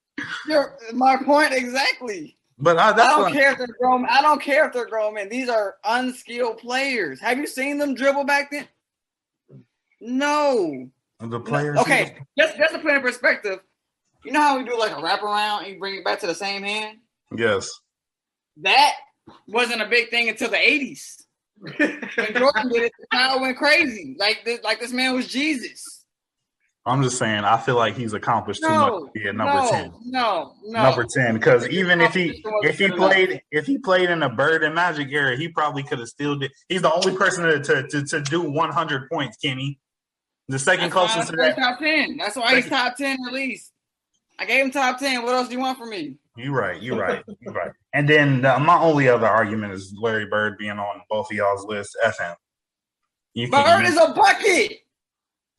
You're, 0.47 0.77
my 0.93 1.17
point 1.25 1.53
exactly. 1.53 2.37
But 2.59 2.79
I, 2.79 2.91
I 2.91 2.95
don't 2.95 3.33
care 3.33 3.53
if 3.53 3.59
they're 3.59 3.67
grown. 3.81 4.07
I 4.09 4.23
don't 4.23 4.41
care 4.41 4.67
if 4.67 4.73
they're 4.73 4.87
grown 4.87 5.15
men. 5.15 5.29
These 5.29 5.49
are 5.49 5.77
unskilled 5.85 6.59
players. 6.59 7.21
Have 7.21 7.39
you 7.39 7.47
seen 7.47 7.79
them 7.79 7.95
dribble 7.95 8.25
back 8.25 8.53
then? 8.53 8.69
No. 10.01 10.89
the 11.19 11.41
players. 11.41 11.79
Okay, 11.79 12.17
just 12.39 12.57
just 12.57 12.75
to 12.75 12.79
put 12.79 12.95
in 12.95 13.01
perspective, 13.01 13.61
you 14.25 14.33
know 14.33 14.41
how 14.41 14.59
we 14.59 14.65
do 14.65 14.79
like 14.79 14.93
a 14.93 15.01
wraparound 15.01 15.65
and 15.65 15.69
you 15.75 15.79
bring 15.79 15.97
it 15.97 16.05
back 16.05 16.21
to 16.21 16.27
the 16.27 16.35
same 16.35 16.63
hand? 16.63 16.99
Yes. 17.37 17.71
That 18.59 18.93
wasn't 19.47 19.83
a 19.83 19.87
big 19.87 20.11
thing 20.11 20.29
until 20.29 20.51
the 20.51 20.57
80s. 20.57 21.23
When 21.61 22.35
Jordan 22.35 22.69
did 22.71 22.83
it, 22.83 22.93
the 22.99 23.07
crowd 23.11 23.41
went 23.41 23.57
crazy. 23.57 24.17
Like 24.19 24.45
this, 24.45 24.63
like 24.63 24.81
this 24.81 24.93
man 24.93 25.15
was 25.15 25.29
Jesus. 25.29 26.05
I'm 26.85 27.01
just 27.05 27.17
saying, 27.17 27.45
I 27.45 27.59
feel 27.59 27.77
like 27.77 27.97
he's 27.97 28.13
accomplished 28.13 28.61
too 28.61 28.69
much 28.69 28.91
No, 28.91 29.07
to 29.07 29.11
be 29.13 29.29
at 29.29 29.37
number 29.37 29.55
no, 29.55 29.71
10. 29.71 29.93
no, 30.03 30.55
no. 30.65 30.83
Number 30.83 31.05
10. 31.05 31.35
Because 31.35 31.69
even 31.69 32.01
if 32.01 32.13
he 32.13 32.45
if 32.63 32.79
he 32.79 32.89
played 32.91 33.41
if 33.53 33.67
he 33.67 33.79
played 33.79 34.11
in 34.11 34.19
the 34.19 34.29
Bird 34.29 34.65
and 34.65 34.75
Magic 34.75 35.09
era, 35.13 35.37
he 35.37 35.47
probably 35.49 35.85
could 35.85 36.01
have 36.01 36.09
still 36.09 36.37
did. 36.37 36.51
He's 36.69 36.83
the 36.83 36.93
only 36.93 37.17
person 37.17 37.45
to, 37.45 37.61
to, 37.63 37.87
to, 37.87 38.05
to 38.05 38.21
do 38.23 38.43
100 38.43 39.09
points, 39.09 39.37
Kenny. 39.37 39.79
The 40.49 40.59
second 40.59 40.91
That's 40.91 41.13
closest 41.15 41.31
to 41.31 41.37
that. 41.37 41.57
top 41.57 41.79
10. 41.79 42.17
That's 42.17 42.35
why 42.35 42.57
he's 42.57 42.69
top 42.69 42.97
10 42.97 43.17
at 43.29 43.33
least. 43.33 43.72
I 44.43 44.45
gave 44.45 44.65
him 44.65 44.73
top 44.73 44.99
10. 44.99 45.23
What 45.23 45.35
else 45.37 45.47
do 45.47 45.55
you 45.55 45.61
want 45.61 45.79
from 45.79 45.91
me? 45.91 46.17
You're 46.37 46.53
right. 46.53 46.83
You're 46.83 46.99
right. 46.99 47.23
You're 47.41 47.53
right. 47.55 47.71
And 47.95 48.09
then 48.09 48.43
the, 48.43 48.59
my 48.59 48.77
only 48.77 49.09
other 49.09 49.29
argument 49.29 49.73
is 49.73 49.95
Larry 49.97 50.27
Bird 50.27 50.59
being 50.59 50.73
on 50.81 51.01
both 51.09 51.31
of 51.31 51.37
y'all's 51.37 51.65
list. 51.65 51.97
F 52.03 52.19
him. 52.19 52.35
You 53.35 53.49
Bird 53.53 53.65
can't- 53.65 53.87
is 53.87 53.97
a 53.97 54.13
bucket. 54.13 54.79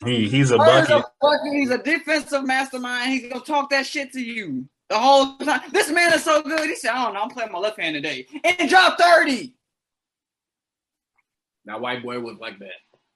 he, 0.06 0.28
he's 0.28 0.52
a 0.52 0.58
Bird 0.58 0.88
bucket. 0.90 0.98
a 0.98 1.06
bucket. 1.22 1.54
He's 1.54 1.70
a 1.70 1.78
defensive 1.78 2.46
mastermind. 2.46 3.10
He's 3.12 3.32
gonna 3.32 3.46
talk 3.46 3.70
that 3.70 3.86
shit 3.86 4.12
to 4.12 4.20
you 4.20 4.68
the 4.90 5.00
whole 5.00 5.38
time. 5.38 5.62
This 5.72 5.90
man 5.90 6.12
is 6.14 6.26
so 6.26 6.42
good. 6.42 6.68
He 6.68 6.76
said, 6.76 6.92
"I 6.92 7.06
don't 7.06 7.14
know. 7.14 7.22
I'm 7.22 7.30
playing 7.30 7.54
my 7.54 7.60
left 7.60 7.80
hand 7.80 7.96
today," 7.96 8.28
and 8.44 8.68
drop 8.70 8.98
thirty. 9.00 9.56
That 11.66 11.80
white 11.80 12.04
boy 12.04 12.20
was 12.20 12.38
like 12.40 12.60
that. 12.60 12.74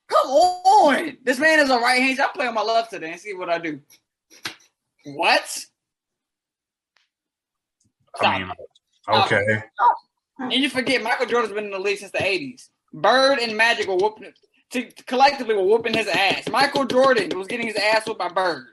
Come 0.08 0.28
on, 0.28 1.18
this 1.24 1.38
man 1.38 1.60
is 1.60 1.70
a 1.70 1.78
right 1.80 2.02
hand. 2.02 2.22
I'm 2.22 2.30
playing 2.30 2.54
my 2.54 2.62
left 2.62 2.92
today 2.92 3.12
and 3.12 3.20
see 3.20 3.34
what 3.34 3.50
I 3.50 3.58
do. 3.58 3.82
What? 5.16 5.66
I 8.20 8.40
mean, 8.40 8.52
okay. 9.08 9.64
And 10.40 10.54
you 10.54 10.70
forget 10.70 11.02
Michael 11.02 11.28
Jordan's 11.28 11.54
been 11.54 11.66
in 11.66 11.72
the 11.72 11.80
league 11.80 12.00
since 12.00 12.12
the 12.12 12.18
'80s. 12.18 12.70
Bird 12.94 13.40
and 13.40 13.56
Magic 13.56 13.88
were 13.88 13.96
whooping 13.96 14.34
to, 14.72 14.92
collectively 15.06 15.56
were 15.56 15.64
whooping 15.64 15.94
his 15.94 16.08
ass. 16.08 16.50
Michael 16.50 16.86
Jordan 16.86 17.38
was 17.38 17.48
getting 17.48 17.68
his 17.68 17.76
ass 17.76 18.06
whooped 18.06 18.20
by 18.20 18.30
Bird. 18.30 18.66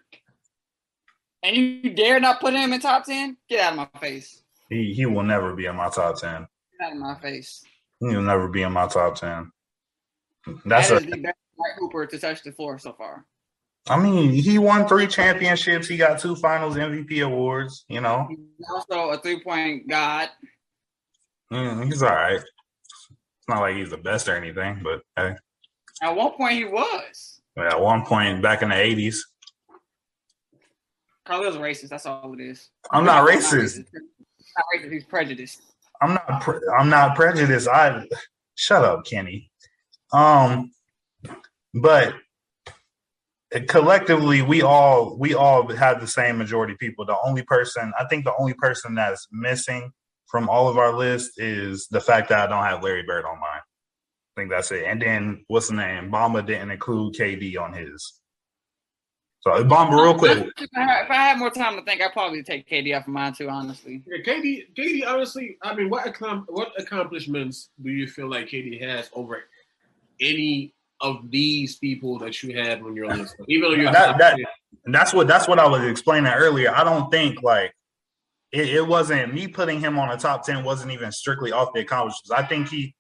And 1.42 1.56
you 1.56 1.90
dare 1.94 2.20
not 2.20 2.40
put 2.40 2.54
him 2.54 2.72
in 2.72 2.80
top 2.80 3.04
ten? 3.04 3.36
Get 3.48 3.60
out 3.60 3.72
of 3.72 3.76
my 3.76 4.00
face. 4.00 4.42
He 4.70 4.92
he 4.94 5.06
will 5.06 5.22
never 5.22 5.54
be 5.54 5.66
in 5.66 5.76
my 5.76 5.88
top 5.90 6.16
ten. 6.16 6.46
Get 6.80 6.86
out 6.88 6.92
of 6.92 6.98
my 6.98 7.20
face. 7.20 7.62
He'll 8.00 8.22
never 8.22 8.48
be 8.48 8.62
in 8.62 8.72
my 8.72 8.86
top 8.86 9.14
ten. 9.16 9.52
That's 10.64 10.88
That's 10.88 11.04
a. 11.04 11.06
the 11.06 11.16
best 11.18 11.36
hooper 11.78 12.06
to 12.06 12.18
touch 12.18 12.42
the 12.42 12.52
floor 12.52 12.78
so 12.78 12.92
far. 12.92 13.24
I 13.88 13.98
mean, 13.98 14.30
he 14.30 14.58
won 14.58 14.88
three 14.88 15.06
championships. 15.06 15.86
He 15.86 15.96
got 15.98 16.18
two 16.18 16.36
Finals 16.36 16.76
MVP 16.76 17.24
awards. 17.24 17.84
You 17.88 18.00
know, 18.00 18.26
He's 18.30 18.66
also 18.70 19.10
a 19.10 19.18
three 19.18 19.42
point 19.42 19.88
god. 19.88 20.30
Mm, 21.52 21.84
he's 21.84 22.02
all 22.02 22.08
right. 22.10 22.36
It's 22.40 23.48
not 23.48 23.60
like 23.60 23.76
he's 23.76 23.90
the 23.90 23.98
best 23.98 24.26
or 24.28 24.36
anything, 24.36 24.80
but 24.82 25.02
hey, 25.16 25.34
At 26.02 26.16
one 26.16 26.32
point, 26.32 26.54
he 26.54 26.64
was. 26.64 27.40
at 27.58 27.78
one 27.78 28.06
point 28.06 28.40
back 28.42 28.62
in 28.62 28.70
the 28.70 28.74
'80s, 28.74 29.18
Carlos 31.26 31.56
racist. 31.56 31.90
That's 31.90 32.06
all 32.06 32.32
it 32.32 32.40
is. 32.40 32.70
I'm 32.90 33.04
not 33.04 33.28
racist. 33.28 33.76
He's 33.76 33.84
not 34.56 34.64
racist. 34.74 34.92
He's 34.92 35.04
prejudiced. 35.04 35.60
I'm 36.00 36.14
not. 36.14 36.40
Pre- 36.40 36.60
I'm 36.78 36.88
not 36.88 37.16
prejudiced. 37.16 37.68
I 37.68 38.06
shut 38.54 38.82
up, 38.84 39.04
Kenny. 39.04 39.50
Um, 40.12 40.70
but 41.74 42.14
collectively 43.68 44.42
we 44.42 44.62
all 44.62 45.16
we 45.16 45.34
all 45.34 45.68
have 45.74 46.00
the 46.00 46.06
same 46.06 46.38
majority 46.38 46.74
people. 46.78 47.04
The 47.04 47.16
only 47.24 47.42
person 47.42 47.92
I 47.98 48.04
think 48.06 48.24
the 48.24 48.34
only 48.36 48.54
person 48.54 48.94
that's 48.94 49.28
missing 49.30 49.92
from 50.26 50.48
all 50.48 50.68
of 50.68 50.78
our 50.78 50.92
list 50.92 51.38
is 51.38 51.86
the 51.88 52.00
fact 52.00 52.28
that 52.30 52.40
I 52.40 52.46
don't 52.46 52.64
have 52.64 52.82
Larry 52.82 53.04
Bird 53.04 53.24
on 53.24 53.38
mine. 53.40 53.60
I 54.36 54.40
think 54.40 54.50
that's 54.50 54.72
it. 54.72 54.84
And 54.84 55.00
then 55.00 55.44
what's 55.46 55.68
the 55.68 55.74
name? 55.74 56.10
Bamba 56.10 56.44
didn't 56.44 56.72
include 56.72 57.14
KD 57.14 57.56
on 57.60 57.72
his. 57.72 58.20
So 59.42 59.50
Bamba, 59.62 59.92
real 59.92 60.18
quick. 60.18 60.48
If 60.56 60.70
I, 60.74 60.80
had, 60.80 61.04
if 61.04 61.10
I 61.10 61.14
had 61.14 61.38
more 61.38 61.50
time 61.50 61.76
to 61.76 61.82
think, 61.82 62.00
I'd 62.00 62.12
probably 62.12 62.42
take 62.42 62.68
KD 62.68 62.96
off 62.96 63.06
of 63.06 63.12
mine 63.12 63.34
too. 63.34 63.48
Honestly, 63.48 64.02
Yeah, 64.06 64.24
KD, 64.24 64.74
KD, 64.74 65.06
honestly, 65.06 65.56
I 65.62 65.74
mean, 65.74 65.90
what 65.90 66.06
accom- 66.06 66.46
what 66.48 66.72
accomplishments 66.78 67.68
do 67.80 67.90
you 67.90 68.08
feel 68.08 68.28
like 68.28 68.48
KD 68.48 68.80
has 68.80 69.10
over 69.12 69.44
any 70.20 70.73
of 71.04 71.30
these 71.30 71.76
people 71.76 72.18
that 72.18 72.42
you 72.42 72.56
had 72.56 72.82
when 72.82 72.96
you're 72.96 73.10
on 73.10 73.18
this? 73.18 73.34
Even 73.48 73.70
though 73.70 73.76
you're 73.76 73.92
That- 73.92 74.18
that- 74.18 74.36
10? 74.36 74.46
And 74.86 74.94
that's 74.94 75.14
what 75.14 75.26
that's 75.28 75.46
what 75.48 75.58
I 75.58 75.66
was 75.66 75.82
explaining 75.84 76.30
earlier. 76.32 76.70
I 76.74 76.84
don't 76.84 77.10
think 77.10 77.42
like 77.42 77.72
it, 78.52 78.68
it 78.68 78.86
wasn't 78.86 79.32
me 79.32 79.48
putting 79.48 79.80
him 79.80 79.98
on 79.98 80.08
the 80.10 80.16
top 80.16 80.44
ten 80.44 80.62
wasn't 80.64 80.92
even 80.92 81.10
strictly 81.12 81.52
off 81.52 81.70
the 81.74 81.80
accomplishments. 81.80 82.30
I 82.30 82.42
think 82.44 82.68
he 82.68 82.94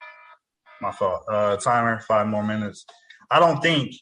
my 0.80 0.92
fault. 0.92 1.24
Uh 1.30 1.56
timer, 1.56 2.00
five 2.00 2.26
more 2.26 2.42
minutes. 2.44 2.86
I 3.30 3.38
don't 3.40 3.60
think 3.60 3.94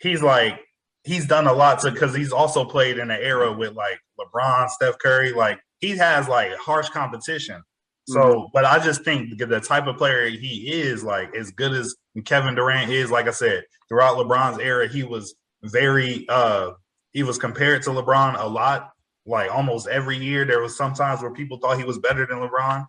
he's 0.00 0.22
like 0.22 0.60
he's 1.04 1.26
done 1.26 1.46
a 1.46 1.52
lot 1.52 1.80
to 1.80 1.90
because 1.90 2.14
he's 2.14 2.32
also 2.32 2.64
played 2.64 2.96
in 2.98 3.10
an 3.10 3.20
era 3.20 3.52
with 3.52 3.74
like 3.74 3.98
LeBron, 4.18 4.68
Steph 4.70 4.98
Curry. 4.98 5.32
Like 5.32 5.60
he 5.80 5.96
has 5.98 6.28
like 6.28 6.52
harsh 6.56 6.88
competition. 6.88 7.62
So, 8.08 8.50
but 8.52 8.64
I 8.64 8.78
just 8.78 9.02
think 9.02 9.36
the 9.36 9.60
type 9.60 9.88
of 9.88 9.96
player 9.96 10.28
he 10.28 10.70
is, 10.72 11.02
like 11.02 11.34
as 11.34 11.50
good 11.50 11.72
as 11.72 11.96
Kevin 12.24 12.54
Durant 12.54 12.90
is, 12.90 13.10
like 13.10 13.26
I 13.26 13.32
said, 13.32 13.64
throughout 13.88 14.16
LeBron's 14.16 14.60
era, 14.60 14.88
he 14.88 15.02
was 15.02 15.34
very 15.62 16.24
uh 16.28 16.70
he 17.12 17.24
was 17.24 17.36
compared 17.36 17.82
to 17.82 17.90
LeBron 17.90 18.40
a 18.40 18.46
lot. 18.46 18.92
Like 19.26 19.50
almost 19.52 19.88
every 19.88 20.16
year, 20.16 20.44
there 20.44 20.60
was 20.62 20.76
some 20.76 20.94
times 20.94 21.20
where 21.20 21.32
people 21.32 21.58
thought 21.58 21.78
he 21.78 21.84
was 21.84 21.98
better 21.98 22.24
than 22.26 22.38
LeBron. 22.38 22.86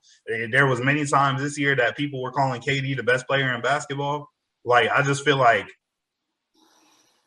There 0.51 0.67
was 0.67 0.81
many 0.81 1.03
times 1.07 1.41
this 1.41 1.57
year 1.57 1.75
that 1.75 1.97
people 1.97 2.21
were 2.21 2.31
calling 2.31 2.61
KD 2.61 2.95
the 2.95 3.01
best 3.01 3.25
player 3.25 3.55
in 3.55 3.61
basketball. 3.61 4.29
Like 4.63 4.89
I 4.91 5.01
just 5.01 5.25
feel 5.25 5.37
like 5.37 5.67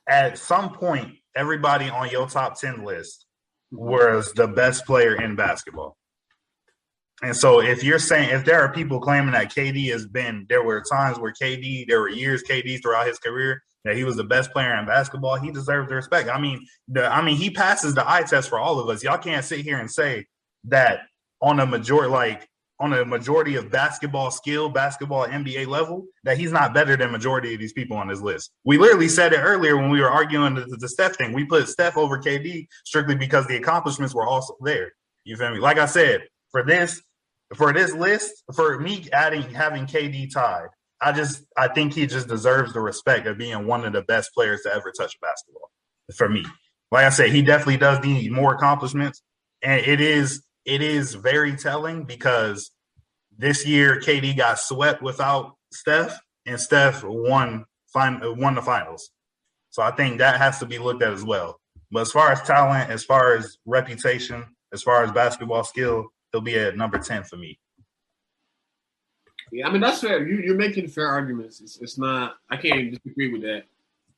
at 0.09 0.39
some 0.39 0.75
point, 0.75 1.17
everybody 1.35 1.89
on 1.89 2.09
your 2.11 2.29
top 2.29 2.61
ten 2.61 2.85
list 2.85 3.27
was 3.73 4.33
the 4.35 4.47
best 4.47 4.87
player 4.87 5.21
in 5.21 5.35
basketball. 5.35 5.97
And 7.23 7.37
so 7.37 7.61
if 7.61 7.85
you're 7.85 7.99
saying 7.99 8.31
if 8.31 8.45
there 8.45 8.61
are 8.61 8.73
people 8.73 9.01
claiming 9.01 9.33
that 9.33 9.53
KD 9.53 9.91
has 9.91 10.07
been 10.07 10.47
there 10.49 10.63
were 10.63 10.83
times 10.91 11.19
where 11.19 11.33
KD 11.33 11.87
there 11.87 12.01
were 12.01 12.09
years 12.09 12.43
KD 12.43 12.81
throughout 12.83 13.07
his 13.07 13.19
career 13.19 13.63
that 13.85 13.97
he 13.97 14.05
was 14.05 14.17
the 14.17 14.25
best 14.25 14.53
player 14.53 14.75
in 14.77 14.87
basketball, 14.87 15.37
he 15.37 15.51
deserves 15.51 15.89
the 15.89 15.95
respect. 15.95 16.29
I 16.29 16.41
mean, 16.41 16.67
the 16.89 17.07
I 17.07 17.23
mean 17.23 17.37
he 17.37 17.51
passes 17.51 17.95
the 17.95 18.09
eye 18.09 18.23
test 18.23 18.49
for 18.49 18.59
all 18.59 18.79
of 18.79 18.89
us. 18.89 19.03
Y'all 19.03 19.19
can't 19.19 19.45
sit 19.45 19.61
here 19.61 19.79
and 19.79 19.91
say 19.91 20.27
that 20.65 21.01
on 21.43 21.61
a 21.61 21.67
majority 21.67 22.11
like 22.11 22.49
on 22.81 22.95
a 22.95 23.05
majority 23.05 23.57
of 23.57 23.71
basketball 23.71 24.31
skill, 24.31 24.71
basketball 24.71 25.27
NBA 25.27 25.67
level, 25.67 26.07
that 26.25 26.39
he's 26.39 26.51
not 26.51 26.73
better 26.73 26.97
than 26.97 27.13
majority 27.13 27.53
of 27.53 27.61
these 27.61 27.75
people 27.75 27.99
on 27.99 28.09
this 28.09 28.23
list. 28.23 28.53
We 28.65 28.79
literally 28.79 29.09
said 29.09 29.35
it 29.35 29.41
earlier 29.41 29.77
when 29.77 29.91
we 29.91 30.01
were 30.01 30.09
arguing 30.09 30.55
the, 30.55 30.65
the 30.81 30.89
Steph 30.89 31.17
thing. 31.17 31.35
We 31.35 31.45
put 31.45 31.69
Steph 31.69 31.99
over 31.99 32.19
KD 32.19 32.67
strictly 32.87 33.15
because 33.15 33.47
the 33.47 33.57
accomplishments 33.57 34.15
were 34.15 34.27
also 34.27 34.57
there. 34.63 34.93
You 35.25 35.37
feel 35.37 35.51
me? 35.51 35.59
Like 35.59 35.77
I 35.77 35.85
said, 35.85 36.23
for 36.51 36.65
this, 36.65 37.03
for 37.57 37.73
this 37.73 37.93
list, 37.93 38.43
for 38.55 38.79
me 38.79 39.09
adding 39.13 39.43
having 39.55 39.87
KD 39.87 40.33
tied, 40.33 40.69
I 41.01 41.13
just 41.13 41.45
I 41.57 41.69
think 41.69 41.95
he 41.95 42.07
just 42.07 42.29
deserves 42.29 42.73
the 42.73 42.81
respect 42.81 43.27
of 43.27 43.39
being 43.39 43.67
one 43.67 43.85
of 43.85 43.93
the 43.93 44.03
best 44.03 44.33
players 44.35 44.63
to 44.63 44.75
ever 44.75 44.93
touch 44.97 45.19
basketball. 45.21 45.71
For 46.15 46.29
me, 46.29 46.45
like 46.91 47.07
I 47.07 47.11
said, 47.11 47.31
he 47.31 47.43
definitely 47.43 47.79
does 47.79 48.05
need 48.05 48.31
more 48.33 48.55
accomplishments, 48.55 49.23
and 49.63 49.85
it 49.85 50.01
is 50.01 50.43
it 50.65 50.83
is 50.83 51.15
very 51.15 51.57
telling 51.57 52.05
because 52.05 52.71
this 53.37 53.67
year 53.67 54.01
KD 54.01 54.37
got 54.37 54.59
swept 54.59 55.03
without 55.03 55.57
Steph, 55.73 56.19
and 56.47 56.61
Steph 56.61 57.03
won 57.05 57.65
fin- 57.93 58.21
won 58.39 58.55
the 58.55 58.63
finals. 58.63 59.11
So 59.71 59.83
I 59.83 59.93
think 59.93 60.19
that 60.19 60.39
has 60.39 60.59
to 60.59 60.67
be 60.67 60.79
looked 60.79 61.03
at 61.03 61.13
as 61.13 61.25
well. 61.25 61.61
But 61.91 62.03
as 62.03 62.13
far 62.13 62.31
as 62.31 62.43
talent, 62.43 62.91
as 62.91 63.05
far 63.05 63.35
as 63.35 63.57
reputation, 63.67 64.45
as 64.73 64.83
far 64.83 65.03
as 65.03 65.13
basketball 65.13 65.65
skill, 65.65 66.09
he'll 66.33 66.41
be 66.41 66.57
a 66.57 66.73
number 66.73 66.99
ten 66.99 67.25
for 67.25 67.37
me. 67.37 67.59
Yeah, 69.53 69.69
I 69.69 69.73
mean 69.73 69.81
that's 69.81 70.01
fair. 70.01 70.27
You, 70.27 70.39
you're 70.39 70.57
making 70.57 70.89
fair 70.89 71.09
arguments. 71.09 71.61
It's, 71.61 71.79
it's 71.79 71.99
not. 71.99 72.37
I 72.49 72.57
can't 72.57 72.93
disagree 72.93 73.33
with 73.33 73.43
that. 73.43 73.65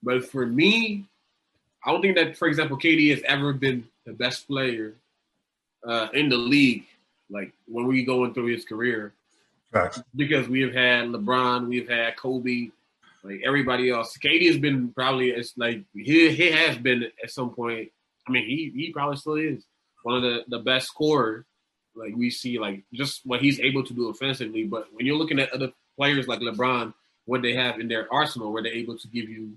But 0.02 0.28
for 0.28 0.44
me, 0.44 1.06
I 1.84 1.92
don't 1.92 2.02
think 2.02 2.16
that, 2.16 2.36
for 2.36 2.48
example, 2.48 2.76
KD 2.78 3.10
has 3.10 3.22
ever 3.24 3.52
been 3.52 3.86
the 4.04 4.12
best 4.12 4.46
player 4.46 4.94
uh, 5.86 6.08
in 6.12 6.28
the 6.28 6.36
league. 6.36 6.86
Like 7.30 7.52
when 7.66 7.86
we 7.86 8.04
going 8.04 8.34
through 8.34 8.46
his 8.46 8.64
career, 8.64 9.14
Facts. 9.72 10.02
because 10.14 10.48
we 10.48 10.60
have 10.60 10.74
had 10.74 11.06
LeBron, 11.06 11.66
we've 11.68 11.88
had 11.88 12.16
Kobe, 12.16 12.68
like 13.22 13.40
everybody 13.44 13.90
else. 13.90 14.16
KD 14.18 14.48
has 14.48 14.58
been 14.58 14.92
probably 14.92 15.30
it's 15.30 15.56
like 15.56 15.82
he 15.94 16.30
he 16.30 16.50
has 16.50 16.76
been 16.76 17.04
at 17.22 17.30
some 17.30 17.50
point. 17.50 17.90
I 18.28 18.32
mean, 18.32 18.44
he 18.46 18.70
he 18.74 18.92
probably 18.92 19.16
still 19.16 19.34
is 19.34 19.64
one 20.02 20.16
of 20.16 20.22
the 20.22 20.44
the 20.48 20.58
best 20.58 20.88
scorers. 20.88 21.44
Like 21.94 22.14
we 22.16 22.30
see, 22.30 22.58
like 22.58 22.84
just 22.92 23.20
what 23.24 23.40
he's 23.40 23.60
able 23.60 23.84
to 23.84 23.94
do 23.94 24.08
offensively. 24.08 24.64
But 24.64 24.88
when 24.92 25.06
you're 25.06 25.16
looking 25.16 25.40
at 25.40 25.52
other 25.52 25.72
players 25.96 26.28
like 26.28 26.40
LeBron, 26.40 26.94
what 27.26 27.42
they 27.42 27.54
have 27.54 27.80
in 27.80 27.88
their 27.88 28.12
arsenal, 28.12 28.52
where 28.52 28.62
they're 28.62 28.72
able 28.72 28.98
to 28.98 29.08
give 29.08 29.28
you 29.28 29.56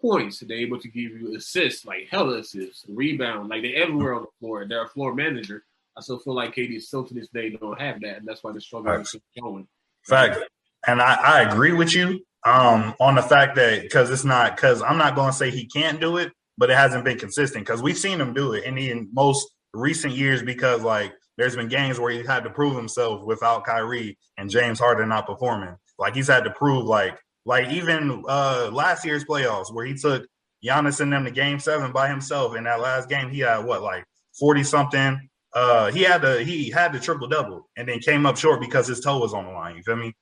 points, 0.00 0.40
they're 0.40 0.56
able 0.56 0.80
to 0.80 0.88
give 0.88 1.12
you 1.12 1.36
assists, 1.36 1.84
like 1.84 2.08
hella 2.10 2.38
assists, 2.38 2.84
rebound, 2.88 3.48
like 3.48 3.62
they're 3.62 3.82
everywhere 3.82 4.14
on 4.14 4.22
the 4.22 4.28
floor. 4.40 4.66
They're 4.68 4.84
a 4.84 4.88
floor 4.88 5.14
manager. 5.14 5.64
I 5.96 6.00
still 6.00 6.18
feel 6.18 6.34
like 6.34 6.54
KD 6.54 6.80
still 6.80 7.04
to 7.04 7.14
this 7.14 7.28
day 7.28 7.50
don't 7.50 7.80
have 7.80 8.00
that, 8.00 8.18
and 8.18 8.26
that's 8.26 8.42
why 8.42 8.52
the 8.52 8.60
struggle 8.60 8.92
is 8.94 9.14
going. 9.38 9.68
Fact. 10.06 10.38
And 10.86 11.00
I, 11.00 11.14
I 11.14 11.40
agree 11.42 11.72
with 11.72 11.94
you 11.94 12.24
um, 12.44 12.94
on 12.98 13.14
the 13.14 13.22
fact 13.22 13.54
that 13.56 13.82
because 13.82 14.10
it's 14.10 14.24
not 14.24 14.56
because 14.56 14.82
I'm 14.82 14.98
not 14.98 15.14
going 15.14 15.30
to 15.30 15.36
say 15.36 15.50
he 15.50 15.66
can't 15.66 16.00
do 16.00 16.16
it, 16.16 16.32
but 16.58 16.70
it 16.70 16.76
hasn't 16.76 17.04
been 17.04 17.18
consistent 17.18 17.64
because 17.64 17.82
we've 17.82 17.98
seen 17.98 18.20
him 18.20 18.34
do 18.34 18.52
it 18.52 18.64
in 18.64 18.74
the 18.74 19.06
most 19.12 19.48
recent 19.74 20.14
years 20.14 20.42
because 20.42 20.82
like 20.82 21.12
there's 21.38 21.56
been 21.56 21.68
games 21.68 21.98
where 21.98 22.10
he 22.12 22.24
had 22.24 22.44
to 22.44 22.50
prove 22.50 22.76
himself 22.76 23.24
without 23.24 23.64
Kyrie 23.64 24.18
and 24.36 24.50
James 24.50 24.78
Harden 24.78 25.08
not 25.08 25.26
performing. 25.26 25.76
Like 25.98 26.14
he's 26.14 26.28
had 26.28 26.44
to 26.44 26.50
prove 26.50 26.84
like 26.84 27.18
like 27.44 27.70
even 27.70 28.24
uh 28.28 28.70
last 28.72 29.04
year's 29.04 29.24
playoffs 29.24 29.72
where 29.72 29.84
he 29.84 29.94
took 29.94 30.26
Giannis 30.64 31.00
and 31.00 31.12
them 31.12 31.24
to 31.24 31.30
game 31.30 31.58
seven 31.58 31.92
by 31.92 32.08
himself. 32.08 32.54
In 32.56 32.64
that 32.64 32.80
last 32.80 33.08
game, 33.08 33.30
he 33.30 33.40
had 33.40 33.58
what 33.64 33.82
like 33.82 34.04
40 34.38 34.64
something. 34.64 35.28
Uh 35.54 35.90
he 35.90 36.02
had 36.02 36.22
to 36.22 36.42
he 36.42 36.70
had 36.70 36.92
the 36.92 37.00
triple 37.00 37.28
double 37.28 37.68
and 37.76 37.88
then 37.88 37.98
came 38.00 38.26
up 38.26 38.36
short 38.36 38.60
because 38.60 38.86
his 38.86 39.00
toe 39.00 39.18
was 39.18 39.34
on 39.34 39.46
the 39.46 39.52
line. 39.52 39.76
You 39.76 39.82
feel 39.82 39.96
me? 39.96 40.14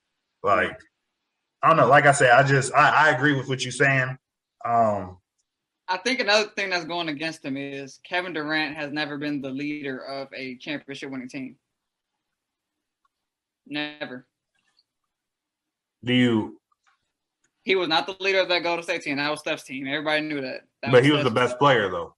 Like 0.43 0.79
I 1.63 1.69
don't 1.69 1.77
know. 1.77 1.89
Like 1.89 2.07
I 2.07 2.13
said, 2.13 2.31
I 2.31 2.43
just 2.43 2.73
I, 2.75 3.09
I 3.09 3.11
agree 3.11 3.37
with 3.37 3.49
what 3.49 3.63
you're 3.63 3.73
saying. 3.73 4.17
Um 4.65 5.19
I 5.91 5.97
think 5.97 6.21
another 6.21 6.49
thing 6.51 6.71
that's 6.71 6.85
going 6.85 7.09
against 7.09 7.45
him 7.45 7.57
is 7.57 7.99
Kevin 8.05 8.33
Durant 8.33 8.77
has 8.77 8.93
never 8.93 9.19
been 9.19 9.43
the 9.43 9.51
leader 9.51 9.99
of 9.99 10.29
a 10.33 10.57
championship 10.59 11.11
winning 11.11 11.29
team. 11.29 11.57
Never. 13.67 14.27
do 16.05 16.13
you 16.13 16.61
He 17.65 17.75
was 17.75 17.89
not 17.89 18.07
the 18.07 18.17
leader 18.21 18.41
of 18.41 18.49
that 18.49 18.63
Golden 18.63 18.85
State 18.85 19.03
team. 19.03 19.17
That 19.17 19.31
was 19.31 19.41
Steph's 19.41 19.65
team. 19.65 19.87
Everybody 19.89 20.23
knew 20.23 20.41
that. 20.41 20.63
that 20.83 20.93
but 20.93 21.05
he 21.05 21.11
was 21.11 21.25
the 21.25 21.31
Steph's- 21.31 21.51
best 21.51 21.59
player 21.59 21.91
though. 21.91 22.15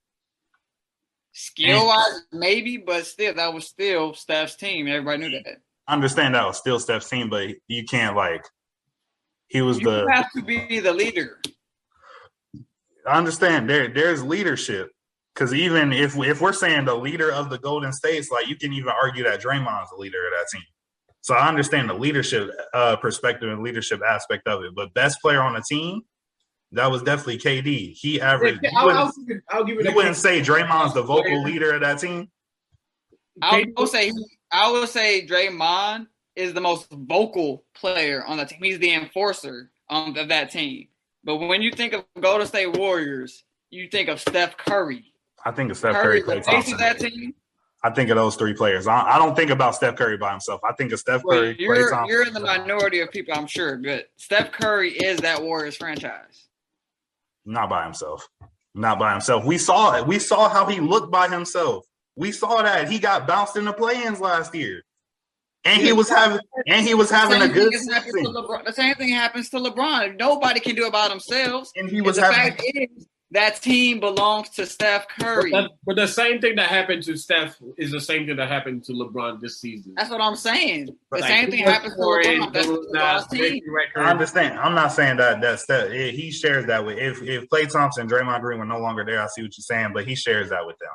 Skill 1.35 1.87
wise, 1.87 2.25
maybe, 2.31 2.77
but 2.77 3.07
still, 3.07 3.33
that 3.33 3.55
was 3.55 3.67
still 3.67 4.13
Steph's 4.13 4.55
team. 4.55 4.87
Everybody 4.87 5.23
knew 5.23 5.31
that. 5.31 5.63
I 5.89 5.95
understand 5.95 6.35
that 6.35 6.47
was 6.47 6.59
still 6.59 6.79
Steph's 6.79 7.09
team, 7.09 7.31
but 7.31 7.49
you 7.69 7.85
can't 7.85 8.15
like 8.15 8.45
he 9.49 9.63
was 9.63 9.79
You 9.79 9.85
the 9.87 10.07
have 10.13 10.31
to 10.33 10.43
be 10.43 10.79
the 10.79 10.93
leader. 10.93 11.41
I 13.07 13.19
understand 13.19 13.69
there 13.69 13.89
there's 13.89 14.23
leadership 14.23 14.91
because 15.35 15.55
even 15.55 15.93
if 15.93 16.17
if 16.17 16.41
we're 16.41 16.53
saying 16.53 16.85
the 16.85 16.95
leader 16.95 17.33
of 17.33 17.51
the 17.51 17.59
Golden 17.59 17.93
States, 17.93 18.31
like 18.31 18.49
you 18.49 18.57
can 18.57 18.73
even 18.73 18.91
argue 18.91 19.25
that 19.25 19.41
Draymond's 19.41 19.91
the 19.91 19.97
leader 19.97 20.25
of 20.27 20.33
that 20.39 20.49
team. 20.53 20.63
So 21.23 21.35
I 21.35 21.49
understand 21.49 21.89
the 21.89 21.95
leadership 21.95 22.51
uh, 22.75 22.97
perspective 22.97 23.49
and 23.51 23.63
leadership 23.63 24.01
aspect 24.07 24.49
of 24.49 24.65
it, 24.65 24.75
but 24.75 24.93
best 24.93 25.21
player 25.21 25.41
on 25.41 25.55
the 25.55 25.63
team, 25.63 26.03
that 26.73 26.91
was 26.91 27.03
definitely 27.03 27.39
KD. 27.39 27.93
He 27.93 28.21
averaged. 28.21 28.61
You 28.63 28.71
I'll, 28.77 28.87
wouldn't, 28.87 29.01
I'll 29.01 29.13
give 29.13 29.37
it. 29.37 29.43
I'll 29.49 29.65
give 29.65 29.79
it. 29.79 29.85
you 29.85 29.95
wouldn't 29.95 30.17
say 30.17 30.41
Draymond's 30.41 30.95
the 30.95 31.03
vocal 31.03 31.43
leader 31.45 31.75
of 31.75 31.81
that 31.83 31.99
team. 31.99 32.29
I 33.41 33.67
will 33.77 33.87
say, 33.87 34.13
I 34.51 34.71
will 34.71 34.87
say, 34.87 35.27
Draymond 35.27 36.07
is 36.35 36.55
the 36.55 36.61
most 36.61 36.91
vocal 36.91 37.65
player 37.75 38.25
on 38.25 38.37
the 38.37 38.45
team. 38.45 38.59
He's 38.63 38.79
the 38.79 38.93
enforcer 38.93 39.71
um, 39.91 40.17
of 40.17 40.29
that 40.29 40.51
team. 40.51 40.89
But 41.25 41.37
when 41.37 41.63
you 41.63 41.71
think 41.71 41.93
of 41.93 42.05
Golden 42.21 42.47
State 42.47 42.77
Warriors, 42.77 43.45
you 43.71 43.89
think 43.89 44.09
of 44.09 44.21
Steph 44.21 44.57
Curry. 44.57 45.13
I 45.45 45.51
think 45.53 45.71
of 45.71 45.77
Steph 45.77 45.95
Curry, 45.95 46.23
Curry, 46.23 46.41
Klay 46.41 46.45
the 46.45 46.51
face 46.51 46.73
of 46.73 46.79
that 46.79 46.99
team. 46.99 47.35
I 47.85 47.91
think 47.91 48.11
of 48.11 48.17
those 48.17 48.37
three 48.37 48.55
players. 48.55 48.87
I, 48.87 49.03
I 49.03 49.19
don't 49.19 49.35
think 49.35 49.51
about 49.51 49.75
Steph 49.75 49.97
Curry 49.97 50.17
by 50.17 50.31
himself. 50.31 50.61
I 50.63 50.73
think 50.75 50.93
of 50.93 51.01
Steph 51.01 51.23
Well, 51.25 51.41
Curry, 51.41 51.57
you're 51.59 51.91
Thompson. 51.91 52.09
you're 52.09 52.27
in 52.27 52.33
the 52.33 52.41
minority 52.41 53.01
of 53.01 53.11
people, 53.11 53.35
I'm 53.35 53.47
sure. 53.49 53.77
But 53.77 54.07
Steph 54.17 54.53
Curry 54.53 54.91
is 54.93 55.19
that 55.21 55.43
Warriors 55.43 55.77
franchise. 55.77 56.49
not 57.45 57.69
by 57.69 57.83
himself. 57.85 58.29
Not 58.75 58.99
by 58.99 59.13
himself. 59.13 59.45
We 59.45 59.59
saw 59.59 59.97
it. 59.97 60.07
We 60.07 60.19
saw 60.19 60.49
how 60.49 60.67
he 60.67 60.81
looked 60.81 61.11
by 61.11 61.29
himself. 61.29 61.85
We 62.15 62.31
saw 62.31 62.63
that 62.63 62.89
he 62.91 62.99
got 62.99 63.27
bounced 63.27 63.57
in 63.57 63.65
the 63.65 63.73
play-ins 63.73 64.21
last 64.21 64.55
year, 64.55 64.83
and 65.65 65.81
he 65.83 65.93
was 65.93 66.09
having 66.09 66.41
and 66.67 66.87
he 66.87 66.95
was 66.95 67.11
having 67.11 67.41
a 67.43 67.49
good 67.49 67.73
thing 67.73 67.91
happens 67.93 68.13
to 68.13 68.19
season. 68.19 68.35
LeBron. 68.35 68.65
The 68.65 68.73
same 68.73 68.95
thing 68.97 69.09
happens 69.11 69.49
to 69.51 69.59
LeBron. 69.59 70.19
Nobody 70.19 70.61
can 70.61 70.75
do 70.75 70.87
it 70.87 70.93
by 70.93 71.09
themselves. 71.09 71.73
And 71.77 71.89
he 71.89 71.99
And 71.99 72.07
was 72.07 72.17
the 72.17 72.23
having 72.23 72.53
fact 72.57 72.63
is 72.75 73.07
that 73.31 73.63
team 73.63 73.99
belongs 73.99 74.51
to 74.51 74.67
Steph 74.67 75.07
But, 75.19 75.25
Curry. 75.25 75.51
that- 75.53 75.71
but 75.87 75.97
the 75.97 76.07
same 76.07 76.41
thing 76.41 76.57
that 76.57 76.69
happened 76.69 77.03
to 77.05 77.17
Steph 77.17 77.57
is 77.79 77.91
the 77.91 78.01
same 78.01 78.27
thing 78.27 78.37
that 78.37 78.49
happened 78.49 78.85
to 78.85 78.93
LeBron 78.93 79.41
this 79.41 79.59
season. 79.61 79.95
That's 79.97 80.11
what 80.11 80.21
I'm 80.21 80.37
saying. 80.37 80.87
The 80.87 81.19
Like, 81.19 81.25
same 81.25 81.47
he 81.47 81.51
thing 81.53 81.65
was 81.65 81.73
happens 81.73 81.95
to 81.95 82.01
scoring, 82.03 82.41
LeBron. 82.43 82.53
That's 82.53 82.67
LeBron's 82.67 83.27
team. 83.29 83.63
I 83.97 84.11
understand. 84.11 84.59
I'm 84.59 84.75
not 84.75 84.93
saying 84.93 85.17
that 85.19 85.41
that's 85.41 85.65
that 85.67 85.93
he 85.93 86.31
shares 86.31 86.67
that 86.67 86.85
with 86.85 86.99
if 86.99 87.23
if 87.23 87.49
Klay 87.49 87.71
Thompson, 87.73 88.07
Draymond 88.09 88.41
Green 88.43 88.59
were 88.59 88.65
no 88.67 88.79
longer 88.81 89.05
there. 89.05 89.23
I 89.23 89.27
see 89.29 89.43
what 89.43 89.57
you're 89.57 89.63
saying, 89.63 89.93
but 89.95 90.05
he 90.07 90.15
shares 90.15 90.51
that 90.51 90.67
with 90.67 90.77
them. 90.79 90.91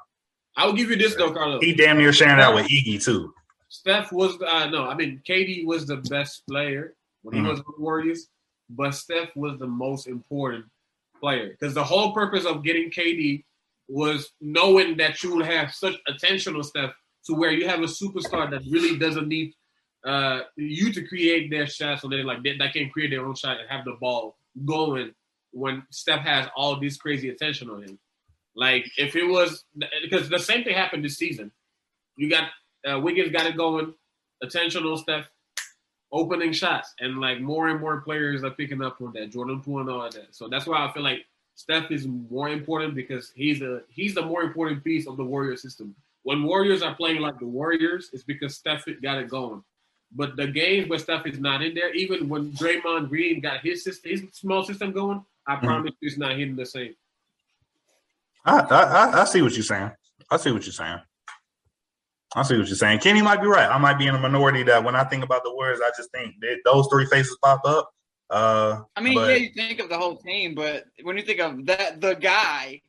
I 0.55 0.65
will 0.65 0.73
give 0.73 0.89
you 0.89 0.95
this 0.95 1.15
though, 1.15 1.31
Carlos. 1.31 1.63
He 1.63 1.73
damn 1.73 1.97
near 1.97 2.11
sharing 2.13 2.37
that 2.37 2.53
with 2.53 2.67
Iggy 2.67 3.03
too. 3.03 3.33
Steph 3.77 4.11
was 4.11 4.41
uh, 4.41 4.67
no, 4.69 4.85
I 4.85 4.95
mean 4.95 5.21
KD 5.27 5.65
was 5.65 5.85
the 5.85 5.97
best 5.97 6.45
player 6.47 6.95
when 7.21 7.35
he 7.35 7.41
Mhm. 7.41 7.49
was 7.49 7.59
with 7.65 7.77
Warriors, 7.77 8.27
but 8.69 8.91
Steph 8.91 9.35
was 9.35 9.59
the 9.59 9.67
most 9.67 10.07
important 10.07 10.65
player 11.19 11.49
because 11.49 11.73
the 11.73 11.83
whole 11.83 12.11
purpose 12.13 12.45
of 12.45 12.63
getting 12.63 12.89
KD 12.89 13.43
was 13.87 14.31
knowing 14.41 14.97
that 14.97 15.21
you 15.21 15.35
would 15.35 15.45
have 15.45 15.73
such 15.73 15.95
attention 16.07 16.55
on 16.55 16.63
Steph 16.63 16.93
to 17.25 17.33
where 17.33 17.51
you 17.51 17.67
have 17.67 17.81
a 17.81 17.93
superstar 18.01 18.49
that 18.49 18.61
really 18.69 18.97
doesn't 18.97 19.27
need 19.27 19.53
uh, 20.03 20.41
you 20.55 20.91
to 20.93 21.05
create 21.07 21.49
their 21.51 21.67
shots 21.67 22.01
so 22.01 22.07
they 22.07 22.23
like 22.23 22.41
they, 22.43 22.57
they 22.57 22.69
can 22.69 22.89
create 22.89 23.11
their 23.11 23.25
own 23.25 23.35
shot 23.35 23.59
and 23.59 23.69
have 23.69 23.85
the 23.85 23.97
ball 23.99 24.37
going 24.65 25.13
when 25.51 25.83
Steph 25.91 26.21
has 26.21 26.47
all 26.55 26.79
this 26.79 26.97
crazy 26.97 27.29
attention 27.29 27.69
on 27.69 27.83
him. 27.83 27.99
Like 28.55 28.85
if 28.97 29.15
it 29.15 29.25
was 29.25 29.65
because 30.01 30.29
the 30.29 30.39
same 30.39 30.63
thing 30.63 30.75
happened 30.75 31.05
this 31.05 31.17
season. 31.17 31.51
You 32.15 32.29
got 32.31 32.49
uh, 32.89 32.99
Wiggins 32.99 33.31
got 33.31 33.45
it 33.45 33.55
going, 33.57 33.93
attention 34.41 34.83
on 34.85 34.97
Steph, 34.97 35.27
opening 36.11 36.51
shots, 36.53 36.93
and 36.99 37.19
like 37.19 37.39
more 37.41 37.67
and 37.69 37.79
more 37.79 38.01
players 38.01 38.43
are 38.43 38.51
picking 38.51 38.81
up 38.81 39.01
on 39.01 39.11
that. 39.13 39.31
Jordan 39.31 39.61
Poole 39.61 39.81
and 39.81 39.89
all 39.89 40.05
of 40.05 40.13
that. 40.13 40.33
So 40.35 40.47
that's 40.47 40.65
why 40.65 40.85
I 40.85 40.91
feel 40.93 41.03
like 41.03 41.25
Steph 41.55 41.91
is 41.91 42.05
more 42.07 42.49
important 42.49 42.95
because 42.95 43.31
he's 43.35 43.61
a 43.61 43.81
he's 43.89 44.13
the 44.15 44.21
more 44.21 44.43
important 44.43 44.83
piece 44.83 45.07
of 45.07 45.17
the 45.17 45.23
Warrior 45.23 45.57
system. 45.57 45.95
When 46.23 46.43
Warriors 46.43 46.81
are 46.81 46.93
playing 46.95 47.21
like 47.21 47.39
the 47.39 47.45
Warriors, 47.47 48.09
it's 48.13 48.23
because 48.23 48.55
Steph 48.55 48.85
got 49.01 49.17
it 49.17 49.29
going. 49.29 49.63
But 50.15 50.35
the 50.37 50.47
games 50.47 50.87
where 50.87 50.99
Steph 50.99 51.25
is 51.25 51.39
not 51.39 51.61
in 51.61 51.73
there, 51.73 51.93
even 51.93 52.29
when 52.29 52.51
Draymond 52.53 53.09
Green 53.09 53.41
got 53.41 53.59
his 53.61 53.83
system, 53.83 54.11
his 54.11 54.23
small 54.33 54.63
system 54.63 54.91
going, 54.93 55.23
I 55.45 55.55
promise 55.57 55.91
you, 55.99 56.07
it's 56.07 56.17
not 56.17 56.37
hitting 56.37 56.55
the 56.55 56.65
same. 56.65 56.95
I 58.45 58.59
I- 58.59 59.21
I 59.21 59.23
see 59.25 59.41
what 59.41 59.53
you're 59.53 59.63
saying. 59.63 59.91
I 60.29 60.37
see 60.37 60.51
what 60.51 60.65
you're 60.65 60.73
saying. 60.73 60.99
I 62.35 62.43
see 62.43 62.57
what 62.57 62.67
you're 62.67 62.75
saying. 62.75 62.99
Kenny 62.99 63.21
might 63.21 63.41
be 63.41 63.47
right. 63.47 63.69
I 63.69 63.77
might 63.77 63.97
be 63.97 64.07
in 64.07 64.15
a 64.15 64.19
minority 64.19 64.63
that 64.63 64.83
when 64.83 64.95
I 64.95 65.03
think 65.05 65.23
about 65.23 65.43
the 65.43 65.53
Warriors, 65.53 65.79
I 65.83 65.89
just 65.95 66.11
think 66.11 66.35
that 66.41 66.57
those 66.65 66.87
three 66.91 67.05
faces 67.05 67.37
pop 67.43 67.61
up. 67.65 67.91
Uh, 68.29 68.81
I 68.95 69.01
mean, 69.01 69.15
but- 69.15 69.29
yeah, 69.29 69.35
you 69.37 69.49
think 69.55 69.79
of 69.79 69.87
the 69.89 69.97
whole 69.97 70.17
team, 70.17 70.53
but 70.53 70.85
when 71.03 71.15
you 71.17 71.23
think 71.23 71.39
of 71.39 71.65
that, 71.67 72.01
the 72.01 72.15
guy 72.15 72.81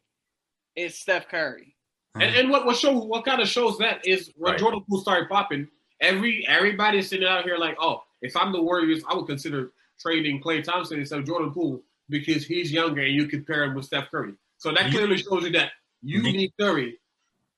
is 0.75 0.97
Steph 0.97 1.29
Curry. 1.29 1.75
And, 2.15 2.35
and 2.35 2.51
what 2.51 2.67
what 2.67 2.77
show 2.77 2.93
what 2.99 3.25
kind 3.25 3.41
of 3.41 3.47
shows 3.47 3.79
that 3.79 4.05
is 4.05 4.33
when 4.37 4.53
Right. 4.53 4.59
Jordan 4.59 4.83
Poole 4.89 5.01
started 5.01 5.29
popping, 5.29 5.69
every 6.01 6.45
everybody 6.49 6.99
is 6.99 7.09
sitting 7.09 7.29
out 7.29 7.45
here 7.45 7.59
like, 7.59 7.77
oh, 7.81 8.03
if 8.23 8.37
I'm 8.37 8.51
the 8.53 8.61
Warriors, 8.61 9.05
I 9.09 9.15
would 9.15 9.27
consider 9.27 9.71
trading 10.01 10.43
Klay 10.43 10.65
Thompson 10.65 10.99
instead 10.99 11.21
of 11.21 11.27
Jordan 11.27 11.53
Poole 11.53 11.81
because 12.09 12.45
he's 12.45 12.73
younger 12.73 13.03
and 13.03 13.15
you 13.15 13.29
compare 13.29 13.63
him 13.65 13.75
with 13.75 13.85
Steph 13.85 14.11
Curry. 14.11 14.33
So 14.57 14.73
that 14.73 14.91
clearly 14.91 15.19
shows 15.19 15.45
you 15.45 15.51
that 15.51 15.71
you 16.03 16.21
You- 16.23 16.33
need 16.33 16.53
Curry, 16.59 16.93
Ty- 16.93 16.97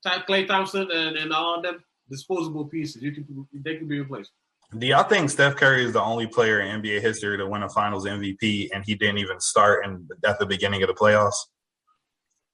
Klay 0.05 0.47
Thompson, 0.47 0.89
and, 0.91 1.17
and 1.17 1.33
all 1.33 1.55
of 1.57 1.63
them 1.63 1.83
disposable 2.09 2.65
pieces. 2.65 3.01
You 3.01 3.11
can 3.11 3.25
they 3.53 3.77
can 3.77 3.87
be 3.87 3.99
replaced. 3.99 4.31
Do 4.77 4.87
y'all 4.87 5.03
think 5.03 5.29
Steph 5.29 5.57
Curry 5.57 5.83
is 5.83 5.93
the 5.93 6.01
only 6.01 6.27
player 6.27 6.61
in 6.61 6.81
NBA 6.81 7.01
history 7.01 7.37
to 7.37 7.45
win 7.45 7.63
a 7.63 7.69
Finals 7.69 8.05
MVP 8.05 8.69
and 8.73 8.85
he 8.85 8.95
didn't 8.95 9.17
even 9.17 9.39
start 9.39 9.85
in, 9.85 10.07
at 10.25 10.39
the 10.39 10.45
beginning 10.45 10.81
of 10.81 10.87
the 10.87 10.93
playoffs? 10.93 11.35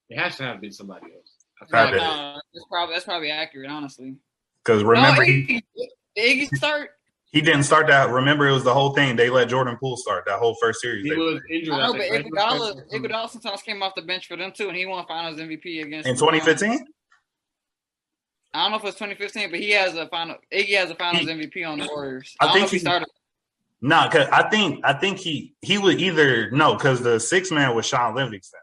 It 0.09 0.17
has 0.17 0.35
to 0.37 0.43
have 0.43 0.61
been 0.61 0.71
somebody 0.71 1.05
else. 1.13 1.35
I 1.61 1.65
feel 1.65 1.79
like 1.79 1.93
bet. 1.93 2.01
No, 2.01 2.41
that's 2.53 2.65
probably 2.69 2.95
that's 2.95 3.05
probably 3.05 3.31
accurate, 3.31 3.69
honestly. 3.69 4.15
Because 4.63 4.83
remember, 4.83 5.21
no, 5.21 5.27
he, 5.27 5.43
Iggy, 5.43 5.61
did 6.15 6.49
Iggy 6.49 6.57
start? 6.57 6.89
he 7.31 7.41
didn't 7.41 7.63
start 7.63 7.87
that. 7.87 8.09
Remember, 8.09 8.47
it 8.47 8.53
was 8.53 8.63
the 8.63 8.73
whole 8.73 8.93
thing. 8.93 9.15
They 9.15 9.29
let 9.29 9.49
Jordan 9.49 9.77
Poole 9.79 9.97
start 9.97 10.23
that 10.27 10.39
whole 10.39 10.55
first 10.61 10.81
series. 10.81 11.03
he 11.03 11.11
They- 11.11 11.15
was 11.15 11.41
injured. 11.51 11.73
I 11.75 11.87
know, 11.87 11.93
but 11.93 12.01
think, 12.01 12.35
right? 12.35 12.51
Iguodala, 12.59 12.91
Iguodala 12.91 13.29
sometimes 13.29 13.61
came 13.61 13.83
off 13.83 13.93
the 13.95 14.01
bench 14.01 14.27
for 14.27 14.37
them 14.37 14.51
too, 14.51 14.69
and 14.69 14.77
he 14.77 14.85
won 14.85 15.05
Finals 15.07 15.39
MVP 15.39 15.83
against 15.83 16.07
in 16.07 16.15
2015? 16.15 16.85
I 18.57 18.63
don't 18.63 18.71
know 18.71 18.77
if 18.77 18.83
it's 18.85 18.97
2015, 18.97 19.51
but 19.51 19.59
he 19.59 19.71
has 19.71 19.95
a 19.95 20.07
final. 20.07 20.35
Iggy 20.51 20.75
has 20.77 20.89
a 20.89 20.95
Finals 20.95 21.25
He- 21.27 21.31
MVP 21.33 21.67
on 21.67 21.79
the 21.79 21.87
Warriors. 21.87 22.35
I 22.41 22.47
I, 22.47 22.53
think 22.53 22.69
he 22.69 22.77
he- 22.77 22.79
started. 22.79 23.07
No, 23.81 24.07
because 24.09 24.27
I 24.29 24.49
think 24.49 24.81
I 24.83 24.93
think 24.93 25.19
he 25.19 25.53
he 25.61 25.77
would 25.77 26.01
either 26.01 26.49
no, 26.51 26.73
because 26.75 27.01
the 27.01 27.19
six 27.19 27.51
man 27.51 27.75
was 27.75 27.85
Shaun 27.85 28.15
Livingston. 28.15 28.59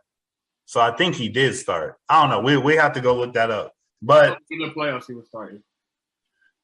So 0.67 0.81
I 0.81 0.91
think 0.97 1.15
he 1.15 1.29
did 1.29 1.55
start. 1.55 1.99
I 2.09 2.21
don't 2.21 2.31
know. 2.31 2.41
We 2.41 2.57
we 2.57 2.75
have 2.77 2.93
to 2.95 3.01
go 3.01 3.15
look 3.15 3.35
that 3.35 3.51
up. 3.51 3.75
But 4.03 4.39
in 4.51 4.59
the 4.59 4.71
playoffs 4.71 5.07
he 5.07 5.15
was 5.15 5.29
starting. 5.29 5.63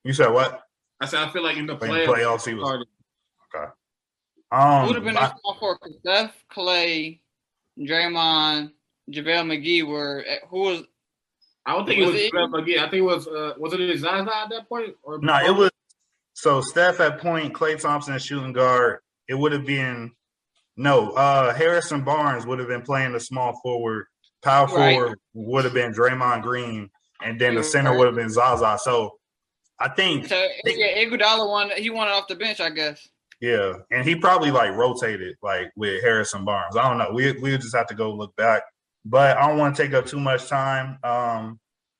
you 0.02 0.12
said 0.12 0.28
what? 0.28 0.62
I 1.00 1.06
said 1.06 1.20
I 1.22 1.30
feel 1.30 1.42
like 1.44 1.56
in 1.58 1.66
the 1.66 1.74
In 1.74 1.78
the 1.78 1.86
playoffs, 1.86 2.06
playoffs, 2.06 2.46
he 2.48 2.54
was 2.54 2.66
started. 2.66 2.88
um 4.50 4.86
would 4.88 4.96
have 4.96 5.04
been 5.04 5.16
I- 5.16 5.26
a 5.26 5.34
small 5.40 5.56
four. 5.60 5.78
'cause 5.78 5.94
Steph, 6.00 6.34
Klay, 6.52 7.20
Draymond, 7.78 8.72
JaVale 9.10 9.46
McGee 9.46 9.86
were 9.86 10.24
who 10.48 10.58
was 10.60 10.82
I 11.66 11.72
don't 11.74 11.86
think 11.86 11.98
it 12.00 12.04
Was 12.06 12.12
was 12.14 12.20
it- 12.22 12.32
Joel 12.32 12.48
McGee. 12.48 12.78
I 12.78 12.82
think 12.88 12.94
it 12.94 13.00
was 13.02 13.26
uh, 13.28 13.52
was 13.58 13.72
it 13.74 13.98
Zaza 13.98 14.34
at 14.36 14.48
that 14.50 14.68
point? 14.68 14.94
Or 15.02 15.18
No, 15.20 15.36
it 15.44 15.54
was 15.54 15.70
so 16.32 16.60
Steph 16.60 17.00
at 17.00 17.18
point, 17.20 17.52
Klay 17.52 17.80
Thompson 17.80 18.14
at 18.14 18.22
shooting 18.22 18.52
guard. 18.52 19.00
It 19.28 19.34
would 19.34 19.52
have 19.52 19.66
been 19.66 20.12
no, 20.76 21.10
uh 21.10 21.52
Harrison 21.54 22.02
Barnes 22.02 22.46
would 22.46 22.58
have 22.58 22.68
been 22.68 22.82
playing 22.82 23.12
the 23.12 23.20
small 23.20 23.60
forward. 23.62 24.06
Power 24.42 24.66
Right. 24.68 24.94
forward 24.96 25.18
would 25.34 25.64
have 25.64 25.74
been 25.74 25.92
Draymond 25.92 26.42
Green, 26.42 26.88
and 27.22 27.38
then 27.38 27.54
the 27.56 27.62
center 27.64 27.96
would 27.96 28.06
have 28.06 28.14
been 28.16 28.30
Zaza. 28.30 28.78
So 28.82 29.18
I 29.78 29.88
think 29.90 30.26
so 30.28 30.48
yeah, 30.64 31.04
Iguodala 31.04 31.46
won. 31.48 31.70
He 31.76 31.90
won 31.90 32.08
it 32.08 32.12
off 32.12 32.26
the 32.28 32.36
bench, 32.36 32.60
I 32.60 32.70
guess. 32.70 33.06
Yeah, 33.42 33.74
and 33.90 34.06
he 34.06 34.14
probably 34.16 34.50
like 34.50 34.74
rotated 34.74 35.36
like 35.42 35.70
with 35.76 36.02
Harrison 36.02 36.44
Barnes. 36.46 36.76
I 36.76 36.88
don't 36.88 36.96
know. 36.98 37.10
We 37.12 37.32
we 37.32 37.56
just 37.58 37.74
have 37.76 37.86
to 37.88 37.94
go 37.94 38.12
look 38.12 38.34
back. 38.36 38.62
But 39.04 39.36
I 39.36 39.48
don't 39.48 39.58
want 39.58 39.76
to 39.76 39.82
take 39.82 39.94
up 39.94 40.06
too 40.06 40.20
much 40.20 40.48
time. 40.48 40.98
Um, 41.02 41.58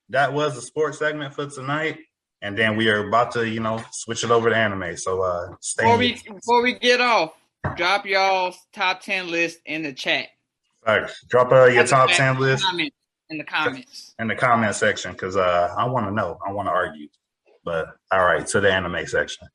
that 0.09 0.33
was 0.33 0.55
the 0.55 0.61
sports 0.61 0.99
segment 0.99 1.33
for 1.33 1.47
tonight, 1.47 1.97
and 2.41 2.57
then 2.57 2.75
we 2.75 2.89
are 2.89 3.07
about 3.07 3.31
to 3.31 3.47
you 3.47 3.59
know 3.59 3.83
switch 3.91 4.23
it 4.23 4.31
over 4.31 4.49
to 4.49 4.55
anime. 4.55 4.95
So 4.97 5.21
uh, 5.21 5.55
stay. 5.61 5.83
Before 5.83 5.97
we 5.97 6.21
before 6.27 6.61
we 6.61 6.73
get 6.73 7.01
off, 7.01 7.31
drop 7.75 8.05
y'all's 8.05 8.57
top 8.73 9.01
ten 9.01 9.29
list 9.29 9.59
in 9.65 9.83
the 9.83 9.93
chat. 9.93 10.27
Facts. 10.85 11.23
Drop 11.27 11.51
uh, 11.51 11.65
your 11.65 11.85
top 11.85 12.11
ten 12.11 12.39
list 12.39 12.65
in 13.29 13.37
the 13.37 13.43
comments. 13.43 14.13
in 14.19 14.27
the 14.27 14.35
comment 14.35 14.75
section 14.75 15.13
because 15.13 15.35
uh, 15.37 15.73
I 15.77 15.85
want 15.85 16.05
to 16.07 16.11
know. 16.11 16.37
I 16.45 16.51
want 16.51 16.67
to 16.67 16.71
argue. 16.71 17.07
But 17.63 17.87
all 18.11 18.23
right, 18.23 18.45
to 18.47 18.59
the 18.59 18.71
anime 18.71 19.05
section. 19.07 19.47